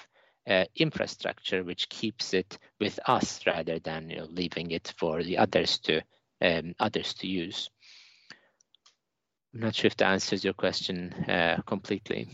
uh, 0.49 0.65
infrastructure 0.75 1.63
which 1.63 1.89
keeps 1.89 2.33
it 2.33 2.59
with 2.81 2.99
us 3.07 3.41
rather 3.47 3.79
than 3.79 4.11
you 4.11 4.17
know, 4.17 4.27
leaving 4.31 4.71
it 4.71 4.93
for 4.97 5.23
the 5.23 5.37
others 5.39 5.79
to 5.79 6.01
um, 6.41 6.75
others 6.81 7.15
to 7.15 7.27
use. 7.27 7.71
I'm 9.55 9.61
not 9.61 9.75
sure 9.75 9.89
if 9.89 9.97
that 9.97 10.11
answers 10.11 10.45
your 10.45 10.55
question 10.55 11.13
uh, 11.29 11.61
completely. 11.67 12.29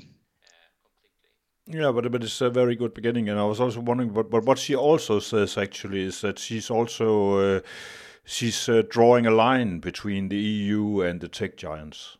Yeah, 1.66 1.90
but 1.90 2.11
but 2.12 2.22
it's 2.22 2.40
a 2.40 2.50
very 2.50 2.76
good 2.76 2.94
beginning, 2.94 3.29
and 3.29 3.40
I 3.40 3.44
was 3.44 3.61
also 3.61 3.81
wondering, 3.81 4.11
but 4.11 4.31
but 4.31 4.44
what 4.44 4.59
she 4.59 4.76
also 4.76 5.18
says 5.18 5.59
actually 5.59 6.05
is 6.05 6.20
that 6.20 6.38
she's 6.38 6.70
also 6.70 7.38
uh, 7.38 7.61
she's 8.24 8.68
uh, 8.68 8.83
drawing 8.88 9.26
a 9.26 9.33
line 9.33 9.81
between 9.81 10.29
the 10.29 10.37
EU 10.37 11.00
and 11.00 11.20
the 11.20 11.29
tech 11.29 11.57
giants. 11.57 12.18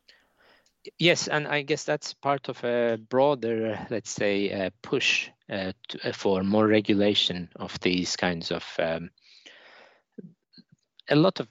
Yes, 0.99 1.29
and 1.29 1.47
I 1.47 1.63
guess 1.63 1.85
that's 1.85 2.15
part 2.15 2.49
of 2.49 2.63
a 2.65 2.97
broader, 3.09 3.87
let's 3.91 4.11
say, 4.11 4.51
uh, 4.53 4.71
push 4.83 5.29
uh, 5.51 5.73
to, 5.89 6.09
uh, 6.09 6.13
for 6.13 6.43
more 6.43 6.67
regulation 6.67 7.49
of 7.57 7.79
these 7.81 8.17
kinds 8.17 8.51
of 8.51 8.65
um, 8.79 9.11
a 11.09 11.17
lot 11.17 11.41
of 11.41 11.49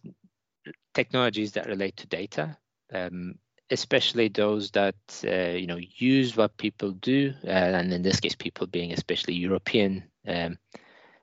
technologies 0.93 1.51
that 1.53 1.67
relate 1.67 1.97
to 1.97 2.07
data 2.07 2.57
um, 2.95 3.35
especially 3.71 4.27
those 4.29 4.71
that 4.71 4.95
uh, 5.25 5.57
you 5.57 5.67
know 5.67 5.79
use 5.79 6.35
what 6.35 6.57
people 6.57 6.91
do, 6.91 7.33
uh, 7.45 7.49
and 7.49 7.93
in 7.93 8.01
this 8.01 8.19
case, 8.19 8.35
people 8.35 8.67
being 8.67 8.93
especially 8.93 9.33
European 9.33 10.03
um, 10.27 10.57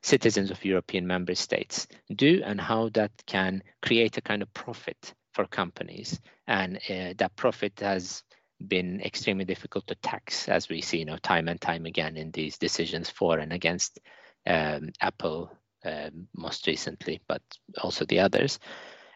citizens 0.02 0.50
of 0.50 0.64
European 0.64 1.06
member 1.06 1.35
states 1.35 1.87
do, 2.14 2.42
and 2.44 2.61
how 2.61 2.88
that 2.90 3.12
can 3.26 3.62
create 3.80 4.16
a 4.16 4.22
kind 4.22 4.42
of 4.42 4.52
profit 4.54 5.14
for 5.35 5.46
companies, 5.46 6.20
and 6.46 6.76
uh, 6.90 7.14
that 7.16 7.37
profit 7.37 7.78
has 7.80 8.22
been 8.68 9.00
extremely 9.00 9.44
difficult 9.44 9.87
to 9.87 9.94
tax, 9.96 10.48
as 10.48 10.68
we 10.68 10.80
see, 10.80 10.98
you 10.98 11.04
know, 11.04 11.16
time 11.16 11.48
and 11.48 11.61
time 11.61 11.87
again 11.87 12.16
in 12.16 12.30
these 12.30 12.58
decisions 12.58 13.11
for 13.11 13.38
and 13.38 13.52
against 13.52 13.98
um, 14.46 14.90
Apple, 15.00 15.50
um, 15.85 16.28
most 16.37 16.66
recently, 16.66 17.20
but 17.26 17.42
also 17.80 18.04
the 18.04 18.20
others 18.20 18.58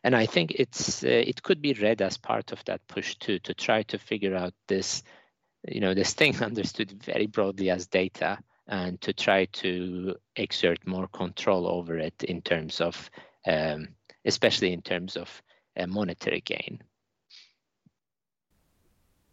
and 0.05 0.15
I 0.15 0.27
think 0.27 0.53
it's 0.53 1.03
uh, 1.05 1.09
it 1.09 1.43
could 1.43 1.61
be 1.61 1.75
read 1.75 2.03
as 2.03 2.17
part 2.17 2.53
of 2.53 2.65
that 2.65 2.87
push 2.89 3.17
too 3.17 3.39
to 3.41 3.55
try 3.55 3.83
to 3.85 3.99
figure 3.99 4.35
out 4.35 4.55
this, 4.69 5.03
you 5.67 5.81
know, 5.81 5.95
this 5.95 6.13
thing 6.13 6.37
understood 6.43 7.03
very 7.03 7.27
broadly 7.27 7.71
as 7.71 7.87
data 7.87 8.39
and 8.69 9.01
to 9.01 9.13
try 9.13 9.45
to 9.47 10.17
exert 10.35 10.87
more 10.87 11.07
control 11.09 11.69
over 11.69 11.99
it 11.99 12.25
in 12.25 12.43
terms 12.43 12.81
of, 12.81 13.11
um, 13.47 13.89
especially 14.25 14.73
in 14.73 14.83
terms 14.83 15.17
of 15.17 15.43
uh, 15.79 15.87
monetary 15.87 16.41
gain. 16.41 16.83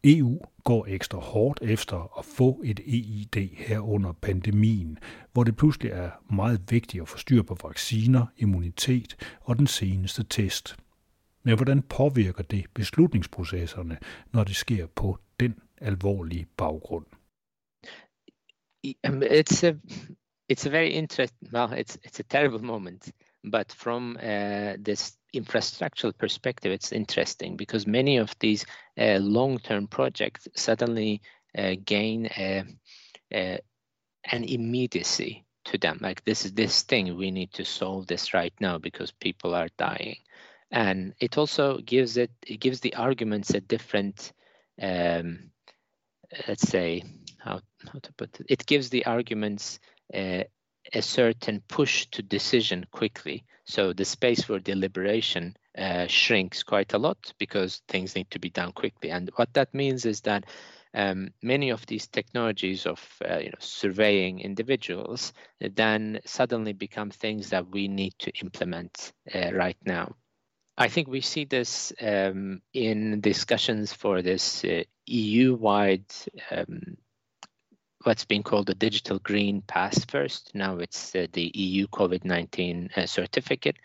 EU 0.04 0.38
går 0.64 0.86
ekstra 0.86 1.18
hårdt 1.18 1.62
efter 1.62 2.18
at 2.18 2.24
få 2.24 2.62
et 2.64 2.80
EID 2.86 3.48
her 3.56 3.80
under 3.80 4.12
pandemien, 4.12 4.98
hvor 5.32 5.44
det 5.44 5.56
pludselig 5.56 5.90
er 5.90 6.10
meget 6.34 6.60
vigtigt 6.70 7.02
at 7.02 7.08
få 7.08 7.18
styr 7.18 7.42
på 7.42 7.56
vacciner, 7.64 8.26
immunitet 8.36 9.16
og 9.40 9.58
den 9.58 9.66
seneste 9.66 10.24
test. 10.24 10.76
Men 11.42 11.56
hvordan 11.56 11.82
påvirker 11.82 12.42
det 12.42 12.64
beslutningsprocesserne, 12.74 13.98
når 14.32 14.44
det 14.44 14.56
sker 14.56 14.86
på 14.86 15.18
den 15.40 15.54
alvorlige 15.80 16.46
baggrund? 16.56 17.06
Um, 19.08 19.22
it's 19.22 19.66
a 19.66 19.72
it's 20.52 20.66
a 20.66 20.70
very 20.70 20.90
interesting 20.90 21.52
well 21.52 21.72
it's 21.72 21.96
it's 22.06 22.20
a 22.20 22.22
terrible 22.28 22.66
moment 22.66 23.12
but 23.52 23.72
from 23.72 24.16
uh, 24.16 24.74
this 24.84 25.18
infrastructural 25.34 26.16
perspective, 26.16 26.72
it's 26.72 26.92
interesting 26.92 27.56
because 27.56 27.86
many 27.86 28.18
of 28.18 28.34
these 28.40 28.64
uh, 28.98 29.18
long-term 29.20 29.88
projects 29.88 30.48
suddenly 30.54 31.20
uh, 31.56 31.74
gain 31.84 32.26
a, 32.26 32.64
a, 33.32 33.58
an 34.30 34.44
immediacy 34.44 35.44
to 35.64 35.78
them. 35.78 35.98
Like 36.00 36.24
this 36.24 36.44
is 36.44 36.52
this 36.52 36.82
thing 36.82 37.16
we 37.16 37.30
need 37.30 37.52
to 37.54 37.64
solve 37.64 38.06
this 38.06 38.34
right 38.34 38.54
now 38.60 38.78
because 38.78 39.12
people 39.12 39.54
are 39.54 39.68
dying, 39.78 40.16
and 40.70 41.14
it 41.20 41.38
also 41.38 41.78
gives 41.78 42.16
it 42.16 42.30
it 42.46 42.60
gives 42.60 42.80
the 42.80 42.94
arguments 42.94 43.50
a 43.50 43.60
different, 43.60 44.32
um, 44.80 45.50
let's 46.48 46.68
say 46.68 47.02
how 47.38 47.60
how 47.92 47.98
to 48.02 48.12
put 48.14 48.40
it. 48.40 48.46
It 48.48 48.66
gives 48.66 48.90
the 48.90 49.06
arguments. 49.06 49.78
Uh, 50.12 50.44
a 50.92 51.02
certain 51.02 51.62
push 51.68 52.06
to 52.06 52.22
decision 52.22 52.86
quickly. 52.90 53.44
So 53.64 53.92
the 53.92 54.04
space 54.04 54.42
for 54.44 54.58
deliberation 54.58 55.56
uh, 55.76 56.06
shrinks 56.06 56.62
quite 56.62 56.92
a 56.92 56.98
lot 56.98 57.32
because 57.38 57.82
things 57.88 58.14
need 58.14 58.30
to 58.30 58.38
be 58.38 58.50
done 58.50 58.72
quickly. 58.72 59.10
And 59.10 59.30
what 59.36 59.54
that 59.54 59.72
means 59.74 60.04
is 60.04 60.20
that 60.22 60.44
um, 60.94 61.30
many 61.42 61.70
of 61.70 61.84
these 61.86 62.06
technologies 62.06 62.86
of 62.86 63.00
uh, 63.28 63.38
you 63.38 63.46
know, 63.46 63.58
surveying 63.58 64.40
individuals 64.40 65.32
then 65.60 66.20
suddenly 66.24 66.72
become 66.72 67.10
things 67.10 67.50
that 67.50 67.68
we 67.68 67.88
need 67.88 68.14
to 68.20 68.30
implement 68.40 69.12
uh, 69.34 69.52
right 69.52 69.78
now. 69.84 70.14
I 70.76 70.88
think 70.88 71.08
we 71.08 71.20
see 71.20 71.44
this 71.44 71.92
um, 72.00 72.60
in 72.72 73.20
discussions 73.20 73.92
for 73.92 74.22
this 74.22 74.64
uh, 74.64 74.82
EU-wide 75.06 76.12
um, 76.50 76.96
what's 78.04 78.24
been 78.24 78.42
called 78.42 78.66
the 78.66 78.74
digital 78.74 79.18
green 79.18 79.62
pass 79.62 80.04
first. 80.04 80.50
Now 80.54 80.78
it's 80.78 81.14
uh, 81.14 81.26
the 81.32 81.50
EU 81.54 81.86
COVID-19 81.88 82.96
uh, 82.96 83.06
certificate. 83.06 83.76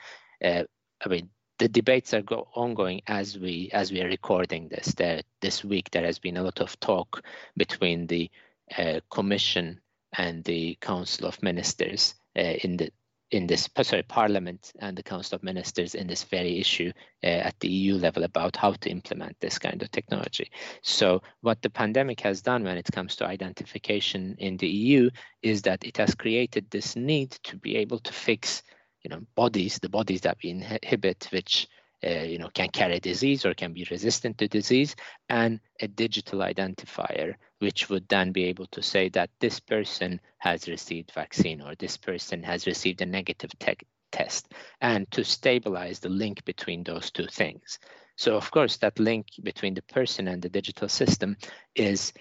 Uh, 0.43 0.63
I 1.03 1.09
mean, 1.09 1.29
the 1.57 1.67
debates 1.67 2.13
are 2.13 2.21
go- 2.21 2.47
ongoing 2.53 3.01
as 3.07 3.37
we 3.37 3.69
as 3.73 3.91
we 3.91 4.01
are 4.01 4.07
recording 4.07 4.69
this. 4.69 4.93
There, 4.95 5.21
this 5.41 5.63
week 5.63 5.91
there 5.91 6.05
has 6.05 6.19
been 6.19 6.37
a 6.37 6.43
lot 6.43 6.61
of 6.61 6.79
talk 6.79 7.23
between 7.57 8.07
the 8.07 8.29
uh, 8.77 8.99
Commission 9.09 9.81
and 10.17 10.43
the 10.43 10.77
Council 10.81 11.27
of 11.27 11.41
Ministers 11.43 12.15
uh, 12.37 12.55
in 12.63 12.77
the 12.77 12.91
in 13.31 13.47
this 13.47 13.69
sorry 13.83 14.03
parliament 14.03 14.71
and 14.79 14.97
the 14.97 15.03
council 15.03 15.35
of 15.35 15.43
ministers 15.43 15.95
in 15.95 16.07
this 16.07 16.23
very 16.23 16.59
issue 16.59 16.91
uh, 17.23 17.27
at 17.27 17.59
the 17.59 17.69
eu 17.69 17.95
level 17.95 18.23
about 18.23 18.55
how 18.55 18.73
to 18.73 18.89
implement 18.89 19.35
this 19.39 19.59
kind 19.59 19.81
of 19.81 19.91
technology. 19.91 20.51
So 20.81 21.21
what 21.41 21.61
the 21.61 21.69
pandemic 21.69 22.21
has 22.21 22.41
done 22.41 22.63
when 22.63 22.77
it 22.77 22.89
comes 22.91 23.15
to 23.17 23.25
identification 23.25 24.35
in 24.39 24.57
the 24.57 24.67
eu 24.67 25.09
is 25.41 25.61
that 25.63 25.83
it 25.83 25.97
has 25.97 26.15
created 26.15 26.69
this 26.69 26.95
need 26.95 27.31
to 27.43 27.57
be 27.57 27.77
able 27.77 27.99
to 27.99 28.13
fix 28.13 28.63
you 29.03 29.09
know 29.09 29.21
bodies 29.35 29.79
the 29.79 29.89
bodies 29.89 30.21
that 30.21 30.37
we 30.43 30.49
inhibit 30.49 31.29
which 31.31 31.67
uh, 32.05 32.23
you 32.23 32.37
know, 32.37 32.49
can 32.53 32.69
carry 32.69 32.99
disease 32.99 33.45
or 33.45 33.53
can 33.53 33.73
be 33.73 33.85
resistant 33.91 34.37
to 34.37 34.47
disease, 34.47 34.95
and 35.27 35.59
a 35.81 35.87
digital 35.87 36.39
identifier, 36.39 37.35
which 37.59 37.89
would 37.89 38.07
then 38.07 38.31
be 38.31 38.45
able 38.45 38.67
to 38.67 38.81
say 38.81 39.09
that 39.09 39.29
this 39.39 39.59
person 39.59 40.19
has 40.37 40.67
received 40.67 41.11
vaccine 41.13 41.61
or 41.61 41.75
this 41.75 41.97
person 41.97 42.43
has 42.43 42.65
received 42.67 43.01
a 43.01 43.05
negative 43.05 43.51
te- 43.59 43.77
test, 44.11 44.53
and 44.81 45.09
to 45.11 45.23
stabilize 45.23 45.99
the 45.99 46.09
link 46.09 46.43
between 46.45 46.83
those 46.83 47.11
two 47.11 47.27
things. 47.27 47.79
So, 48.15 48.35
of 48.35 48.49
course, 48.51 48.77
that 48.77 48.99
link 48.99 49.27
between 49.43 49.75
the 49.75 49.83
person 49.83 50.27
and 50.27 50.41
the 50.41 50.49
digital 50.49 50.89
system 50.89 51.37
is 51.75 52.11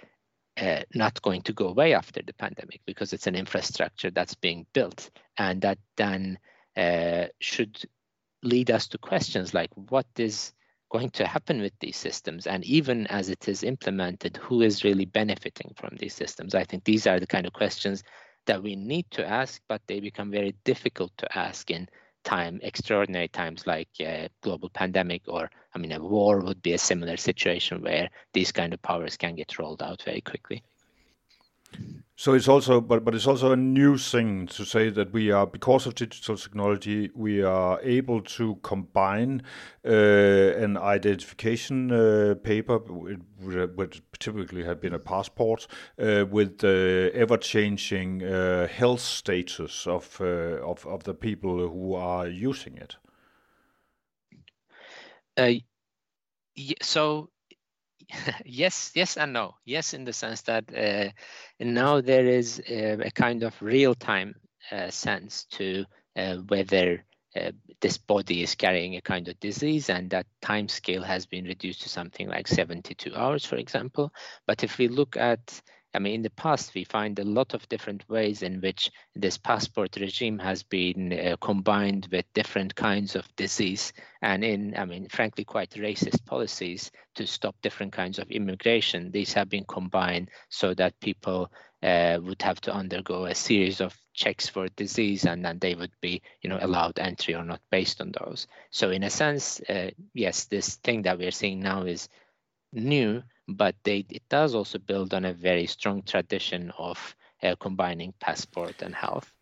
uh, 0.61 0.83
not 0.95 1.21
going 1.23 1.43
to 1.43 1.53
go 1.53 1.69
away 1.69 1.95
after 1.95 2.21
the 2.23 2.35
pandemic 2.35 2.81
because 2.87 3.13
it's 3.13 3.27
an 3.27 3.37
infrastructure 3.37 4.11
that's 4.11 4.35
being 4.35 4.67
built 4.73 5.11
and 5.37 5.63
that 5.63 5.79
then 5.97 6.39
uh, 6.77 7.27
should 7.41 7.81
lead 8.43 8.71
us 8.71 8.89
to 8.89 8.99
questions 8.99 9.55
like 9.55 9.71
what 9.75 10.07
is 10.17 10.53
going 10.91 11.11
to 11.11 11.27
happen 11.27 11.61
with 11.61 11.73
these 11.81 11.97
systems 11.97 12.47
and 12.47 12.65
even 12.65 13.07
as 13.09 13.29
it 13.29 13.49
is 13.49 13.63
implemented 13.63 14.37
who 14.39 14.63
is 14.63 14.85
really 14.85 15.05
benefiting 15.05 15.73
from 15.77 15.97
these 15.99 16.15
systems? 16.15 16.55
I 16.55 16.65
think 16.65 16.85
these 16.85 17.07
are 17.07 17.21
the 17.21 17.27
kind 17.27 17.47
of 17.47 17.53
questions 17.53 18.03
that 18.47 18.63
we 18.63 18.75
need 18.75 19.07
to 19.11 19.27
ask 19.27 19.61
but 19.69 19.83
they 19.87 20.01
become 20.01 20.31
very 20.31 20.55
difficult 20.65 21.13
to 21.19 21.39
ask 21.39 21.71
in 21.71 21.89
time 22.25 22.59
extraordinary 22.63 23.29
times 23.29 23.67
like 23.67 23.89
a 24.01 24.29
global 24.43 24.69
pandemic 24.71 25.23
or 25.29 25.51
i 25.75 25.79
mean 25.79 25.93
a 25.93 26.03
war 26.03 26.41
would 26.41 26.61
be 26.63 26.73
a 26.73 26.79
similar 26.79 27.17
situation 27.17 27.81
where 27.83 28.09
these 28.33 28.53
kind 28.53 28.75
of 28.75 28.83
powers 28.83 29.17
can 29.17 29.37
get 29.37 29.59
rolled 29.59 29.83
out 29.83 30.03
very 30.03 30.21
quickly 30.21 30.63
so 32.17 32.35
it's 32.35 32.49
also, 32.49 32.81
but 32.81 33.05
but 33.05 33.15
it's 33.15 33.29
also 33.29 33.53
a 33.53 33.57
new 33.57 33.97
thing 33.97 34.49
to 34.49 34.65
say 34.65 34.91
that 34.91 35.13
we 35.13 35.31
are 35.31 35.47
because 35.47 35.87
of 35.87 35.95
digital 35.95 36.37
technology, 36.37 37.11
we 37.15 37.45
are 37.45 37.81
able 37.83 38.21
to 38.23 38.57
combine 38.63 39.43
uh, 39.85 39.91
an 39.91 40.77
identification 40.77 41.93
uh, 41.93 42.35
paper, 42.43 42.79
which 42.79 44.03
typically 44.19 44.65
have 44.65 44.81
been 44.81 44.95
a 44.95 44.99
passport, 44.99 45.69
uh, 46.01 46.25
with 46.29 46.59
the 46.59 47.13
ever-changing 47.15 48.25
uh, 48.25 48.67
health 48.67 49.01
status 49.01 49.87
of, 49.87 50.21
uh, 50.21 50.25
of 50.67 50.85
of 50.87 51.05
the 51.05 51.15
people 51.15 51.69
who 51.69 51.95
are 51.95 52.27
using 52.27 52.77
it. 52.79 52.97
Uh, 55.37 55.53
so 56.83 57.31
yes, 58.45 58.93
yes, 58.95 59.17
and 59.17 59.33
no. 59.33 59.55
Yes, 59.65 59.95
in 59.95 60.05
the 60.05 60.13
sense 60.13 60.43
that 60.43 60.65
uh, 60.75 61.11
now 61.61 62.01
there 62.01 62.27
is 62.27 62.61
a, 62.69 62.93
a 63.07 63.11
kind 63.11 63.43
of 63.43 63.61
real-time 63.61 64.35
uh, 64.73 64.91
sense 64.91 65.45
to 65.53 65.85
uh, 66.17 66.37
whether 66.37 67.05
uh, 67.37 67.53
this 67.81 67.99
body 67.99 68.43
is 68.43 68.55
carrying 68.55 68.97
a 68.97 69.01
kind 69.03 69.29
of 69.29 69.39
disease, 69.41 69.91
and 69.91 70.11
that 70.11 70.27
time 70.41 70.69
scale 70.69 71.03
has 71.03 71.27
been 71.27 71.45
reduced 71.45 71.83
to 71.83 71.89
something 71.89 72.29
like 72.29 72.49
72 72.49 73.15
hours, 73.15 73.45
for 73.45 73.57
example. 73.57 74.13
But 74.47 74.65
if 74.65 74.79
we 74.79 74.89
look 74.89 75.17
at 75.17 75.61
I 75.95 76.01
mean, 76.01 76.17
in 76.17 76.23
the 76.23 76.31
past, 76.31 76.75
we 76.75 76.85
find 76.85 77.19
a 77.19 77.25
lot 77.25 77.55
of 77.55 77.69
different 77.69 78.09
ways 78.09 78.43
in 78.43 78.61
which 78.61 78.91
this 79.15 79.39
passport 79.39 79.97
regime 79.97 80.39
has 80.39 80.63
been 80.63 81.13
uh, 81.13 81.37
combined 81.41 82.09
with 82.13 82.33
different 82.35 82.75
kinds 82.75 83.17
of 83.17 83.27
disease 83.37 83.93
and 84.21 84.45
in, 84.45 84.77
I 84.77 84.85
mean, 84.85 85.09
frankly, 85.09 85.45
quite 85.45 85.71
racist 85.71 86.25
policies 86.27 86.91
to 87.15 87.27
stop 87.27 87.57
different 87.63 87.93
kinds 87.93 88.19
of 88.19 88.31
immigration. 88.31 89.11
These 89.11 89.33
have 89.33 89.49
been 89.49 89.65
combined 89.65 90.31
so 90.51 90.75
that 90.75 91.01
people 91.01 91.51
uh, 91.83 92.19
would 92.23 92.43
have 92.43 92.61
to 92.63 92.73
undergo 92.73 93.25
a 93.25 93.35
series 93.35 93.81
of 93.81 93.97
checks 94.13 94.49
for 94.49 94.69
disease 94.77 95.25
and 95.25 95.45
then 95.45 95.59
they 95.59 95.75
would 95.75 95.93
be, 96.01 96.21
you 96.43 96.51
know, 96.51 96.59
allowed 96.61 96.99
entry 96.99 97.35
or 97.35 97.45
not 97.45 97.61
based 97.71 98.01
on 98.01 98.13
those. 98.13 98.47
So 98.71 98.91
in 98.91 99.05
a 99.05 99.11
sense, 99.11 99.61
uh, 99.69 99.91
yes, 100.13 100.47
this 100.47 100.77
thing 100.77 101.03
that 101.03 101.19
we're 101.19 101.31
seeing 101.31 101.61
now 101.61 101.85
is 101.85 102.09
new, 102.73 103.23
but 103.49 103.75
they, 103.83 104.05
it 104.11 104.23
does 104.29 104.55
also 104.55 104.79
build 104.79 105.15
on 105.15 105.25
a 105.25 105.33
very 105.33 105.67
strong 105.67 106.03
tradition 106.03 106.73
of 106.79 107.17
uh, 107.43 107.55
combining 107.57 108.13
passport 108.21 108.83
and 108.83 108.95
health. 108.95 109.33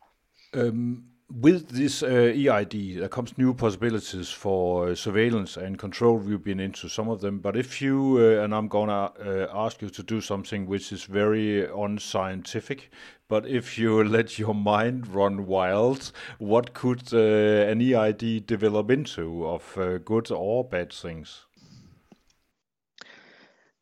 Um, 0.55 1.05
with 1.29 1.71
this 1.71 2.05
uh, 2.05 2.33
EID, 2.37 2.99
there 3.01 3.09
comes 3.09 3.37
new 3.37 3.53
possibilities 3.53 4.31
for 4.31 4.91
uh, 4.91 4.95
surveillance 4.95 5.57
and 5.57 5.77
control. 5.77 6.19
We've 6.19 6.43
been 6.43 6.61
into 6.61 6.89
some 6.89 7.09
of 7.09 7.21
them, 7.21 7.41
but 7.41 7.57
if 7.57 7.83
you 7.83 8.19
uh, 8.21 8.45
and 8.45 8.55
I'm 8.55 8.69
gonna 8.69 9.11
uh, 9.19 9.49
ask 9.53 9.83
you 9.83 9.91
to 9.91 10.03
do 10.05 10.21
something 10.21 10.67
which 10.67 10.93
is 10.93 11.03
very 11.03 11.67
unscientific, 11.67 12.91
but 13.29 13.45
if 13.45 13.77
you 13.77 14.05
let 14.17 14.39
your 14.39 14.55
mind 14.55 15.09
run 15.09 15.47
wild, 15.47 16.13
what 16.39 16.75
could 16.75 17.13
uh, 17.13 17.19
an 17.19 17.81
EID 17.83 18.47
develop 18.47 18.91
into 18.91 19.47
of 19.47 19.77
uh, 19.77 19.99
good 19.99 20.31
or 20.31 20.63
bad 20.65 20.93
things? 20.93 21.46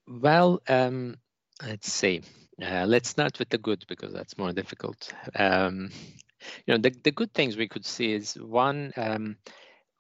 Well, 0.07 0.61
um, 0.68 1.16
let's 1.62 1.92
see. 1.92 2.22
Uh, 2.62 2.84
let's 2.86 3.09
start 3.09 3.38
with 3.38 3.48
the 3.48 3.59
good 3.59 3.84
because 3.88 4.12
that's 4.12 4.38
more 4.38 4.52
difficult. 4.52 5.12
Um, 5.34 5.90
you 6.66 6.74
know, 6.74 6.78
the, 6.78 6.94
the 7.02 7.11
good 7.11 7.32
things 7.32 7.57
we 7.57 7.68
could 7.68 7.86
see 7.86 8.12
is 8.12 8.34
one, 8.34 8.92
um, 8.96 9.36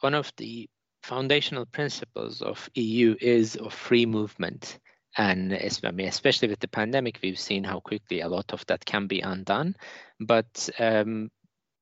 one 0.00 0.14
of 0.14 0.32
the 0.36 0.68
foundational 1.02 1.66
principles 1.66 2.42
of 2.42 2.68
EU 2.74 3.16
is 3.20 3.56
of 3.56 3.72
free 3.72 4.06
movement. 4.06 4.78
And 5.16 5.52
especially 5.52 6.48
with 6.48 6.58
the 6.60 6.68
pandemic, 6.68 7.20
we've 7.22 7.38
seen 7.38 7.64
how 7.64 7.80
quickly 7.80 8.20
a 8.20 8.28
lot 8.28 8.52
of 8.52 8.64
that 8.66 8.84
can 8.84 9.06
be 9.06 9.20
undone. 9.20 9.76
But 10.20 10.68
um, 10.78 11.30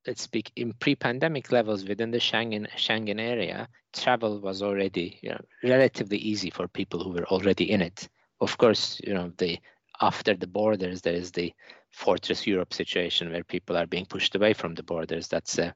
let's 0.07 0.23
speak 0.23 0.53
in 0.57 0.73
pre-pandemic 0.75 1.53
levels 1.53 1.85
within 1.85 2.11
the 2.11 2.19
Schengen 2.19 2.69
Schengen 2.77 3.21
area, 3.21 3.69
travel 3.93 4.41
was 4.41 4.63
already 4.63 5.19
you 5.23 5.31
know, 5.31 5.41
relatively 5.63 6.19
easy 6.19 6.51
for 6.51 6.69
people 6.69 7.03
who 7.03 7.11
were 7.11 7.27
already 7.27 7.71
in 7.71 7.81
it. 7.81 8.09
Of 8.41 8.59
course, 8.59 9.01
you 9.05 9.15
know 9.15 9.33
the 9.39 9.59
after 10.01 10.35
the 10.35 10.47
borders 10.47 11.03
there 11.03 11.15
is 11.15 11.31
the 11.31 11.53
fortress 11.91 12.47
Europe 12.47 12.73
situation 12.73 13.31
where 13.31 13.45
people 13.45 13.77
are 13.77 13.87
being 13.87 14.07
pushed 14.07 14.35
away 14.35 14.53
from 14.53 14.75
the 14.75 14.83
borders. 14.83 15.29
That's 15.29 15.59
a, 15.59 15.75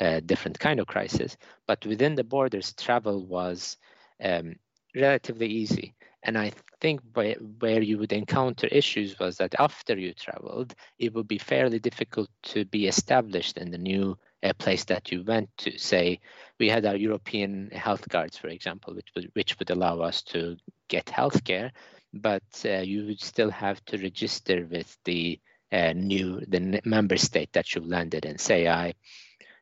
a 0.00 0.20
different 0.20 0.58
kind 0.58 0.78
of 0.78 0.86
crisis. 0.86 1.36
But 1.66 1.84
within 1.86 2.14
the 2.14 2.24
borders, 2.24 2.74
travel 2.74 3.26
was 3.26 3.78
um, 4.22 4.56
relatively 4.94 5.48
easy. 5.48 5.94
And 6.22 6.38
I 6.38 6.52
think 6.80 7.00
where 7.12 7.82
you 7.82 7.98
would 7.98 8.12
encounter 8.12 8.66
issues 8.68 9.18
was 9.18 9.36
that 9.36 9.54
after 9.58 9.96
you 9.98 10.14
traveled, 10.14 10.74
it 10.98 11.12
would 11.14 11.28
be 11.28 11.38
fairly 11.38 11.78
difficult 11.78 12.30
to 12.44 12.64
be 12.64 12.86
established 12.86 13.58
in 13.58 13.70
the 13.70 13.78
new 13.78 14.16
uh, 14.42 14.52
place 14.58 14.84
that 14.84 15.12
you 15.12 15.22
went 15.22 15.50
to. 15.58 15.78
Say, 15.78 16.20
we 16.58 16.68
had 16.68 16.86
our 16.86 16.96
European 16.96 17.70
health 17.72 18.08
cards, 18.08 18.38
for 18.38 18.48
example, 18.48 18.94
which 18.94 19.08
would, 19.14 19.30
which 19.34 19.58
would 19.58 19.70
allow 19.70 20.00
us 20.00 20.22
to 20.22 20.56
get 20.88 21.06
healthcare, 21.06 21.70
but 22.14 22.42
uh, 22.64 22.78
you 22.78 23.06
would 23.06 23.20
still 23.20 23.50
have 23.50 23.84
to 23.86 23.98
register 23.98 24.66
with 24.70 24.96
the 25.04 25.38
uh, 25.72 25.92
new 25.92 26.40
the 26.46 26.80
member 26.84 27.16
state 27.16 27.52
that 27.52 27.74
you've 27.74 27.86
landed 27.88 28.24
in. 28.24 28.38
Say, 28.38 28.68
I, 28.68 28.94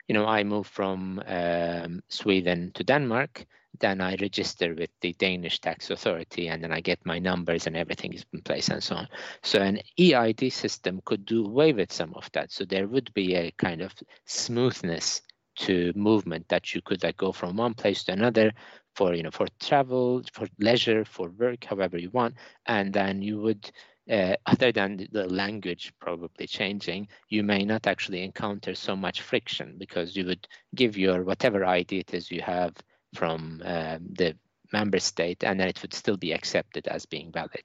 you 0.06 0.14
know, 0.14 0.26
I 0.26 0.44
moved 0.44 0.70
from 0.70 1.22
um, 1.26 2.02
Sweden 2.08 2.70
to 2.74 2.84
Denmark 2.84 3.46
then 3.80 4.00
I 4.00 4.16
register 4.16 4.74
with 4.74 4.90
the 5.00 5.12
Danish 5.14 5.60
tax 5.60 5.90
authority 5.90 6.48
and 6.48 6.62
then 6.62 6.72
I 6.72 6.80
get 6.80 7.04
my 7.04 7.18
numbers 7.18 7.66
and 7.66 7.76
everything 7.76 8.12
is 8.12 8.24
in 8.32 8.42
place 8.42 8.68
and 8.68 8.82
so 8.82 8.96
on. 8.96 9.08
So 9.42 9.60
an 9.60 9.80
EID 9.98 10.52
system 10.52 11.00
could 11.04 11.24
do 11.24 11.44
away 11.46 11.72
with 11.72 11.92
some 11.92 12.12
of 12.14 12.30
that. 12.32 12.52
So 12.52 12.64
there 12.64 12.86
would 12.86 13.12
be 13.14 13.34
a 13.34 13.50
kind 13.52 13.80
of 13.80 13.92
smoothness 14.26 15.22
to 15.54 15.92
movement 15.94 16.48
that 16.48 16.74
you 16.74 16.80
could 16.82 17.02
like 17.02 17.16
go 17.16 17.32
from 17.32 17.56
one 17.56 17.74
place 17.74 18.04
to 18.04 18.12
another 18.12 18.52
for 18.94 19.14
you 19.14 19.22
know 19.22 19.30
for 19.30 19.46
travel 19.60 20.22
for 20.32 20.46
leisure 20.58 21.04
for 21.04 21.28
work 21.28 21.64
however 21.64 21.98
you 21.98 22.08
want 22.08 22.34
and 22.64 22.90
then 22.90 23.20
you 23.20 23.38
would 23.38 23.70
uh, 24.10 24.34
other 24.46 24.72
than 24.72 25.06
the 25.12 25.28
language 25.28 25.92
probably 26.00 26.46
changing, 26.46 27.06
you 27.28 27.42
may 27.42 27.64
not 27.64 27.86
actually 27.86 28.22
encounter 28.22 28.74
so 28.74 28.96
much 28.96 29.22
friction 29.22 29.76
because 29.78 30.16
you 30.16 30.26
would 30.26 30.46
give 30.74 30.96
your 30.96 31.22
whatever 31.22 31.64
ID 31.64 32.00
it 32.00 32.12
is 32.12 32.30
you 32.30 32.40
have 32.40 32.74
from 33.14 33.62
um, 33.64 34.06
the 34.10 34.36
member 34.72 34.98
state 34.98 35.44
and 35.44 35.60
then 35.60 35.68
it 35.68 35.80
would 35.82 35.94
still 35.94 36.16
be 36.16 36.32
accepted 36.32 36.88
as 36.88 37.06
being 37.06 37.30
valid. 37.32 37.64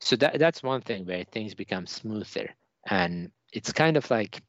So 0.00 0.16
that, 0.16 0.38
that's 0.38 0.62
one 0.62 0.82
thing 0.82 1.06
where 1.06 1.24
things 1.24 1.54
become 1.54 1.86
smoother. 1.86 2.50
And 2.86 3.30
it's 3.52 3.72
kind 3.72 3.96
of 3.96 4.10
like, 4.10 4.42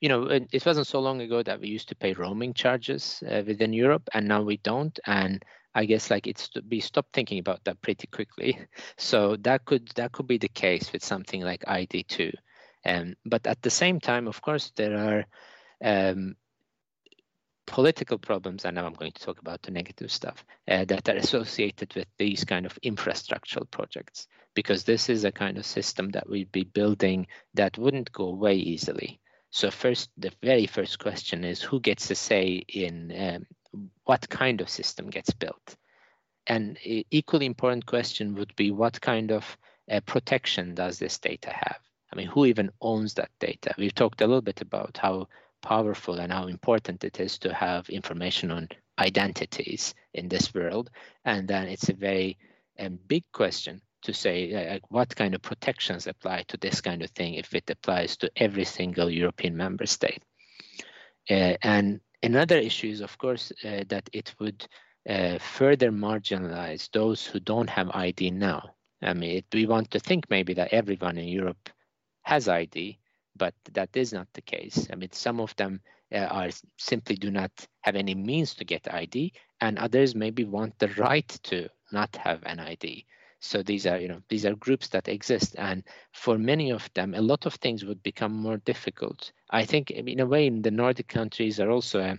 you 0.00 0.08
know, 0.08 0.24
it 0.24 0.64
wasn't 0.64 0.86
so 0.86 1.00
long 1.00 1.20
ago 1.20 1.42
that 1.42 1.60
we 1.60 1.68
used 1.68 1.88
to 1.88 1.96
pay 1.96 2.12
roaming 2.12 2.54
charges 2.54 3.22
uh, 3.28 3.42
within 3.46 3.72
Europe, 3.72 4.08
and 4.14 4.28
now 4.28 4.42
we 4.42 4.56
don't. 4.58 4.98
And 5.06 5.44
I 5.74 5.84
guess 5.84 6.10
like 6.10 6.26
it's 6.26 6.50
we 6.68 6.80
stopped 6.80 7.12
thinking 7.12 7.38
about 7.38 7.64
that 7.64 7.80
pretty 7.82 8.06
quickly. 8.06 8.58
So 8.96 9.36
that 9.42 9.64
could 9.64 9.88
that 9.96 10.12
could 10.12 10.26
be 10.26 10.38
the 10.38 10.48
case 10.48 10.92
with 10.92 11.04
something 11.04 11.42
like 11.42 11.64
ID2. 11.64 12.32
Um, 12.84 13.14
but 13.24 13.46
at 13.46 13.62
the 13.62 13.70
same 13.70 14.00
time, 14.00 14.28
of 14.28 14.40
course, 14.40 14.72
there 14.76 14.96
are 14.96 15.26
um, 15.84 16.36
political 17.68 18.18
problems, 18.18 18.64
and 18.64 18.74
now 18.74 18.86
I'm 18.86 18.94
going 18.94 19.12
to 19.12 19.22
talk 19.22 19.40
about 19.40 19.62
the 19.62 19.70
negative 19.70 20.10
stuff 20.10 20.44
uh, 20.66 20.84
that 20.86 21.08
are 21.08 21.16
associated 21.16 21.94
with 21.94 22.06
these 22.16 22.44
kind 22.44 22.66
of 22.66 22.78
infrastructural 22.82 23.70
projects, 23.70 24.26
because 24.54 24.84
this 24.84 25.08
is 25.08 25.24
a 25.24 25.32
kind 25.32 25.58
of 25.58 25.66
system 25.66 26.10
that 26.10 26.28
we'd 26.28 26.50
be 26.50 26.64
building 26.64 27.26
that 27.54 27.78
wouldn't 27.78 28.10
go 28.12 28.24
away 28.24 28.56
easily. 28.56 29.20
So 29.50 29.70
first, 29.70 30.10
the 30.16 30.32
very 30.42 30.66
first 30.66 30.98
question 30.98 31.44
is 31.44 31.62
who 31.62 31.80
gets 31.80 32.10
a 32.10 32.14
say 32.14 32.64
in 32.68 33.12
um, 33.18 33.46
what 34.04 34.28
kind 34.28 34.60
of 34.60 34.68
system 34.68 35.10
gets 35.10 35.32
built? 35.32 35.76
And 36.46 36.78
equally 36.82 37.46
important 37.46 37.84
question 37.84 38.34
would 38.34 38.56
be 38.56 38.70
what 38.70 39.00
kind 39.00 39.30
of 39.30 39.58
uh, 39.90 40.00
protection 40.00 40.74
does 40.74 40.98
this 40.98 41.18
data 41.18 41.50
have? 41.50 41.78
I 42.10 42.16
mean, 42.16 42.28
who 42.28 42.46
even 42.46 42.70
owns 42.80 43.14
that 43.14 43.30
data? 43.38 43.74
We've 43.76 43.94
talked 43.94 44.22
a 44.22 44.26
little 44.26 44.40
bit 44.42 44.62
about 44.62 44.96
how 44.96 45.28
powerful 45.62 46.18
and 46.18 46.32
how 46.32 46.46
important 46.46 47.04
it 47.04 47.20
is 47.20 47.38
to 47.38 47.52
have 47.52 47.88
information 47.88 48.50
on 48.50 48.68
identities 48.98 49.94
in 50.14 50.28
this 50.28 50.54
world. 50.54 50.90
And 51.24 51.48
then 51.48 51.68
it's 51.68 51.88
a 51.88 51.94
very 51.94 52.38
um, 52.78 52.98
big 53.06 53.24
question 53.32 53.80
to 54.02 54.12
say 54.12 54.52
uh, 54.54 54.78
what 54.88 55.14
kind 55.14 55.34
of 55.34 55.42
protections 55.42 56.06
apply 56.06 56.44
to 56.48 56.56
this 56.56 56.80
kind 56.80 57.02
of 57.02 57.10
thing 57.10 57.34
if 57.34 57.54
it 57.54 57.68
applies 57.70 58.16
to 58.18 58.30
every 58.36 58.64
single 58.64 59.10
European 59.10 59.56
member 59.56 59.86
state. 59.86 60.22
Uh, 61.28 61.54
and 61.62 62.00
another 62.22 62.56
issue 62.56 62.88
is, 62.88 63.00
of 63.00 63.18
course, 63.18 63.52
uh, 63.64 63.84
that 63.88 64.08
it 64.12 64.34
would 64.38 64.66
uh, 65.08 65.38
further 65.38 65.90
marginalize 65.90 66.90
those 66.92 67.26
who 67.26 67.40
don't 67.40 67.70
have 67.70 67.90
ID 67.90 68.30
now. 68.30 68.74
I 69.02 69.14
mean, 69.14 69.38
it, 69.38 69.46
we 69.52 69.66
want 69.66 69.90
to 69.92 70.00
think 70.00 70.28
maybe 70.30 70.54
that 70.54 70.72
everyone 70.72 71.18
in 71.18 71.28
Europe 71.28 71.70
has 72.22 72.48
ID, 72.48 72.98
but 73.38 73.54
that 73.72 73.96
is 73.96 74.12
not 74.12 74.28
the 74.34 74.42
case. 74.42 74.88
I 74.92 74.96
mean, 74.96 75.12
some 75.12 75.40
of 75.40 75.54
them 75.56 75.80
uh, 76.12 76.18
are 76.18 76.50
simply 76.76 77.16
do 77.16 77.30
not 77.30 77.52
have 77.82 77.96
any 77.96 78.14
means 78.14 78.54
to 78.56 78.64
get 78.64 78.92
ID, 78.92 79.32
and 79.60 79.78
others 79.78 80.14
maybe 80.14 80.44
want 80.44 80.78
the 80.78 80.88
right 80.88 81.28
to 81.44 81.68
not 81.92 82.14
have 82.16 82.42
an 82.44 82.60
ID. 82.60 83.06
So 83.40 83.62
these 83.62 83.86
are, 83.86 83.98
you 83.98 84.08
know, 84.08 84.20
these 84.28 84.44
are 84.44 84.54
groups 84.56 84.88
that 84.88 85.08
exist, 85.08 85.54
and 85.58 85.84
for 86.12 86.38
many 86.38 86.72
of 86.72 86.90
them, 86.94 87.14
a 87.14 87.20
lot 87.20 87.46
of 87.46 87.54
things 87.54 87.84
would 87.84 88.02
become 88.02 88.32
more 88.32 88.56
difficult. 88.58 89.32
I 89.50 89.64
think, 89.64 89.90
in 89.90 90.20
a 90.20 90.26
way, 90.26 90.46
in 90.46 90.62
the 90.62 90.72
Nordic 90.72 91.08
countries 91.08 91.60
are 91.60 91.70
also 91.70 92.00
a, 92.00 92.18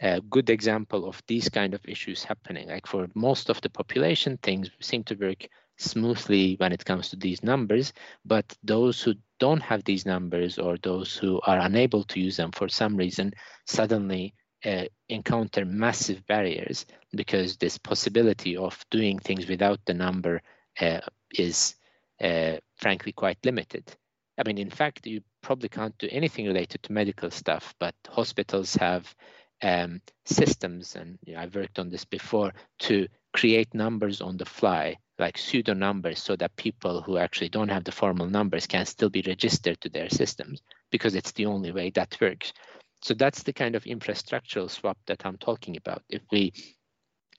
a 0.00 0.20
good 0.22 0.48
example 0.48 1.06
of 1.06 1.22
these 1.26 1.50
kind 1.50 1.74
of 1.74 1.86
issues 1.86 2.24
happening. 2.24 2.68
Like 2.68 2.86
for 2.86 3.08
most 3.14 3.50
of 3.50 3.60
the 3.60 3.68
population, 3.68 4.38
things 4.38 4.70
seem 4.80 5.04
to 5.04 5.14
work 5.14 5.46
smoothly 5.80 6.54
when 6.58 6.72
it 6.72 6.84
comes 6.84 7.08
to 7.08 7.16
these 7.16 7.42
numbers, 7.42 7.92
but 8.24 8.56
those 8.62 9.02
who 9.02 9.14
don't 9.38 9.62
have 9.62 9.82
these 9.84 10.04
numbers 10.04 10.58
or 10.58 10.76
those 10.78 11.16
who 11.16 11.40
are 11.46 11.58
unable 11.58 12.04
to 12.04 12.20
use 12.20 12.36
them 12.36 12.52
for 12.52 12.68
some 12.68 12.96
reason 12.96 13.32
suddenly 13.66 14.34
uh, 14.64 14.84
encounter 15.08 15.64
massive 15.64 16.26
barriers 16.26 16.84
because 17.16 17.56
this 17.56 17.78
possibility 17.78 18.56
of 18.56 18.84
doing 18.90 19.18
things 19.18 19.48
without 19.48 19.80
the 19.86 19.94
number 19.94 20.42
uh, 20.80 21.00
is 21.34 21.74
uh, 22.22 22.56
frankly 22.76 23.12
quite 23.12 23.38
limited. 23.44 23.84
I 24.38 24.42
mean, 24.46 24.58
in 24.58 24.70
fact, 24.70 25.06
you 25.06 25.22
probably 25.42 25.68
can't 25.68 25.96
do 25.98 26.08
anything 26.10 26.46
related 26.46 26.82
to 26.82 26.92
medical 26.92 27.30
stuff, 27.30 27.74
but 27.78 27.94
hospitals 28.08 28.74
have 28.74 29.14
um, 29.62 30.00
systems, 30.24 30.96
and 30.96 31.18
you 31.24 31.34
know, 31.34 31.40
I've 31.40 31.54
worked 31.54 31.78
on 31.78 31.90
this 31.90 32.04
before, 32.04 32.52
to 32.80 33.06
create 33.32 33.74
numbers 33.74 34.20
on 34.20 34.36
the 34.36 34.46
fly 34.46 34.96
like 35.20 35.38
pseudo 35.38 35.74
numbers 35.74 36.22
so 36.22 36.34
that 36.36 36.56
people 36.56 37.02
who 37.02 37.18
actually 37.18 37.50
don't 37.50 37.68
have 37.68 37.84
the 37.84 37.92
formal 37.92 38.26
numbers 38.26 38.66
can 38.66 38.86
still 38.86 39.10
be 39.10 39.22
registered 39.26 39.80
to 39.80 39.88
their 39.88 40.08
systems 40.08 40.62
because 40.90 41.14
it's 41.14 41.32
the 41.32 41.46
only 41.46 41.70
way 41.70 41.90
that 41.90 42.16
works. 42.20 42.52
So 43.02 43.14
that's 43.14 43.42
the 43.42 43.52
kind 43.52 43.76
of 43.76 43.84
infrastructural 43.84 44.70
swap 44.70 44.98
that 45.06 45.24
I'm 45.24 45.38
talking 45.38 45.76
about. 45.76 46.02
If 46.08 46.22
we 46.32 46.52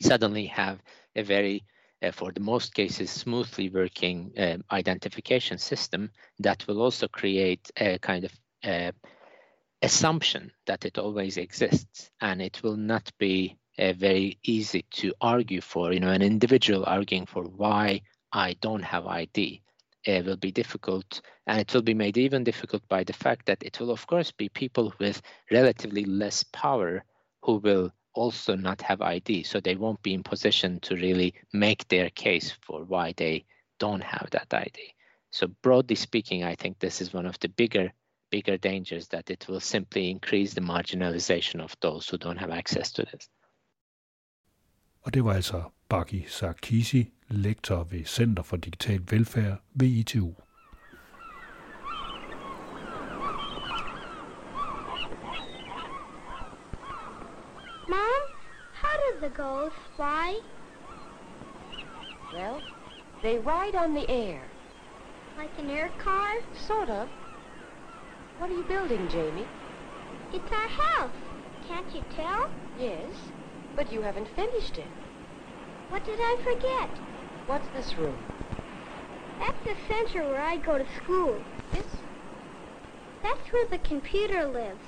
suddenly 0.02 0.46
have 0.48 0.80
a 1.16 1.24
very, 1.24 1.66
uh, 2.02 2.12
for 2.12 2.32
the 2.32 2.40
most 2.40 2.74
cases, 2.74 3.12
smoothly 3.12 3.70
working 3.70 4.32
uh, 4.38 4.58
identification 4.72 5.58
system 5.58 6.12
that 6.40 6.66
will 6.68 6.82
also 6.82 7.08
create 7.08 7.70
a 7.78 8.00
kind 8.00 8.26
of 8.26 8.32
uh, 8.64 8.92
assumption 9.82 10.52
that 10.68 10.86
it 10.86 10.98
always 10.98 11.38
exists 11.38 12.12
and 12.22 12.42
it 12.42 12.62
will 12.64 12.78
not 12.78 13.12
be 13.18 13.58
uh, 13.82 13.94
very 13.94 14.38
easy 14.44 14.84
to 14.92 15.14
argue 15.20 15.62
for. 15.62 15.92
You 15.92 16.00
know, 16.00 16.12
an 16.12 16.22
individual 16.22 16.86
arguing 16.86 17.26
for 17.26 17.44
why 17.44 18.02
I 18.32 18.54
don't 18.62 18.84
have 18.84 19.08
ID 19.08 19.62
uh, 20.08 20.22
will 20.26 20.38
be 20.38 20.52
difficult, 20.52 21.22
and 21.48 21.60
it 21.60 21.74
will 21.74 21.82
be 21.82 21.94
made 21.94 22.18
even 22.18 22.44
difficult 22.44 22.88
by 22.88 23.04
the 23.04 23.14
fact 23.14 23.48
that 23.48 23.64
it 23.64 23.80
will, 23.80 23.92
of 23.92 24.06
course, 24.08 24.32
be 24.32 24.50
people 24.50 24.94
with 25.00 25.22
relatively 25.52 26.06
less 26.06 26.44
power 26.54 27.04
who 27.42 27.58
will 27.58 27.92
also 28.14 28.56
not 28.56 28.82
have 28.82 29.02
ID, 29.02 29.44
so 29.44 29.60
they 29.60 29.76
won't 29.76 30.04
be 30.04 30.14
in 30.14 30.24
position 30.24 30.80
to 30.82 30.96
really 30.96 31.34
make 31.54 31.88
their 31.88 32.10
case 32.12 32.52
for 32.62 32.84
why 32.84 33.14
they 33.18 33.46
don't 33.80 34.04
have 34.04 34.30
that 34.32 34.54
ID. 34.54 34.94
So 35.32 35.48
broadly 35.64 35.96
speaking, 35.96 36.44
I 36.44 36.56
think 36.56 36.78
this 36.78 37.02
is 37.02 37.14
one 37.14 37.26
of 37.26 37.40
the 37.40 37.50
bigger 37.50 37.92
bigger 38.32 38.58
dangers 38.58 39.10
that 39.10 39.30
it 39.30 39.46
will 39.50 39.60
simply 39.60 40.10
increase 40.10 40.54
the 40.54 40.62
marginalization 40.62 41.60
of 41.62 41.76
those 41.82 42.08
who 42.08 42.18
don't 42.18 42.38
have 42.38 42.50
access 42.50 42.92
to 42.94 43.04
this. 43.04 43.28
Og 45.04 45.14
det 45.14 45.26
var 45.26 45.34
altså 45.34 45.64
Baki 45.90 46.26
Sarkisi, 46.28 47.12
lektor 47.30 47.84
ved 47.84 48.06
Center 48.06 48.44
for 48.44 48.58
Digital 48.58 49.02
Velfærd 49.12 49.58
ved 49.74 49.88
ITU. 49.88 50.34
Mom, 57.90 58.24
how 58.74 58.96
do 58.98 59.20
the 59.28 59.30
gulls 59.30 59.74
fly? 59.96 60.36
Well, 62.34 62.62
they 63.24 63.38
ride 63.38 63.76
on 63.76 63.94
the 63.94 64.10
air. 64.10 64.42
Like 65.38 65.52
an 65.60 65.70
air 65.70 65.90
car? 66.00 66.32
Sort 66.54 66.90
of. 66.90 67.08
What 68.40 68.50
are 68.50 68.54
you 68.54 68.64
building, 68.64 69.10
Jamie? 69.10 69.48
It's 70.34 70.52
our 70.52 70.68
house. 70.68 71.18
Can't 71.68 71.96
you 71.96 72.04
tell? 72.16 72.50
Yes, 72.80 73.12
but 73.76 73.92
you 73.92 74.02
haven't 74.02 74.28
finished 74.36 74.78
it. 74.78 74.88
What 75.90 76.06
did 76.06 76.20
I 76.20 76.38
forget? 76.44 76.90
What's 77.48 77.68
this 77.70 77.98
room? 77.98 78.18
That's 79.40 79.64
the 79.66 79.76
center 79.88 80.28
where 80.28 80.42
I 80.42 80.58
go 80.58 80.78
to 80.78 80.86
school. 80.98 81.42
This? 81.72 81.98
That's 83.24 83.52
where 83.52 83.68
the 83.68 83.78
computer 83.80 84.46
lives. 84.46 84.86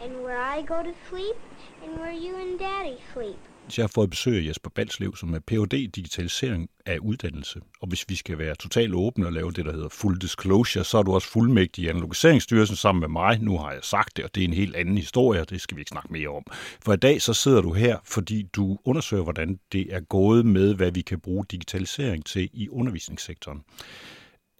And 0.00 0.22
where 0.22 0.38
I 0.38 0.62
go 0.62 0.82
to 0.82 0.94
sleep, 1.08 1.36
and 1.82 1.98
where 1.98 2.12
you 2.12 2.36
and 2.36 2.58
Daddy 2.58 2.98
sleep. 3.12 3.38
Jeg 3.76 3.82
har 3.82 3.88
fået 3.94 4.10
besøg 4.10 4.36
af 4.36 4.48
Jesper 4.48 4.70
Balslev, 4.70 5.16
som 5.16 5.34
er 5.34 5.38
Ph.D. 5.38 5.72
i 5.72 5.86
digitalisering 5.86 6.70
af 6.86 6.98
uddannelse. 6.98 7.60
Og 7.80 7.88
hvis 7.88 8.04
vi 8.08 8.14
skal 8.14 8.38
være 8.38 8.54
totalt 8.54 8.94
åbne 8.94 9.26
og 9.26 9.32
lave 9.32 9.52
det, 9.52 9.64
der 9.64 9.72
hedder 9.72 9.88
full 9.88 10.18
disclosure, 10.18 10.84
så 10.84 10.98
er 10.98 11.02
du 11.02 11.12
også 11.14 11.28
fuldmægtig 11.28 11.84
i 11.84 11.88
Analogiseringsstyrelsen 11.88 12.76
sammen 12.76 13.00
med 13.00 13.08
mig. 13.08 13.38
Nu 13.40 13.58
har 13.58 13.72
jeg 13.72 13.80
sagt 13.82 14.16
det, 14.16 14.24
og 14.24 14.34
det 14.34 14.40
er 14.40 14.44
en 14.44 14.52
helt 14.52 14.76
anden 14.76 14.98
historie, 14.98 15.40
og 15.40 15.50
det 15.50 15.60
skal 15.60 15.76
vi 15.76 15.80
ikke 15.80 15.88
snakke 15.88 16.12
mere 16.12 16.28
om. 16.28 16.42
For 16.84 16.92
i 16.92 16.96
dag 16.96 17.22
så 17.22 17.34
sidder 17.34 17.60
du 17.60 17.72
her, 17.72 17.98
fordi 18.04 18.42
du 18.42 18.78
undersøger, 18.84 19.22
hvordan 19.22 19.58
det 19.72 19.94
er 19.94 20.00
gået 20.00 20.46
med, 20.46 20.74
hvad 20.74 20.92
vi 20.92 21.00
kan 21.00 21.20
bruge 21.20 21.44
digitalisering 21.50 22.26
til 22.26 22.50
i 22.52 22.68
undervisningssektoren. 22.68 23.60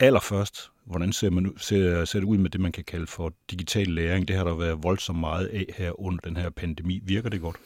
Allerførst, 0.01 0.71
hvordan 0.87 1.13
ser, 1.13 1.31
man, 1.31 1.53
ser, 1.57 2.05
ser 2.05 2.19
det 2.19 2.27
ud 2.27 2.39
med 2.39 2.51
det, 2.51 2.61
man 2.61 2.73
kan 2.73 2.85
kalde 2.85 3.07
for 3.07 3.33
digital 3.51 3.87
læring? 3.87 4.29
Det 4.29 4.37
har 4.37 4.45
der 4.45 4.55
været 4.55 4.83
voldsomt 4.83 5.21
meget 5.21 5.47
af 5.47 5.67
her 5.77 6.01
under 6.01 6.19
den 6.19 6.37
her 6.37 6.51
pandemi. 6.51 7.01
Virker 7.05 7.29
det 7.29 7.41
godt? 7.41 7.57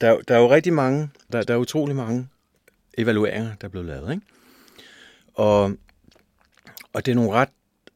Der, 0.00 0.20
der 0.28 0.34
er 0.34 0.38
jo 0.38 0.50
rigtig 0.50 0.72
mange, 0.72 1.10
der, 1.32 1.42
der 1.42 1.54
er 1.54 1.58
utrolig 1.58 1.96
mange 1.96 2.28
evalueringer, 2.98 3.54
der 3.60 3.66
er 3.66 3.70
blevet 3.70 3.86
lavet. 3.86 4.12
Ikke? 4.12 4.26
Og, 5.34 5.62
og 6.92 7.06
det 7.06 7.12
er 7.12 7.16
nogle 7.16 7.30
ret 7.30 7.48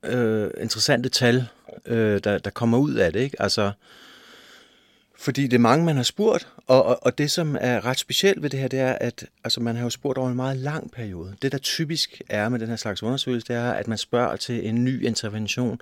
øh, 0.03 0.51
interessante 0.61 1.09
tal, 1.09 1.47
øh, 1.86 2.20
der, 2.24 2.39
der 2.39 2.51
kommer 2.51 2.78
ud 2.78 2.95
af 2.95 3.12
det. 3.12 3.20
Ikke? 3.20 3.43
Altså, 3.43 3.72
fordi 5.20 5.43
det 5.43 5.53
er 5.53 5.59
mange, 5.59 5.84
man 5.84 5.97
har 5.97 6.03
spurgt, 6.03 6.49
og, 6.66 6.84
og, 6.84 6.99
og 7.03 7.18
det, 7.18 7.30
som 7.30 7.57
er 7.61 7.84
ret 7.84 7.99
specielt 7.99 8.43
ved 8.43 8.51
det 8.51 8.61
her, 8.61 8.68
det 8.68 8.80
er, 8.80 8.93
at 8.93 9.26
altså, 9.45 9.61
man 9.61 9.76
har 9.76 9.82
jo 9.82 9.91
spurgt 9.91 10.18
over 10.18 10.28
en 10.28 10.36
meget 10.36 10.57
lang 10.57 10.91
periode. 10.91 11.36
Det, 11.43 11.53
der 11.53 11.59
typisk 11.59 12.22
er 12.28 12.49
med 12.49 12.59
den 12.59 12.68
her 12.68 12.76
slags 12.76 13.03
undersøgelse, 13.03 13.47
det 13.49 13.57
er, 13.57 13.70
at 13.70 13.89
man 13.89 13.99
spørger 13.99 14.36
til 14.36 14.68
en 14.68 14.84
ny 14.84 15.05
intervention, 15.05 15.80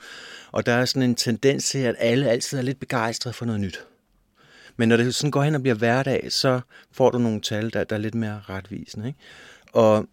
og 0.53 0.67
der 0.67 0.73
er 0.73 0.85
sådan 0.85 1.03
en 1.03 1.15
tendens 1.15 1.71
til, 1.71 1.79
at 1.79 1.95
alle 1.99 2.31
altid 2.31 2.59
er 2.59 2.63
lidt 2.63 2.81
begejstrede 2.81 3.35
for 3.35 3.45
noget 3.45 3.61
nyt. 3.61 3.81
Men 4.77 4.89
når 4.89 4.97
det 4.97 5.15
sådan 5.15 5.31
går 5.31 5.43
hen 5.43 5.55
og 5.55 5.63
bliver 5.63 5.75
hverdag, 5.75 6.33
så 6.33 6.61
får 6.93 7.11
du 7.11 7.19
nogle 7.19 7.41
tal, 7.41 7.73
der, 7.73 7.85
der 7.85 7.97
er 7.97 8.01
lidt 8.01 8.15
mere 8.15 8.41
retvisende. 8.49 9.07
Ikke? 9.07 9.19
Og, 9.73 10.09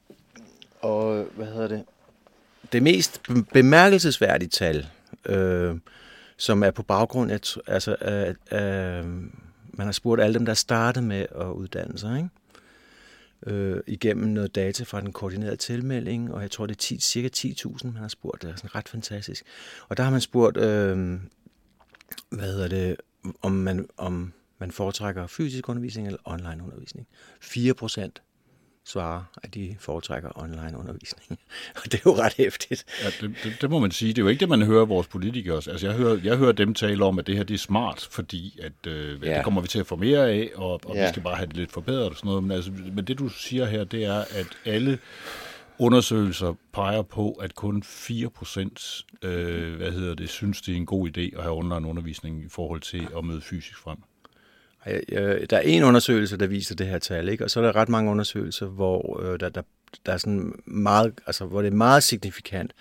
og 0.81 1.27
hvad 1.35 1.45
hedder 1.45 1.67
det? 1.67 1.83
Det 2.71 2.83
mest 2.83 3.21
bemærkelsesværdige 3.53 4.49
tal, 4.49 4.87
øh, 5.25 5.75
som 6.37 6.63
er 6.63 6.71
på 6.71 6.83
baggrund 6.83 7.31
af, 7.31 7.39
altså, 7.67 7.95
af, 8.01 8.29
øh, 8.51 9.05
man 9.73 9.87
har 9.87 9.91
spurgt 9.91 10.21
alle 10.21 10.33
dem, 10.33 10.45
der 10.45 10.53
startede 10.53 11.05
med 11.05 11.25
at 11.35 11.45
uddanne 11.45 11.97
sig, 11.97 12.17
ikke? 12.17 12.29
Øh, 13.47 13.81
igennem 13.87 14.27
noget 14.27 14.55
data 14.55 14.83
fra 14.83 15.01
den 15.01 15.11
koordinerede 15.11 15.55
tilmelding, 15.55 16.33
og 16.33 16.41
jeg 16.41 16.51
tror, 16.51 16.65
det 16.65 16.75
er 16.75 16.79
10, 16.79 16.99
cirka 16.99 17.29
10.000, 17.37 17.83
man 17.83 18.01
har 18.01 18.07
spurgt. 18.07 18.41
Det 18.41 18.49
er 18.49 18.55
sådan 18.55 18.75
ret 18.75 18.89
fantastisk. 18.89 19.43
Og 19.89 19.97
der 19.97 20.03
har 20.03 20.11
man 20.11 20.21
spurgt 20.21 20.57
øh, 20.57 21.19
hvad 22.29 22.47
hedder 22.53 22.67
det, 22.67 22.95
om 23.41 23.51
man, 23.51 23.89
om 23.97 24.33
man 24.63 24.71
foretrækker 24.71 25.27
fysisk 25.27 25.69
undervisning 25.69 26.07
eller 26.07 26.19
online 26.25 26.63
undervisning. 26.63 27.07
4 27.41 27.73
procent 27.73 28.21
svarer, 28.85 29.23
at 29.43 29.53
de 29.53 29.75
foretrækker 29.79 30.29
online 30.35 30.77
undervisning. 30.77 31.39
Og 31.75 31.83
det 31.83 31.93
er 31.93 31.99
jo 32.05 32.15
ret 32.15 32.33
hæftigt. 32.33 32.85
Ja, 33.03 33.27
det, 33.27 33.35
det, 33.43 33.57
det 33.61 33.69
må 33.69 33.79
man 33.79 33.91
sige. 33.91 34.09
Det 34.09 34.17
er 34.17 34.21
jo 34.21 34.27
ikke 34.27 34.39
det, 34.39 34.49
man 34.49 34.61
hører 34.61 34.85
vores 34.85 35.07
politikere. 35.07 35.55
Altså, 35.55 35.87
jeg 35.87 35.95
hører, 35.95 36.19
jeg 36.23 36.37
hører 36.37 36.51
dem 36.51 36.73
tale 36.73 37.05
om, 37.05 37.19
at 37.19 37.27
det 37.27 37.35
her 37.35 37.43
det 37.43 37.53
er 37.53 37.57
smart, 37.57 38.07
fordi 38.11 38.59
at, 38.61 38.87
øh, 38.91 39.23
ja. 39.23 39.35
det 39.35 39.43
kommer 39.43 39.61
vi 39.61 39.67
til 39.67 39.79
at 39.79 39.87
få 39.87 39.95
mere 39.95 40.29
af, 40.29 40.51
og, 40.55 40.81
og 40.85 40.95
ja. 40.95 41.01
vi 41.01 41.09
skal 41.09 41.23
bare 41.23 41.35
have 41.35 41.47
det 41.47 41.57
lidt 41.57 41.71
forbedret 41.71 42.09
og 42.09 42.15
sådan 42.15 42.27
noget. 42.27 42.43
Men, 42.43 42.51
altså, 42.51 42.71
men 42.93 43.05
det, 43.05 43.19
du 43.19 43.29
siger 43.29 43.65
her, 43.65 43.83
det 43.83 44.05
er, 44.05 44.19
at 44.19 44.47
alle 44.65 44.99
undersøgelser 45.79 46.53
peger 46.73 47.01
på, 47.01 47.31
at 47.31 47.55
kun 47.55 47.83
4 47.83 48.29
procent 48.29 49.05
øh, 49.21 49.75
hvad 49.75 49.91
hedder 49.91 50.13
det, 50.13 50.29
synes, 50.29 50.61
det 50.61 50.71
er 50.71 50.77
en 50.77 50.85
god 50.85 51.07
idé 51.07 51.37
at 51.37 51.43
have 51.43 51.57
online 51.57 51.87
undervisning 51.87 52.43
i 52.45 52.49
forhold 52.49 52.81
til 52.81 53.07
at 53.17 53.25
møde 53.25 53.41
fysisk 53.41 53.77
frem. 53.77 53.97
Der 54.85 55.57
er 55.57 55.61
en 55.61 55.83
undersøgelse, 55.83 56.37
der 56.37 56.47
viser 56.47 56.75
det 56.75 56.87
her 56.87 56.99
tal, 56.99 57.29
ikke? 57.29 57.43
og 57.43 57.49
så 57.49 57.59
er 57.59 57.63
der 57.63 57.75
ret 57.75 57.89
mange 57.89 58.11
undersøgelser, 58.11 58.65
hvor 58.65 59.21
øh, 59.21 59.39
der, 59.39 59.49
der, 59.49 59.61
der 60.05 60.13
er 60.13 60.17
sådan 60.17 60.61
meget, 60.65 61.13
altså, 61.27 61.45
hvor 61.45 61.61
det 61.61 61.67
er 61.67 61.75
meget 61.75 62.03
signifikant, 62.03 62.73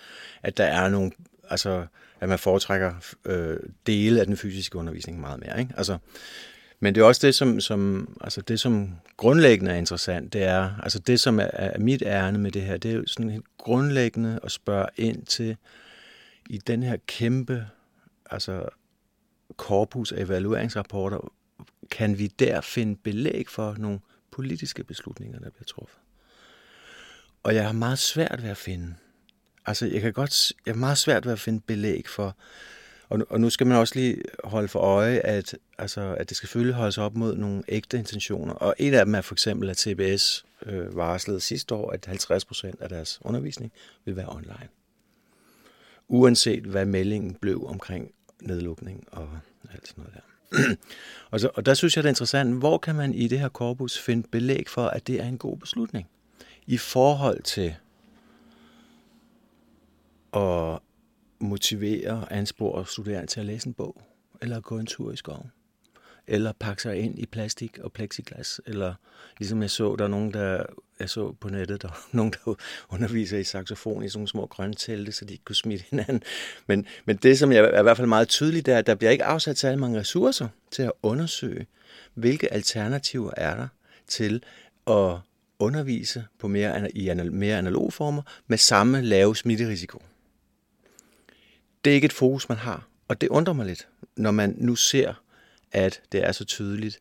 at 0.43 0.57
der 0.57 0.63
er 0.63 0.89
nogle, 0.89 1.11
altså, 1.49 1.85
at 2.19 2.29
man 2.29 2.39
foretrækker 2.39 2.93
øh, 3.25 3.57
dele 3.87 4.19
af 4.19 4.25
den 4.25 4.37
fysiske 4.37 4.77
undervisning 4.77 5.19
meget 5.19 5.39
mere. 5.39 5.59
Ikke? 5.59 5.73
Altså, 5.77 5.97
men 6.79 6.95
det 6.95 7.01
er 7.01 7.05
også 7.05 7.27
det, 7.27 7.35
som, 7.35 7.59
som, 7.59 8.09
altså 8.21 8.41
det, 8.41 8.59
som 8.59 8.91
grundlæggende 9.17 9.71
er 9.71 9.75
interessant, 9.75 10.33
det 10.33 10.43
er, 10.43 10.71
altså 10.83 10.99
det, 10.99 11.19
som 11.19 11.39
er, 11.39 11.49
er 11.53 11.79
mit 11.79 12.03
ærne 12.05 12.37
med 12.37 12.51
det 12.51 12.61
her, 12.61 12.77
det 12.77 12.91
er 12.91 12.95
jo 12.95 13.03
sådan 13.07 13.29
helt 13.29 13.45
grundlæggende 13.57 14.39
at 14.43 14.51
spørge 14.51 14.87
ind 14.97 15.25
til, 15.25 15.57
i 16.49 16.57
den 16.57 16.83
her 16.83 16.97
kæmpe, 17.07 17.65
altså 18.31 18.65
korpus 19.57 20.11
af 20.11 20.21
evalueringsrapporter, 20.23 21.31
kan 21.93 22.17
vi 22.17 22.27
der 22.27 22.61
finde 22.61 22.95
belæg 22.95 23.49
for 23.49 23.75
nogle 23.79 23.99
politiske 24.31 24.83
beslutninger, 24.83 25.39
der 25.39 25.49
bliver 25.49 25.65
truffet. 25.65 25.99
Og 27.43 27.55
jeg 27.55 27.65
har 27.65 27.71
meget 27.71 27.99
svært 27.99 28.43
ved 28.43 28.49
at 28.49 28.57
finde, 28.57 28.95
altså 29.65 29.85
jeg 29.85 30.01
kan 30.01 30.13
godt, 30.13 30.53
jeg 30.65 30.73
har 30.73 30.79
meget 30.79 30.97
svært 30.97 31.25
ved 31.25 31.33
at 31.33 31.39
finde 31.39 31.61
belæg 31.67 32.09
for, 32.09 32.37
og, 33.09 33.19
og 33.29 33.41
nu 33.41 33.49
skal 33.49 33.67
man 33.67 33.77
også 33.77 33.95
lige 33.95 34.21
holde 34.43 34.67
for 34.67 34.79
øje, 34.79 35.19
at, 35.19 35.55
altså, 35.77 36.15
at 36.19 36.29
det 36.29 36.37
skal 36.37 36.47
selvfølgelig 36.47 36.75
holdes 36.75 36.97
op 36.97 37.15
mod 37.15 37.35
nogle 37.35 37.63
ægte 37.67 37.97
intentioner. 37.97 38.53
Og 38.53 38.75
en 38.77 38.93
af 38.93 39.05
dem 39.05 39.15
er 39.15 39.21
for 39.21 39.35
eksempel, 39.35 39.69
at 39.69 39.79
CBS 39.79 40.45
øh, 40.65 40.95
varslede 40.95 41.39
sidste 41.39 41.75
år, 41.75 41.91
at 41.91 42.05
50 42.05 42.45
procent 42.45 42.81
af 42.81 42.89
deres 42.89 43.19
undervisning 43.21 43.71
vil 44.05 44.15
være 44.15 44.29
online. 44.29 44.67
Uanset 46.07 46.63
hvad 46.63 46.85
meldingen 46.85 47.35
blev 47.35 47.65
omkring 47.67 48.11
nedlukning 48.41 49.07
og 49.11 49.29
alt 49.73 49.87
sådan 49.87 50.01
noget 50.01 50.13
der. 50.13 50.32
og, 51.31 51.39
så, 51.39 51.49
og 51.55 51.65
der 51.65 51.73
synes 51.73 51.95
jeg, 51.95 52.03
det 52.03 52.07
er 52.07 52.11
interessant, 52.11 52.59
hvor 52.59 52.77
kan 52.77 52.95
man 52.95 53.13
i 53.13 53.27
det 53.27 53.39
her 53.39 53.49
korpus 53.49 53.99
finde 53.99 54.27
belæg 54.31 54.69
for, 54.69 54.87
at 54.87 55.07
det 55.07 55.21
er 55.21 55.25
en 55.27 55.37
god 55.37 55.57
beslutning? 55.57 56.07
I 56.67 56.77
forhold 56.77 57.43
til 57.43 57.75
at 60.33 60.79
motivere 61.39 62.11
og 62.11 62.35
anspore 62.37 62.85
studerende 62.85 63.27
til 63.27 63.39
at 63.39 63.45
læse 63.45 63.67
en 63.67 63.73
bog, 63.73 64.01
eller 64.41 64.61
gå 64.61 64.77
en 64.77 64.85
tur 64.85 65.11
i 65.11 65.15
skoven, 65.15 65.51
eller 66.27 66.53
pakke 66.59 66.81
sig 66.81 66.97
ind 66.97 67.19
i 67.19 67.25
plastik 67.25 67.77
og 67.77 67.91
plexiglas, 67.91 68.61
eller 68.65 68.93
ligesom 69.37 69.61
jeg 69.61 69.69
så, 69.69 69.95
der 69.95 70.03
er 70.03 70.09
nogen, 70.09 70.33
der 70.33 70.65
jeg 70.99 71.09
så 71.09 71.31
på 71.31 71.49
nettet, 71.49 71.81
der 71.81 71.87
er 71.87 72.07
nogen, 72.17 72.33
der 72.45 72.55
underviser 72.89 73.37
i 73.37 73.43
saxofon 73.43 74.03
i 74.03 74.09
sådan 74.09 74.19
nogle 74.19 74.27
små 74.27 74.45
grønne 74.45 74.73
telte, 74.73 75.11
så 75.11 75.25
de 75.25 75.33
ikke 75.33 75.45
kunne 75.45 75.55
smitte 75.55 75.85
hinanden. 75.89 76.23
Men, 76.67 76.85
men 77.05 77.15
det, 77.15 77.39
som 77.39 77.51
jeg 77.51 77.63
er 77.63 77.79
i 77.79 77.83
hvert 77.83 77.97
fald 77.97 78.07
meget 78.07 78.27
tydeligt, 78.27 78.67
er, 78.67 78.77
at 78.77 78.87
der 78.87 78.95
bliver 78.95 79.11
ikke 79.11 79.23
afsat 79.23 79.57
særlig 79.57 79.79
mange 79.79 79.99
ressourcer 79.99 80.47
til 80.71 80.83
at 80.83 80.91
undersøge, 81.03 81.67
hvilke 82.13 82.53
alternativer 82.53 83.31
er 83.37 83.55
der 83.55 83.67
til 84.07 84.43
at 84.87 85.15
undervise 85.59 86.25
på 86.39 86.47
mere, 86.47 86.97
i 86.97 87.13
mere 87.13 87.57
analoge 87.57 87.91
former 87.91 88.21
med 88.47 88.57
samme 88.57 89.01
lave 89.01 89.35
smitterisiko. 89.35 90.01
Det 91.85 91.91
er 91.91 91.95
ikke 91.95 92.05
et 92.05 92.13
fokus, 92.13 92.49
man 92.49 92.57
har, 92.57 92.87
og 93.07 93.21
det 93.21 93.29
undrer 93.29 93.53
mig 93.53 93.65
lidt, 93.65 93.87
når 94.15 94.31
man 94.31 94.55
nu 94.57 94.75
ser, 94.75 95.22
at 95.73 96.01
det 96.11 96.23
er 96.23 96.31
så 96.31 96.45
tydeligt, 96.45 96.99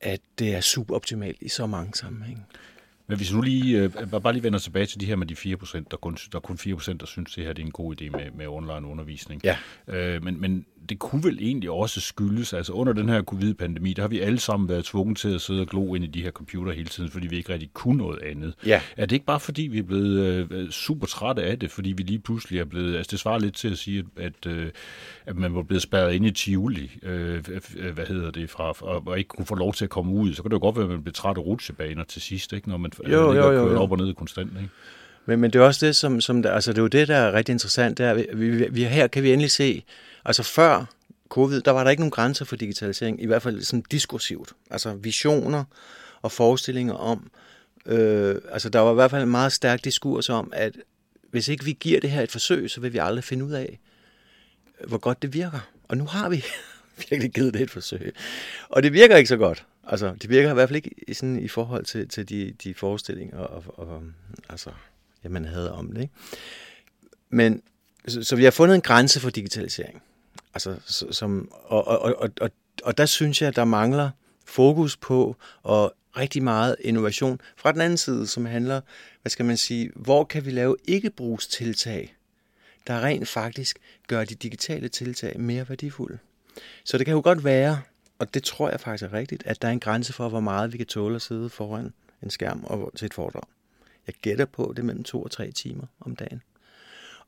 at 0.00 0.20
det 0.38 0.54
er 0.54 0.60
suboptimalt 0.60 1.42
i 1.42 1.48
så 1.48 1.66
mange 1.66 1.94
sammenhænge. 1.94 2.44
Men 3.08 3.16
hvis 3.16 3.32
nu 3.32 3.40
lige, 3.40 3.78
øh, 3.78 3.90
bare 4.22 4.32
lige 4.32 4.42
vender 4.42 4.58
tilbage 4.58 4.86
til 4.86 5.00
de 5.00 5.06
her 5.06 5.16
med 5.16 5.26
de 5.26 5.36
4 5.36 5.56
procent, 5.56 5.90
der, 5.90 5.96
kun, 5.96 6.14
der 6.14 6.38
er 6.38 6.40
kun 6.40 6.58
4 6.58 6.74
procent, 6.74 7.00
der 7.00 7.06
synes, 7.06 7.34
det 7.34 7.44
her 7.44 7.52
det 7.52 7.62
er 7.62 7.66
en 7.66 7.72
god 7.72 8.00
idé 8.00 8.10
med, 8.10 8.30
med 8.34 8.46
online 8.46 8.86
undervisning. 8.86 9.42
Ja. 9.44 9.56
Øh, 9.88 10.24
men, 10.24 10.40
men 10.40 10.66
det 10.88 10.98
kunne 10.98 11.24
vel 11.24 11.38
egentlig 11.40 11.70
også 11.70 12.00
skyldes, 12.00 12.52
altså 12.52 12.72
under 12.72 12.92
den 12.92 13.08
her 13.08 13.22
covid-pandemi, 13.22 13.92
der 13.92 14.02
har 14.02 14.08
vi 14.08 14.20
alle 14.20 14.38
sammen 14.38 14.68
været 14.68 14.84
tvunget 14.84 15.18
til 15.18 15.34
at 15.34 15.40
sidde 15.40 15.60
og 15.60 15.66
glo 15.66 15.94
ind 15.94 16.04
i 16.04 16.06
de 16.06 16.22
her 16.22 16.30
computer 16.30 16.72
hele 16.72 16.88
tiden, 16.88 17.10
fordi 17.10 17.26
vi 17.26 17.36
ikke 17.36 17.52
rigtig 17.52 17.70
kunne 17.72 17.98
noget 17.98 18.22
andet. 18.22 18.54
Ja. 18.66 18.80
Er 18.96 19.06
det 19.06 19.16
ikke 19.16 19.26
bare 19.26 19.40
fordi, 19.40 19.62
vi 19.62 19.78
er 19.78 19.82
blevet 19.82 20.48
øh, 20.52 20.70
super 20.70 21.06
trætte 21.06 21.42
af 21.42 21.58
det, 21.58 21.70
fordi 21.70 21.92
vi 21.92 22.02
lige 22.02 22.18
pludselig 22.18 22.60
er 22.60 22.64
blevet, 22.64 22.96
altså 22.96 23.10
det 23.10 23.20
svarer 23.20 23.38
lidt 23.38 23.54
til 23.54 23.70
at 23.70 23.78
sige, 23.78 24.04
at, 24.16 24.46
øh, 24.46 24.70
at 25.26 25.36
man 25.36 25.54
var 25.54 25.62
blevet 25.62 25.82
spærret 25.82 26.14
ind 26.14 26.26
i 26.26 26.30
Tivoli, 26.30 26.90
øh, 27.02 27.46
hvad 27.92 28.06
hedder 28.06 28.30
det, 28.30 28.50
fra, 28.50 28.74
og, 28.80 29.02
og 29.06 29.18
ikke 29.18 29.28
kunne 29.28 29.46
få 29.46 29.54
lov 29.54 29.74
til 29.74 29.84
at 29.84 29.90
komme 29.90 30.12
ud, 30.12 30.34
så 30.34 30.42
kan 30.42 30.50
det 30.50 30.54
jo 30.54 30.60
godt 30.60 30.76
være, 30.76 30.84
at 30.84 30.90
man 30.90 31.02
bliver 31.02 31.12
træt 31.12 31.36
af 31.36 31.40
rutsjebaner 31.40 32.04
til 32.04 32.22
sidst, 32.22 32.52
ikke? 32.52 32.68
når 32.68 32.76
man 32.76 32.92
jo, 33.06 33.32
jo, 33.32 33.52
jo, 33.52 33.72
jo. 33.72 33.80
op 33.80 33.92
og 33.92 33.98
ned 33.98 34.14
konstant. 34.14 34.50
Ikke? 34.56 34.68
Men, 35.26 35.40
men 35.40 35.50
det 35.50 35.58
er 35.60 35.64
også 35.64 35.86
det, 35.86 35.96
som, 35.96 36.20
som 36.20 36.42
der, 36.42 36.52
altså 36.52 36.72
det 36.72 36.78
er 36.78 36.82
jo 36.82 36.88
det, 36.88 37.08
der 37.08 37.16
er 37.16 37.32
rigtig 37.32 37.52
interessant, 37.52 37.98
det 37.98 38.06
er, 38.06 38.14
vi, 38.14 38.26
vi, 38.34 38.68
vi, 38.70 38.84
her 38.84 39.06
kan 39.06 39.22
vi 39.22 39.32
endelig 39.32 39.50
se, 39.50 39.84
altså 40.24 40.42
før 40.42 40.84
covid, 41.28 41.60
der 41.60 41.70
var 41.70 41.84
der 41.84 41.90
ikke 41.90 42.00
nogen 42.00 42.10
grænser 42.10 42.44
for 42.44 42.56
digitalisering, 42.56 43.22
i 43.22 43.26
hvert 43.26 43.42
fald 43.42 43.62
sådan 43.62 43.84
diskursivt. 43.90 44.52
Altså 44.70 44.94
visioner 44.94 45.64
og 46.22 46.32
forestillinger 46.32 46.94
om, 46.94 47.30
øh, 47.86 48.36
altså 48.50 48.68
der 48.68 48.80
var 48.80 48.90
i 48.90 48.94
hvert 48.94 49.10
fald 49.10 49.22
en 49.22 49.30
meget 49.30 49.52
stærk 49.52 49.84
diskurs 49.84 50.28
om, 50.28 50.52
at 50.56 50.72
hvis 51.30 51.48
ikke 51.48 51.64
vi 51.64 51.76
giver 51.80 52.00
det 52.00 52.10
her 52.10 52.22
et 52.22 52.30
forsøg, 52.30 52.70
så 52.70 52.80
vil 52.80 52.92
vi 52.92 52.98
aldrig 52.98 53.24
finde 53.24 53.44
ud 53.44 53.52
af, 53.52 53.78
hvor 54.86 54.98
godt 54.98 55.22
det 55.22 55.34
virker. 55.34 55.68
Og 55.88 55.96
nu 55.96 56.04
har 56.04 56.28
vi 56.28 56.44
virkelig 57.10 57.32
givet 57.32 57.54
det 57.54 57.62
et 57.62 57.70
forsøg. 57.70 58.14
Og 58.68 58.82
det 58.82 58.92
virker 58.92 59.16
ikke 59.16 59.28
så 59.28 59.36
godt. 59.36 59.64
Altså, 59.88 60.14
det 60.22 60.30
virker 60.30 60.50
i 60.50 60.54
hvert 60.54 60.68
fald 60.68 60.76
ikke 60.76 61.14
sådan 61.14 61.38
i 61.38 61.48
forhold 61.48 61.84
til, 61.84 62.08
til 62.08 62.28
de, 62.28 62.54
de 62.64 62.74
forestillinger, 62.74 63.38
og, 63.38 63.64
og, 63.78 64.02
altså, 64.48 64.70
ja, 65.24 65.28
man 65.28 65.44
havde 65.44 65.72
om 65.72 65.92
det. 65.92 66.02
Ikke? 66.02 66.14
Men, 67.30 67.62
så, 68.08 68.22
så 68.22 68.36
vi 68.36 68.44
har 68.44 68.50
fundet 68.50 68.74
en 68.74 68.80
grænse 68.80 69.20
for 69.20 69.30
digitalisering. 69.30 70.02
Altså, 70.54 70.76
som, 71.10 71.52
og, 71.52 71.86
og, 71.86 72.16
og, 72.16 72.30
og, 72.40 72.50
og 72.84 72.98
der 72.98 73.06
synes 73.06 73.42
jeg, 73.42 73.48
at 73.48 73.56
der 73.56 73.64
mangler 73.64 74.10
fokus 74.44 74.96
på 74.96 75.36
og 75.62 75.94
rigtig 76.16 76.42
meget 76.42 76.76
innovation 76.80 77.40
fra 77.56 77.72
den 77.72 77.80
anden 77.80 77.98
side, 77.98 78.26
som 78.26 78.46
handler, 78.46 78.80
hvad 79.22 79.30
skal 79.30 79.44
man 79.44 79.56
sige, 79.56 79.90
hvor 79.94 80.24
kan 80.24 80.44
vi 80.44 80.50
lave 80.50 80.76
ikke-brugstiltag, 80.84 82.16
der 82.86 83.00
rent 83.00 83.28
faktisk 83.28 83.78
gør 84.06 84.24
de 84.24 84.34
digitale 84.34 84.88
tiltag 84.88 85.40
mere 85.40 85.68
værdifulde. 85.68 86.18
Så 86.84 86.98
det 86.98 87.06
kan 87.06 87.14
jo 87.14 87.20
godt 87.24 87.44
være, 87.44 87.80
og 88.18 88.34
det 88.34 88.42
tror 88.42 88.70
jeg 88.70 88.80
faktisk 88.80 89.04
er 89.04 89.12
rigtigt, 89.12 89.42
at 89.46 89.62
der 89.62 89.68
er 89.68 89.72
en 89.72 89.80
grænse 89.80 90.12
for, 90.12 90.28
hvor 90.28 90.40
meget 90.40 90.72
vi 90.72 90.76
kan 90.78 90.86
tåle 90.86 91.16
at 91.16 91.22
sidde 91.22 91.48
foran 91.48 91.92
en 92.22 92.30
skærm 92.30 92.64
og 92.64 92.92
til 92.96 93.06
et 93.06 93.14
foredrag. 93.14 93.42
Jeg 94.06 94.14
gætter 94.22 94.44
på, 94.44 94.72
det 94.76 94.82
er 94.82 94.86
mellem 94.86 95.04
to 95.04 95.22
og 95.22 95.30
tre 95.30 95.50
timer 95.50 95.86
om 96.00 96.16
dagen. 96.16 96.42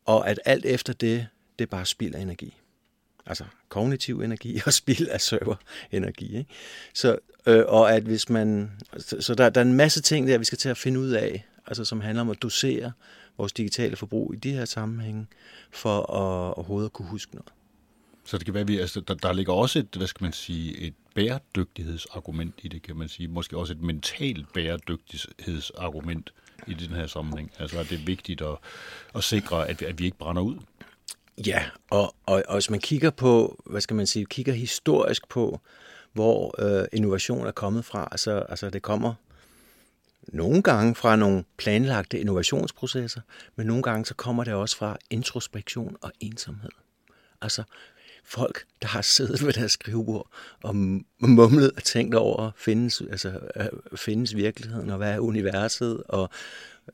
Og 0.04 0.28
at 0.28 0.40
alt 0.44 0.66
efter 0.66 0.92
det, 0.92 1.26
det 1.58 1.64
er 1.64 1.70
bare 1.70 1.86
spild 1.86 2.14
af 2.14 2.20
energi. 2.20 2.56
Altså 3.26 3.44
kognitiv 3.68 4.20
energi 4.20 4.60
og 4.66 4.72
spild 4.72 5.08
af 5.08 5.20
serverenergi. 5.20 6.36
Ikke? 6.38 6.50
Så, 6.94 7.18
øh, 7.46 7.64
og 7.66 7.94
at 7.94 8.02
hvis 8.02 8.28
man, 8.28 8.70
så, 8.98 9.20
så 9.20 9.34
der, 9.34 9.50
der 9.50 9.60
er 9.60 9.64
en 9.64 9.74
masse 9.74 10.02
ting 10.02 10.28
der, 10.28 10.38
vi 10.38 10.44
skal 10.44 10.58
til 10.58 10.68
at 10.68 10.76
finde 10.76 11.00
ud 11.00 11.10
af, 11.10 11.46
altså 11.66 11.84
som 11.84 12.00
handler 12.00 12.20
om 12.20 12.30
at 12.30 12.42
dosere 12.42 12.92
vores 13.38 13.52
digitale 13.52 13.96
forbrug 13.96 14.34
i 14.34 14.36
de 14.36 14.52
her 14.52 14.64
sammenhænge, 14.64 15.26
for 15.70 15.98
at 15.98 16.54
overhovedet 16.54 16.88
at 16.88 16.92
kunne 16.92 17.08
huske 17.08 17.34
noget. 17.34 17.52
Så 18.30 18.38
det 18.38 18.44
kan 18.44 18.54
være, 18.54 18.60
at 18.60 18.68
vi, 18.68 18.78
altså, 18.78 19.00
der, 19.00 19.14
der 19.14 19.32
ligger 19.32 19.52
også 19.52 19.78
et, 19.78 19.94
hvad 19.96 20.06
skal 20.06 20.24
man 20.24 20.32
sige, 20.32 20.78
et 20.78 20.94
bæredygtighedsargument 21.14 22.54
i 22.62 22.68
det, 22.68 22.82
kan 22.82 22.96
man 22.96 23.08
sige. 23.08 23.28
Måske 23.28 23.56
også 23.56 23.72
et 23.72 23.80
mentalt 23.80 24.52
bæredygtighedsargument 24.52 26.32
i 26.66 26.74
den 26.74 26.94
her 26.94 27.06
sammenhæng. 27.06 27.52
Altså, 27.58 27.78
at 27.78 27.90
det 27.90 28.00
er 28.00 28.04
vigtigt 28.04 28.42
at, 28.42 28.56
at 29.14 29.24
sikre, 29.24 29.68
at 29.68 29.80
vi, 29.80 29.86
at 29.86 29.98
vi 29.98 30.04
ikke 30.04 30.18
brænder 30.18 30.42
ud. 30.42 30.56
Ja, 31.46 31.64
og, 31.90 32.14
og, 32.26 32.42
og 32.48 32.54
hvis 32.54 32.70
man 32.70 32.80
kigger 32.80 33.10
på, 33.10 33.62
hvad 33.66 33.80
skal 33.80 33.96
man 33.96 34.06
sige, 34.06 34.26
kigger 34.26 34.52
historisk 34.52 35.28
på, 35.28 35.60
hvor 36.12 36.54
øh, 36.58 36.86
innovation 36.92 37.46
er 37.46 37.52
kommet 37.52 37.84
fra, 37.84 38.08
altså, 38.10 38.38
altså 38.48 38.70
det 38.70 38.82
kommer 38.82 39.14
nogle 40.22 40.62
gange 40.62 40.94
fra 40.94 41.16
nogle 41.16 41.44
planlagte 41.56 42.20
innovationsprocesser, 42.20 43.20
men 43.56 43.66
nogle 43.66 43.82
gange 43.82 44.06
så 44.06 44.14
kommer 44.14 44.44
det 44.44 44.54
også 44.54 44.76
fra 44.76 44.96
introspektion 45.10 45.96
og 46.02 46.12
ensomhed. 46.20 46.70
Altså 47.42 47.62
folk, 48.30 48.64
der 48.82 48.88
har 48.88 49.02
siddet 49.02 49.46
ved 49.46 49.52
deres 49.52 49.72
skrivebord 49.72 50.30
og 50.62 50.76
mumlet 51.18 51.70
og 51.76 51.84
tænkt 51.84 52.14
over, 52.14 52.50
findes, 52.56 53.02
altså, 53.10 53.40
øh, 53.56 53.66
findes 53.96 54.36
virkeligheden, 54.36 54.90
og 54.90 54.96
hvad 54.96 55.12
er 55.12 55.18
universet, 55.18 56.02
og, 56.08 56.30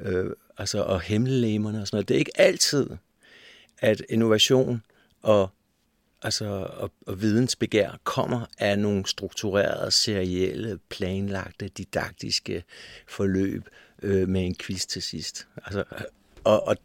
øh, 0.00 0.30
altså, 0.58 0.82
og 0.82 1.00
himmellemerne 1.00 1.80
og 1.80 1.86
sådan 1.86 1.96
noget. 1.96 2.08
Det 2.08 2.14
er 2.14 2.18
ikke 2.18 2.40
altid, 2.40 2.90
at 3.78 4.02
innovation 4.08 4.82
og 5.22 5.50
altså, 6.22 6.44
og, 6.76 6.92
og 7.06 7.22
vidensbegær 7.22 8.00
kommer 8.04 8.46
af 8.58 8.78
nogle 8.78 9.06
strukturerede, 9.06 9.90
serielle, 9.90 10.78
planlagte, 10.88 11.68
didaktiske 11.68 12.64
forløb 13.08 13.68
øh, 14.02 14.28
med 14.28 14.46
en 14.46 14.54
quiz 14.54 14.86
til 14.86 15.02
sidst. 15.02 15.46
Altså, 15.64 15.84
og, 16.44 16.66
og 16.68 16.76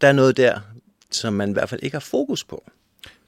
der 0.00 0.08
er 0.08 0.12
noget 0.12 0.36
der, 0.36 0.60
som 1.10 1.32
man 1.32 1.50
i 1.50 1.52
hvert 1.52 1.68
fald 1.68 1.82
ikke 1.82 1.94
har 1.94 2.00
fokus 2.00 2.44
på. 2.44 2.70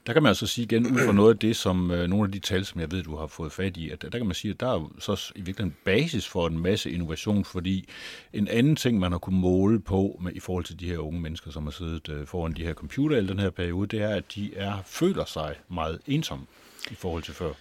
Der 0.07 0.13
kan 0.13 0.23
man 0.23 0.29
altså 0.29 0.47
sige 0.47 0.65
igen, 0.65 0.87
ud 0.87 0.99
fra 1.05 1.11
noget 1.11 1.33
af 1.33 1.39
det, 1.39 1.55
som 1.55 1.91
øh, 1.91 2.07
nogle 2.07 2.25
af 2.25 2.31
de 2.31 2.39
tal, 2.39 2.65
som 2.65 2.81
jeg 2.81 2.91
ved, 2.91 3.03
du 3.03 3.15
har 3.15 3.27
fået 3.27 3.51
fat 3.51 3.77
i, 3.77 3.89
at 3.89 4.01
der 4.01 4.09
kan 4.09 4.25
man 4.25 4.35
sige, 4.35 4.51
at 4.51 4.59
der 4.59 4.73
er 4.73 4.91
så 4.99 5.31
i 5.35 5.41
virkeligheden 5.41 5.75
basis 5.85 6.27
for 6.27 6.47
en 6.47 6.59
masse 6.59 6.91
innovation, 6.91 7.45
fordi 7.45 7.89
en 8.33 8.47
anden 8.47 8.75
ting, 8.75 8.99
man 8.99 9.11
har 9.11 9.19
kunnet 9.19 9.39
måle 9.39 9.79
på 9.79 10.19
med, 10.21 10.31
i 10.31 10.39
forhold 10.39 10.63
til 10.63 10.79
de 10.79 10.85
her 10.85 10.97
unge 10.97 11.21
mennesker, 11.21 11.51
som 11.51 11.63
har 11.63 11.71
siddet 11.71 12.09
øh, 12.09 12.27
foran 12.27 12.53
de 12.53 12.63
her 12.63 12.73
computer 12.73 13.17
i 13.17 13.27
den 13.27 13.39
her 13.39 13.49
periode, 13.49 13.87
det 13.87 14.01
er, 14.01 14.15
at 14.15 14.23
de 14.35 14.51
er 14.55 14.73
føler 14.85 15.25
sig 15.25 15.55
meget 15.69 15.99
ensomme 16.07 16.45
i 16.91 16.95
forhold 16.95 17.23
til 17.23 17.33
før. 17.33 17.51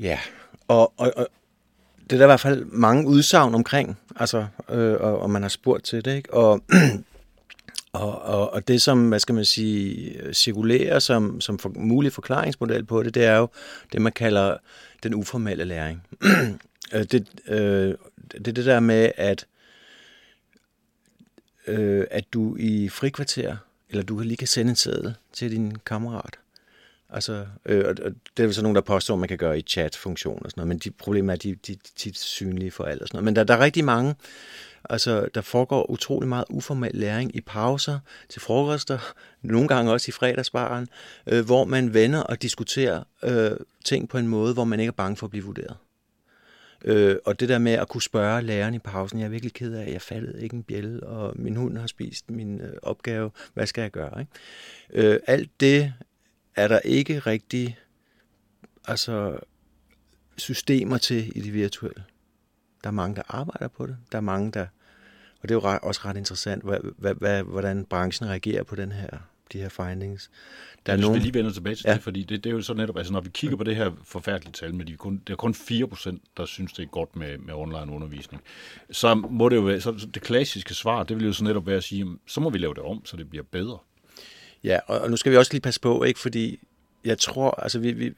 Ja, 0.00 0.18
og, 0.68 0.92
og, 0.96 1.12
og 1.16 1.26
det 2.10 2.12
er 2.12 2.16
der 2.16 2.24
i 2.24 2.28
hvert 2.28 2.40
fald 2.40 2.64
mange 2.64 3.08
udsagn 3.08 3.54
omkring, 3.54 3.98
altså, 4.16 4.46
øh, 4.70 4.94
og, 5.00 5.18
og 5.18 5.30
man 5.30 5.42
har 5.42 5.48
spurgt 5.48 5.84
til 5.84 6.04
det, 6.04 6.16
ikke? 6.16 6.34
Og 6.34 6.60
Og, 7.94 8.22
og, 8.22 8.52
og 8.52 8.68
det, 8.68 8.82
som 8.82 9.08
hvad 9.08 9.18
skal 9.18 9.34
man 9.34 9.44
sige, 9.44 10.34
cirkulerer 10.34 10.98
som, 10.98 11.40
som 11.40 11.58
for, 11.58 11.72
mulig 11.76 12.12
forklaringsmodel 12.12 12.84
på 12.84 13.02
det, 13.02 13.14
det 13.14 13.24
er 13.24 13.36
jo 13.36 13.48
det, 13.92 14.02
man 14.02 14.12
kalder 14.12 14.56
den 15.02 15.14
uformelle 15.14 15.64
læring. 15.64 16.02
Øh, 16.92 17.02
det, 17.02 17.26
øh, 17.48 17.94
det 18.32 18.48
er 18.48 18.52
det 18.52 18.64
der 18.64 18.80
med, 18.80 19.10
at, 19.16 19.46
øh, 21.66 22.06
at 22.10 22.24
du 22.32 22.56
i 22.56 22.88
frikvarter, 22.88 23.56
eller 23.90 24.02
du 24.02 24.18
lige 24.18 24.36
kan 24.36 24.48
sende 24.48 24.70
en 24.70 24.76
seddel 24.76 25.14
til 25.32 25.50
din 25.50 25.76
kammerat. 25.86 26.38
Altså, 27.10 27.46
øh, 27.66 27.84
og 27.88 27.96
det 27.96 28.42
er 28.42 28.44
jo 28.44 28.52
så 28.52 28.62
nogen, 28.62 28.74
der 28.74 28.80
påstår, 28.80 29.14
at 29.14 29.20
man 29.20 29.28
kan 29.28 29.38
gøre 29.38 29.58
i 29.58 29.62
chat-funktion 29.62 30.42
og 30.44 30.50
sådan 30.50 30.60
noget, 30.60 30.68
men 30.68 30.78
de 30.78 30.90
problemer 30.90 31.32
er, 31.32 31.36
at 31.36 31.42
de, 31.42 31.50
de, 31.50 31.56
de 31.66 31.72
er 31.72 31.92
tit 31.96 32.18
synlige 32.18 32.70
for 32.70 32.84
alt 32.84 33.02
og 33.02 33.08
sådan 33.08 33.16
noget. 33.16 33.24
Men 33.24 33.36
der, 33.36 33.44
der 33.44 33.54
er 33.54 33.60
rigtig 33.60 33.84
mange, 33.84 34.14
Altså, 34.90 35.28
der 35.34 35.40
foregår 35.40 35.90
utrolig 35.90 36.28
meget 36.28 36.44
uformel 36.50 36.90
læring 36.94 37.36
i 37.36 37.40
pauser, 37.40 37.98
til 38.28 38.40
frokoster, 38.40 38.98
nogle 39.42 39.68
gange 39.68 39.92
også 39.92 40.08
i 40.08 40.12
fredagsbaren, 40.12 40.88
øh, 41.26 41.44
hvor 41.44 41.64
man 41.64 41.94
vender 41.94 42.20
og 42.20 42.42
diskuterer 42.42 43.02
øh, 43.22 43.50
ting 43.84 44.08
på 44.08 44.18
en 44.18 44.28
måde, 44.28 44.54
hvor 44.54 44.64
man 44.64 44.80
ikke 44.80 44.90
er 44.90 44.92
bange 44.92 45.16
for 45.16 45.26
at 45.26 45.30
blive 45.30 45.44
vurderet. 45.44 45.76
Øh, 46.84 47.16
og 47.24 47.40
det 47.40 47.48
der 47.48 47.58
med 47.58 47.72
at 47.72 47.88
kunne 47.88 48.02
spørge 48.02 48.42
læreren 48.42 48.74
i 48.74 48.78
pausen, 48.78 49.18
jeg 49.18 49.24
er 49.24 49.30
virkelig 49.30 49.52
ked 49.52 49.74
af, 49.74 49.82
at 49.82 49.92
jeg 49.92 50.02
faldet 50.02 50.42
ikke 50.42 50.56
en 50.56 50.62
bjælle, 50.62 51.02
og 51.02 51.32
min 51.36 51.56
hund 51.56 51.78
har 51.78 51.86
spist 51.86 52.30
min 52.30 52.60
øh, 52.60 52.72
opgave, 52.82 53.30
hvad 53.54 53.66
skal 53.66 53.82
jeg 53.82 53.90
gøre? 53.90 54.20
Ikke? 54.20 55.08
Øh, 55.08 55.20
alt 55.26 55.60
det 55.60 55.92
er 56.56 56.68
der 56.68 56.78
ikke 56.78 57.18
rigtig 57.18 57.78
altså, 58.84 59.38
systemer 60.36 60.98
til 60.98 61.32
i 61.36 61.40
det 61.40 61.54
virtuelle. 61.54 62.04
Der 62.84 62.90
er 62.90 62.94
mange, 62.94 63.16
der 63.16 63.22
arbejder 63.28 63.68
på 63.68 63.86
det. 63.86 63.96
Der 64.12 64.18
er 64.18 64.22
mange, 64.22 64.50
der... 64.50 64.66
Og 65.42 65.48
det 65.48 65.50
er 65.50 65.54
jo 65.54 65.78
også 65.82 66.00
ret 66.04 66.16
interessant, 66.16 66.64
hvad, 66.64 66.78
hvad, 66.98 67.14
hvad, 67.14 67.42
hvordan 67.42 67.84
branchen 67.84 68.30
reagerer 68.30 68.62
på 68.62 68.74
den 68.74 68.92
her, 68.92 69.08
de 69.52 69.58
her 69.58 69.68
findings. 69.68 70.30
Der 70.86 70.92
er 70.92 70.96
nogen... 70.96 71.20
lige 71.20 71.34
vender 71.34 71.52
tilbage 71.52 71.74
til 71.74 71.84
ja. 71.88 71.94
det, 71.94 72.02
fordi 72.02 72.22
det, 72.22 72.44
det 72.44 72.50
er 72.50 72.54
jo 72.54 72.62
så 72.62 72.74
netop, 72.74 72.96
altså 72.96 73.12
når 73.12 73.20
vi 73.20 73.30
kigger 73.30 73.56
på 73.56 73.64
det 73.64 73.76
her 73.76 73.90
forfærdelige 74.04 74.52
tal, 74.52 74.74
med 74.74 74.84
de 74.84 74.96
kun, 74.96 75.22
det 75.26 75.32
er 75.32 75.36
kun 75.36 75.54
4%, 75.54 76.16
der 76.36 76.44
synes, 76.44 76.72
det 76.72 76.82
er 76.82 76.86
godt 76.86 77.16
med, 77.16 77.38
med 77.38 77.54
online 77.54 77.92
undervisning, 77.92 78.42
så 78.90 79.14
må 79.14 79.48
det 79.48 79.56
jo 79.56 79.60
være, 79.60 79.80
så 79.80 80.08
det 80.14 80.22
klassiske 80.22 80.74
svar, 80.74 81.02
det 81.02 81.16
vil 81.16 81.26
jo 81.26 81.32
så 81.32 81.44
netop 81.44 81.66
være 81.66 81.76
at 81.76 81.84
sige, 81.84 82.06
så 82.26 82.40
må 82.40 82.50
vi 82.50 82.58
lave 82.58 82.74
det 82.74 82.82
om, 82.82 83.04
så 83.04 83.16
det 83.16 83.30
bliver 83.30 83.44
bedre. 83.50 83.78
Ja, 84.64 84.78
og, 84.86 85.00
og 85.00 85.10
nu 85.10 85.16
skal 85.16 85.32
vi 85.32 85.36
også 85.36 85.52
lige 85.52 85.60
passe 85.60 85.80
på, 85.80 86.02
ikke, 86.02 86.20
fordi 86.20 86.58
jeg 87.04 87.18
tror, 87.18 87.50
altså 87.50 87.78
vi, 87.78 87.92
vi, 87.92 88.12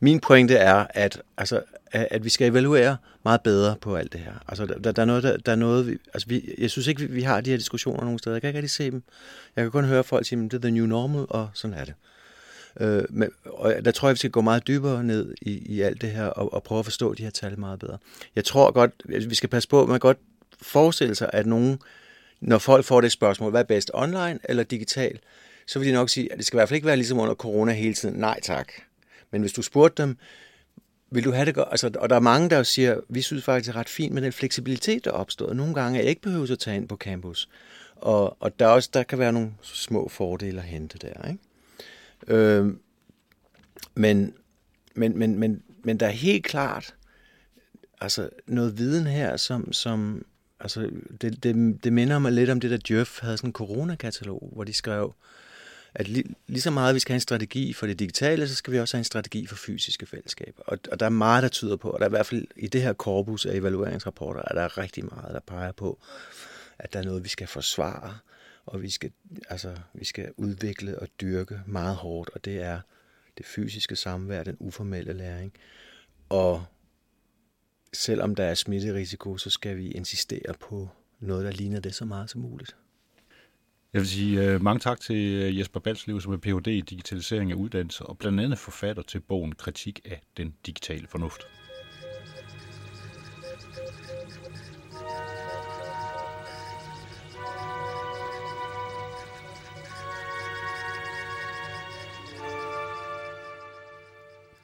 min 0.00 0.20
pointe 0.20 0.54
er, 0.54 0.86
at, 0.90 1.22
altså, 1.38 1.62
at 1.92 2.24
vi 2.24 2.28
skal 2.28 2.50
evaluere 2.50 2.96
meget 3.24 3.40
bedre 3.40 3.76
på 3.80 3.96
alt 3.96 4.12
det 4.12 4.20
her. 4.20 4.32
Altså, 4.48 4.66
der, 4.66 4.92
der 4.92 5.02
er 5.02 5.06
noget, 5.06 5.22
der, 5.22 5.36
der 5.36 5.52
er 5.52 5.56
noget 5.56 5.86
vi, 5.86 5.98
altså, 6.14 6.28
vi, 6.28 6.54
jeg 6.58 6.70
synes 6.70 6.86
ikke, 6.86 7.00
vi, 7.00 7.06
vi 7.06 7.22
har 7.22 7.40
de 7.40 7.50
her 7.50 7.56
diskussioner 7.56 8.04
nogen 8.04 8.18
steder. 8.18 8.36
Jeg 8.36 8.40
kan 8.40 8.48
ikke 8.48 8.58
rigtig 8.58 8.70
se 8.70 8.90
dem. 8.90 9.02
Jeg 9.56 9.64
kan 9.64 9.70
kun 9.70 9.84
høre 9.84 10.04
folk 10.04 10.26
sige, 10.26 10.44
at 10.44 10.50
det 10.50 10.56
er 10.56 10.60
the 10.60 10.70
new 10.70 10.86
normal, 10.86 11.26
og 11.28 11.48
sådan 11.54 11.76
er 11.76 11.84
det. 11.84 11.94
Øh, 12.80 13.04
men, 13.10 13.30
og 13.44 13.74
der 13.84 13.90
tror 13.90 14.08
jeg, 14.08 14.14
vi 14.14 14.18
skal 14.18 14.30
gå 14.30 14.40
meget 14.40 14.66
dybere 14.66 15.04
ned 15.04 15.34
i, 15.42 15.58
i 15.58 15.80
alt 15.80 16.02
det 16.02 16.10
her, 16.10 16.26
og, 16.26 16.54
og 16.54 16.62
prøve 16.62 16.78
at 16.78 16.84
forstå 16.84 17.14
de 17.14 17.22
her 17.22 17.30
tal 17.30 17.58
meget 17.58 17.78
bedre. 17.78 17.98
Jeg 18.36 18.44
tror 18.44 18.70
godt, 18.70 18.92
vi 19.04 19.34
skal 19.34 19.48
passe 19.48 19.68
på, 19.68 19.82
at 19.82 19.88
man 19.88 19.98
godt 19.98 20.18
forestille 20.62 21.14
sig, 21.14 21.30
at 21.32 21.46
nogen, 21.46 21.78
når 22.40 22.58
folk 22.58 22.84
får 22.84 23.00
det 23.00 23.12
spørgsmål, 23.12 23.50
hvad 23.50 23.60
er 23.60 23.64
bedst, 23.64 23.90
online 23.94 24.38
eller 24.44 24.62
digital, 24.62 25.18
så 25.66 25.78
vil 25.78 25.88
de 25.88 25.92
nok 25.92 26.10
sige, 26.10 26.32
at 26.32 26.38
det 26.38 26.46
skal 26.46 26.56
i 26.56 26.58
hvert 26.58 26.68
fald 26.68 26.76
ikke 26.76 26.86
være 26.86 26.96
ligesom 26.96 27.18
under 27.18 27.34
corona 27.34 27.72
hele 27.72 27.94
tiden. 27.94 28.14
Nej 28.14 28.40
tak. 28.40 28.72
Men 29.30 29.40
hvis 29.40 29.52
du 29.52 29.62
spurgte 29.62 30.02
dem, 30.02 30.16
vil 31.10 31.24
du 31.24 31.32
have 31.32 31.46
det 31.46 31.54
godt? 31.54 31.68
Altså, 31.70 31.90
og 31.98 32.10
der 32.10 32.16
er 32.16 32.20
mange, 32.20 32.50
der 32.50 32.62
siger, 32.62 33.00
vi 33.08 33.22
synes 33.22 33.44
faktisk, 33.44 33.66
det 33.66 33.76
er 33.76 33.80
ret 33.80 33.88
fint 33.88 34.14
med 34.14 34.22
den 34.22 34.32
fleksibilitet, 34.32 35.04
der 35.04 35.10
er 35.10 35.14
opstået. 35.14 35.56
Nogle 35.56 35.74
gange 35.74 35.98
er 35.98 36.02
jeg 36.02 36.10
ikke 36.10 36.22
behøver 36.22 36.52
at 36.52 36.58
tage 36.58 36.76
ind 36.76 36.88
på 36.88 36.96
campus. 36.96 37.48
Og, 37.96 38.42
og 38.42 38.58
der, 38.60 38.66
også, 38.66 38.90
der 38.92 39.02
kan 39.02 39.18
være 39.18 39.32
nogle 39.32 39.52
små 39.62 40.08
fordele 40.08 40.58
at 40.58 40.66
hente 40.66 40.98
der. 40.98 41.28
Ikke? 41.28 41.40
Øh, 42.26 42.74
men, 43.94 44.34
men, 44.94 45.18
men, 45.18 45.38
men, 45.38 45.62
men 45.84 46.00
der 46.00 46.06
er 46.06 46.10
helt 46.10 46.44
klart 46.44 46.94
altså, 48.00 48.28
noget 48.46 48.78
viden 48.78 49.06
her, 49.06 49.36
som, 49.36 49.72
som 49.72 50.24
altså, 50.60 50.90
det, 51.20 51.42
det, 51.42 51.84
det 51.84 51.92
minder 51.92 52.18
mig 52.18 52.32
lidt 52.32 52.50
om 52.50 52.60
det, 52.60 52.70
der 52.70 52.94
Jeff 52.96 53.20
havde 53.20 53.36
sådan 53.36 53.48
en 53.48 53.52
coronakatalog, 53.52 54.50
hvor 54.52 54.64
de 54.64 54.72
skrev, 54.72 55.14
at 55.98 56.08
lige, 56.08 56.24
lige 56.46 56.60
så 56.60 56.70
meget 56.70 56.94
vi 56.94 57.00
skal 57.00 57.12
have 57.12 57.16
en 57.16 57.20
strategi 57.20 57.72
for 57.72 57.86
det 57.86 57.98
digitale, 57.98 58.48
så 58.48 58.54
skal 58.54 58.72
vi 58.72 58.78
også 58.80 58.96
have 58.96 59.00
en 59.00 59.04
strategi 59.04 59.46
for 59.46 59.56
fysiske 59.56 60.06
fællesskaber. 60.06 60.62
Og, 60.66 60.78
og 60.90 61.00
der 61.00 61.06
er 61.06 61.10
meget, 61.10 61.42
der 61.42 61.48
tyder 61.48 61.76
på, 61.76 61.90
og 61.90 61.98
der 61.98 62.04
er 62.04 62.08
i 62.08 62.16
hvert 62.16 62.26
fald 62.26 62.46
i 62.56 62.68
det 62.68 62.82
her 62.82 62.92
korpus 62.92 63.46
af 63.46 63.54
evalueringsrapporter, 63.54 64.42
er 64.46 64.54
der 64.54 64.78
rigtig 64.78 65.04
meget, 65.04 65.34
der 65.34 65.40
peger 65.40 65.72
på, 65.72 65.98
at 66.78 66.92
der 66.92 66.98
er 66.98 67.04
noget, 67.04 67.24
vi 67.24 67.28
skal 67.28 67.46
forsvare, 67.46 68.18
og 68.66 68.82
vi 68.82 68.90
skal, 68.90 69.10
altså, 69.48 69.76
vi 69.94 70.04
skal 70.04 70.32
udvikle 70.36 70.98
og 70.98 71.08
dyrke 71.20 71.60
meget 71.66 71.96
hårdt, 71.96 72.30
og 72.30 72.44
det 72.44 72.62
er 72.62 72.80
det 73.38 73.46
fysiske 73.46 73.96
samvær, 73.96 74.42
den 74.42 74.56
uformelle 74.60 75.12
læring. 75.12 75.52
Og 76.28 76.64
selvom 77.92 78.34
der 78.34 78.44
er 78.44 78.54
smitterisiko, 78.54 79.36
så 79.36 79.50
skal 79.50 79.76
vi 79.76 79.90
insistere 79.90 80.54
på 80.60 80.88
noget, 81.20 81.44
der 81.44 81.50
ligner 81.50 81.80
det 81.80 81.94
så 81.94 82.04
meget 82.04 82.30
som 82.30 82.40
muligt. 82.40 82.76
Jeg 83.96 84.00
vil 84.02 84.08
sige 84.08 84.54
uh, 84.54 84.62
mange 84.62 84.80
tak 84.80 85.00
til 85.00 85.16
øh, 85.16 85.58
Jesper 85.58 85.80
Balslev, 85.80 86.20
som 86.20 86.32
er 86.32 86.36
Ph.D. 86.36 86.66
i 86.66 86.80
digitalisering 86.80 87.50
af 87.50 87.54
uddannelse 87.54 88.06
og 88.06 88.18
blandt 88.18 88.40
andet 88.40 88.58
forfatter 88.58 89.02
til 89.02 89.20
bogen 89.20 89.54
Kritik 89.54 90.00
af 90.04 90.20
den 90.36 90.54
digitale 90.66 91.06
fornuft. 91.06 91.40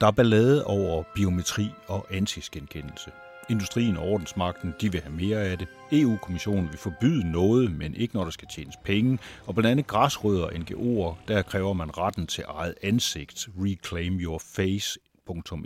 Der 0.01 0.07
er 0.07 0.11
ballade 0.11 0.65
over 0.65 1.05
biometri 1.15 1.67
og 1.87 2.07
ansigtsgenkendelse. 2.11 3.11
Industrien 3.51 3.97
og 3.97 4.05
ordensmagten 4.05 4.75
de 4.81 4.93
vil 4.93 5.01
have 5.01 5.17
mere 5.17 5.43
af 5.43 5.59
det. 5.59 5.69
EU-kommissionen 5.93 6.69
vil 6.69 6.79
forbyde 6.79 7.31
noget, 7.31 7.73
men 7.73 7.95
ikke 7.95 8.15
når 8.15 8.25
der 8.25 8.31
skal 8.31 8.49
tjenes 8.49 8.77
penge. 8.85 9.19
Og 9.47 9.55
blandt 9.55 9.71
andet 9.71 9.87
græsrødder 9.87 10.45
og 10.45 10.53
NGO'er, 10.53 11.17
der 11.29 11.43
kræver 11.43 11.73
man 11.73 11.99
retten 11.99 12.27
til 12.27 12.45
eget 12.49 12.75
ansigt. 12.83 13.49
Reclaim 13.59 14.21
your 14.21 14.39
face 14.39 14.99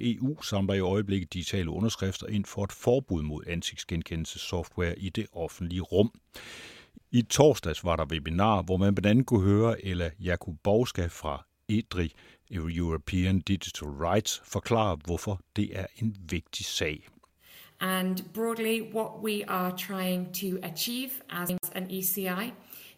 EU 0.01 0.43
samler 0.43 0.75
i 0.75 0.81
øjeblikket 0.81 1.35
digitale 1.35 1.71
underskrifter 1.71 2.27
ind 2.27 2.45
for 2.45 2.65
et 2.65 2.73
forbud 2.73 3.23
mod 3.23 3.43
ansigtsgenkendelsessoftware 3.47 4.99
i 4.99 5.09
det 5.09 5.27
offentlige 5.33 5.81
rum. 5.81 6.11
I 7.11 7.23
torsdags 7.23 7.85
var 7.85 7.97
der 7.97 8.05
webinar, 8.05 8.63
hvor 8.63 8.77
man 8.77 8.95
blandt 8.95 9.07
andet 9.07 9.27
kunne 9.27 9.45
høre 9.45 9.85
Ella 9.87 10.11
Jakubowska 10.21 11.07
fra 11.07 11.45
EDRI, 11.69 12.13
European 12.51 13.41
Digital 13.41 13.89
Rights, 13.89 14.43
forklare, 14.45 14.99
hvorfor 15.05 15.41
det 15.57 15.79
er 15.79 15.87
en 15.97 16.17
vigtig 16.31 16.67
sag. 16.67 17.09
And 17.81 18.33
broadly, 18.33 18.81
what 18.81 19.23
we 19.23 19.45
are 19.45 19.73
trying 19.73 20.33
to 20.33 20.59
achieve 20.63 21.23
as 21.31 21.51
an 21.51 21.89
ECI 21.89 22.53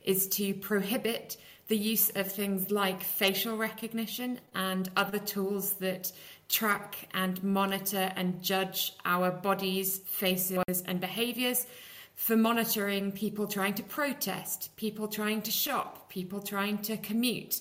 is 0.05 0.26
to 0.29 0.55
prohibit 0.55 1.37
the 1.68 1.76
use 1.76 2.11
of 2.11 2.33
things 2.33 2.70
like 2.70 3.03
facial 3.03 3.57
recognition 3.57 4.41
and 4.55 4.91
other 4.97 5.18
tools 5.18 5.74
that 5.74 6.11
track 6.49 7.09
and 7.12 7.43
monitor 7.45 8.11
and 8.16 8.43
judge 8.43 8.95
our 9.05 9.31
bodies, 9.31 9.99
faces, 10.07 10.83
and 10.87 11.01
behaviors 11.01 11.66
for 12.14 12.37
monitoring 12.37 13.12
people 13.12 13.47
trying 13.47 13.74
to 13.74 13.83
protest, 13.83 14.74
people 14.76 15.09
trying 15.09 15.43
to 15.43 15.51
shop, 15.51 16.09
people 16.09 16.41
trying 16.41 16.79
to 16.79 16.97
commute, 16.97 17.61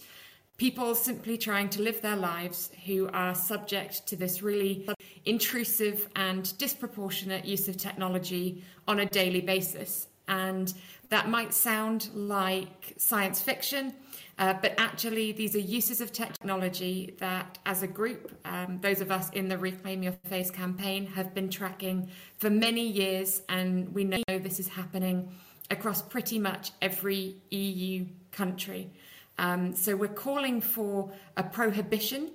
people 0.58 0.96
simply 0.96 1.38
trying 1.38 1.70
to 1.70 1.82
live 1.82 2.02
their 2.02 2.16
lives 2.16 2.72
who 2.86 3.08
are 3.14 3.36
subject 3.36 4.08
to 4.08 4.16
this 4.16 4.42
really 4.42 4.88
intrusive 5.26 6.10
and 6.16 6.58
disproportionate 6.58 7.46
use 7.46 7.68
of 7.68 7.78
technology 7.78 8.64
on 8.88 9.00
a 9.00 9.06
daily 9.06 9.42
basis. 9.42 10.08
And 10.28 10.74
that 11.10 11.30
might 11.30 11.54
sound 11.54 12.10
like 12.14 12.94
science 12.98 13.42
fiction, 13.42 13.94
Uh, 14.40 14.54
but 14.62 14.76
actually, 14.78 15.32
these 15.32 15.56
are 15.56 15.60
uses 15.60 16.00
of 16.00 16.12
technology 16.14 17.16
that, 17.18 17.58
as 17.66 17.82
a 17.82 17.88
group, 17.88 18.32
um, 18.46 18.78
those 18.82 19.02
of 19.02 19.10
us 19.10 19.32
in 19.32 19.48
the 19.48 19.58
Reclaim 19.58 20.04
Your 20.04 20.14
Face 20.30 20.52
campaign 20.52 21.08
have 21.08 21.34
been 21.34 21.50
tracking 21.50 22.08
for 22.38 22.52
many 22.52 22.88
years, 22.88 23.42
and 23.50 23.92
we 23.96 24.04
know 24.04 24.22
this 24.28 24.60
is 24.60 24.68
happening 24.68 25.32
across 25.72 26.04
pretty 26.04 26.38
much 26.38 26.72
every 26.84 27.42
EU 27.50 28.06
country. 28.32 28.92
Um, 29.40 29.76
so 29.76 29.96
we're 29.96 30.08
calling 30.08 30.62
for 30.62 31.12
a 31.36 31.44
prohibition 31.44 32.32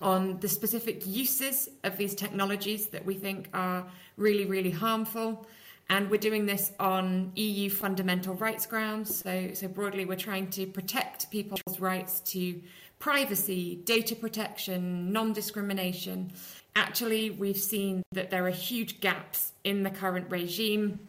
on 0.00 0.38
the 0.40 0.48
specific 0.48 1.06
uses 1.06 1.68
of 1.84 1.96
these 1.96 2.14
technologies 2.14 2.86
that 2.86 3.04
we 3.04 3.14
think 3.14 3.48
are 3.52 3.86
really, 4.16 4.46
really 4.46 4.70
harmful. 4.70 5.46
And 5.88 6.08
we're 6.08 6.20
doing 6.20 6.46
this 6.46 6.72
on 6.78 7.32
EU 7.34 7.68
fundamental 7.68 8.34
rights 8.34 8.64
grounds. 8.64 9.22
So, 9.22 9.50
so 9.54 9.66
broadly, 9.66 10.04
we're 10.04 10.16
trying 10.16 10.48
to 10.50 10.66
protect 10.66 11.30
people's 11.30 11.80
rights 11.80 12.20
to 12.32 12.60
privacy, 13.00 13.80
data 13.84 14.14
protection, 14.14 15.12
non 15.12 15.32
discrimination. 15.32 16.32
Actually, 16.76 17.30
we've 17.30 17.58
seen 17.58 18.02
that 18.12 18.30
there 18.30 18.46
are 18.46 18.50
huge 18.50 19.00
gaps 19.00 19.52
in 19.64 19.82
the 19.82 19.90
current 19.90 20.30
regime 20.30 21.00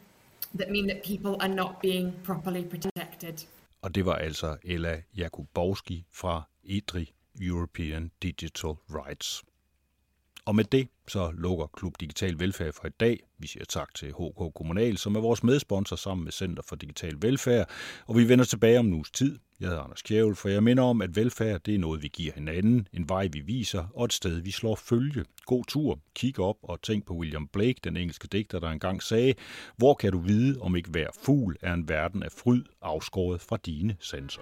that 0.56 0.72
mean 0.72 0.88
that 0.88 1.04
people 1.04 1.38
are 1.40 1.48
not 1.48 1.80
being 1.82 2.12
properly 2.24 2.64
protected. 2.64 3.44
Og 3.82 3.96
det 3.96 4.06
var 4.06 4.16
altså 4.16 4.58
Ella 4.64 5.02
Jakubowski 5.18 6.06
fra 6.12 6.44
EDRI, 6.64 7.14
European 7.42 8.12
Digital 8.22 8.70
Rights. 8.90 9.44
Og 10.46 10.56
med 10.56 10.64
det 10.64 10.88
så 11.08 11.32
lukker 11.32 11.68
Klub 11.68 12.00
Digital 12.00 12.40
Velfærd 12.40 12.74
for 12.74 12.88
i 12.88 12.90
dag. 12.90 13.20
Vi 13.38 13.48
siger 13.48 13.66
tak 13.66 13.94
til 13.94 14.14
HK 14.14 14.54
Kommunal, 14.56 14.98
som 14.98 15.16
er 15.16 15.20
vores 15.20 15.44
medsponsor 15.44 15.96
sammen 15.96 16.24
med 16.24 16.32
Center 16.32 16.64
for 16.64 16.76
Digital 16.76 17.18
Velfærd. 17.22 17.70
Og 18.08 18.18
vi 18.18 18.30
vender 18.30 18.46
tilbage 18.46 18.80
om 18.80 18.86
en 18.86 18.94
uges 18.94 19.12
tid. 19.12 19.40
Jeg 19.62 19.70
hedder 19.70 19.84
Anders 19.84 20.02
Kjævel, 20.02 20.36
for 20.36 20.50
jeg 20.50 20.64
minder 20.64 20.84
om, 20.84 21.02
at 21.02 21.16
velfærd 21.16 21.62
det 21.62 21.76
er 21.76 21.80
noget, 21.80 22.04
vi 22.04 22.08
giver 22.08 22.34
hinanden, 22.34 22.88
en 22.94 23.10
vej, 23.10 23.30
vi 23.34 23.40
viser, 23.40 23.92
og 23.96 24.06
et 24.06 24.14
sted, 24.14 24.42
vi 24.42 24.52
slår 24.52 24.76
følge. 24.76 25.26
God 25.46 25.64
tur, 25.68 26.00
kig 26.16 26.40
op 26.40 26.58
og 26.64 26.82
tænk 26.82 27.06
på 27.06 27.14
William 27.14 27.48
Blake, 27.48 27.80
den 27.84 27.98
engelske 27.98 28.28
digter, 28.28 28.60
der 28.60 28.70
engang 28.70 29.04
sagde, 29.04 29.34
hvor 29.78 29.94
kan 29.94 30.12
du 30.12 30.20
vide, 30.20 30.62
om 30.62 30.76
ikke 30.76 30.90
hver 30.90 31.08
fugl 31.26 31.56
er 31.62 31.74
en 31.74 31.90
verden 31.90 32.24
af 32.24 32.32
fryd, 32.32 32.64
afskåret 32.82 33.42
fra 33.42 33.58
dine 33.66 33.96
sanser. 34.00 34.42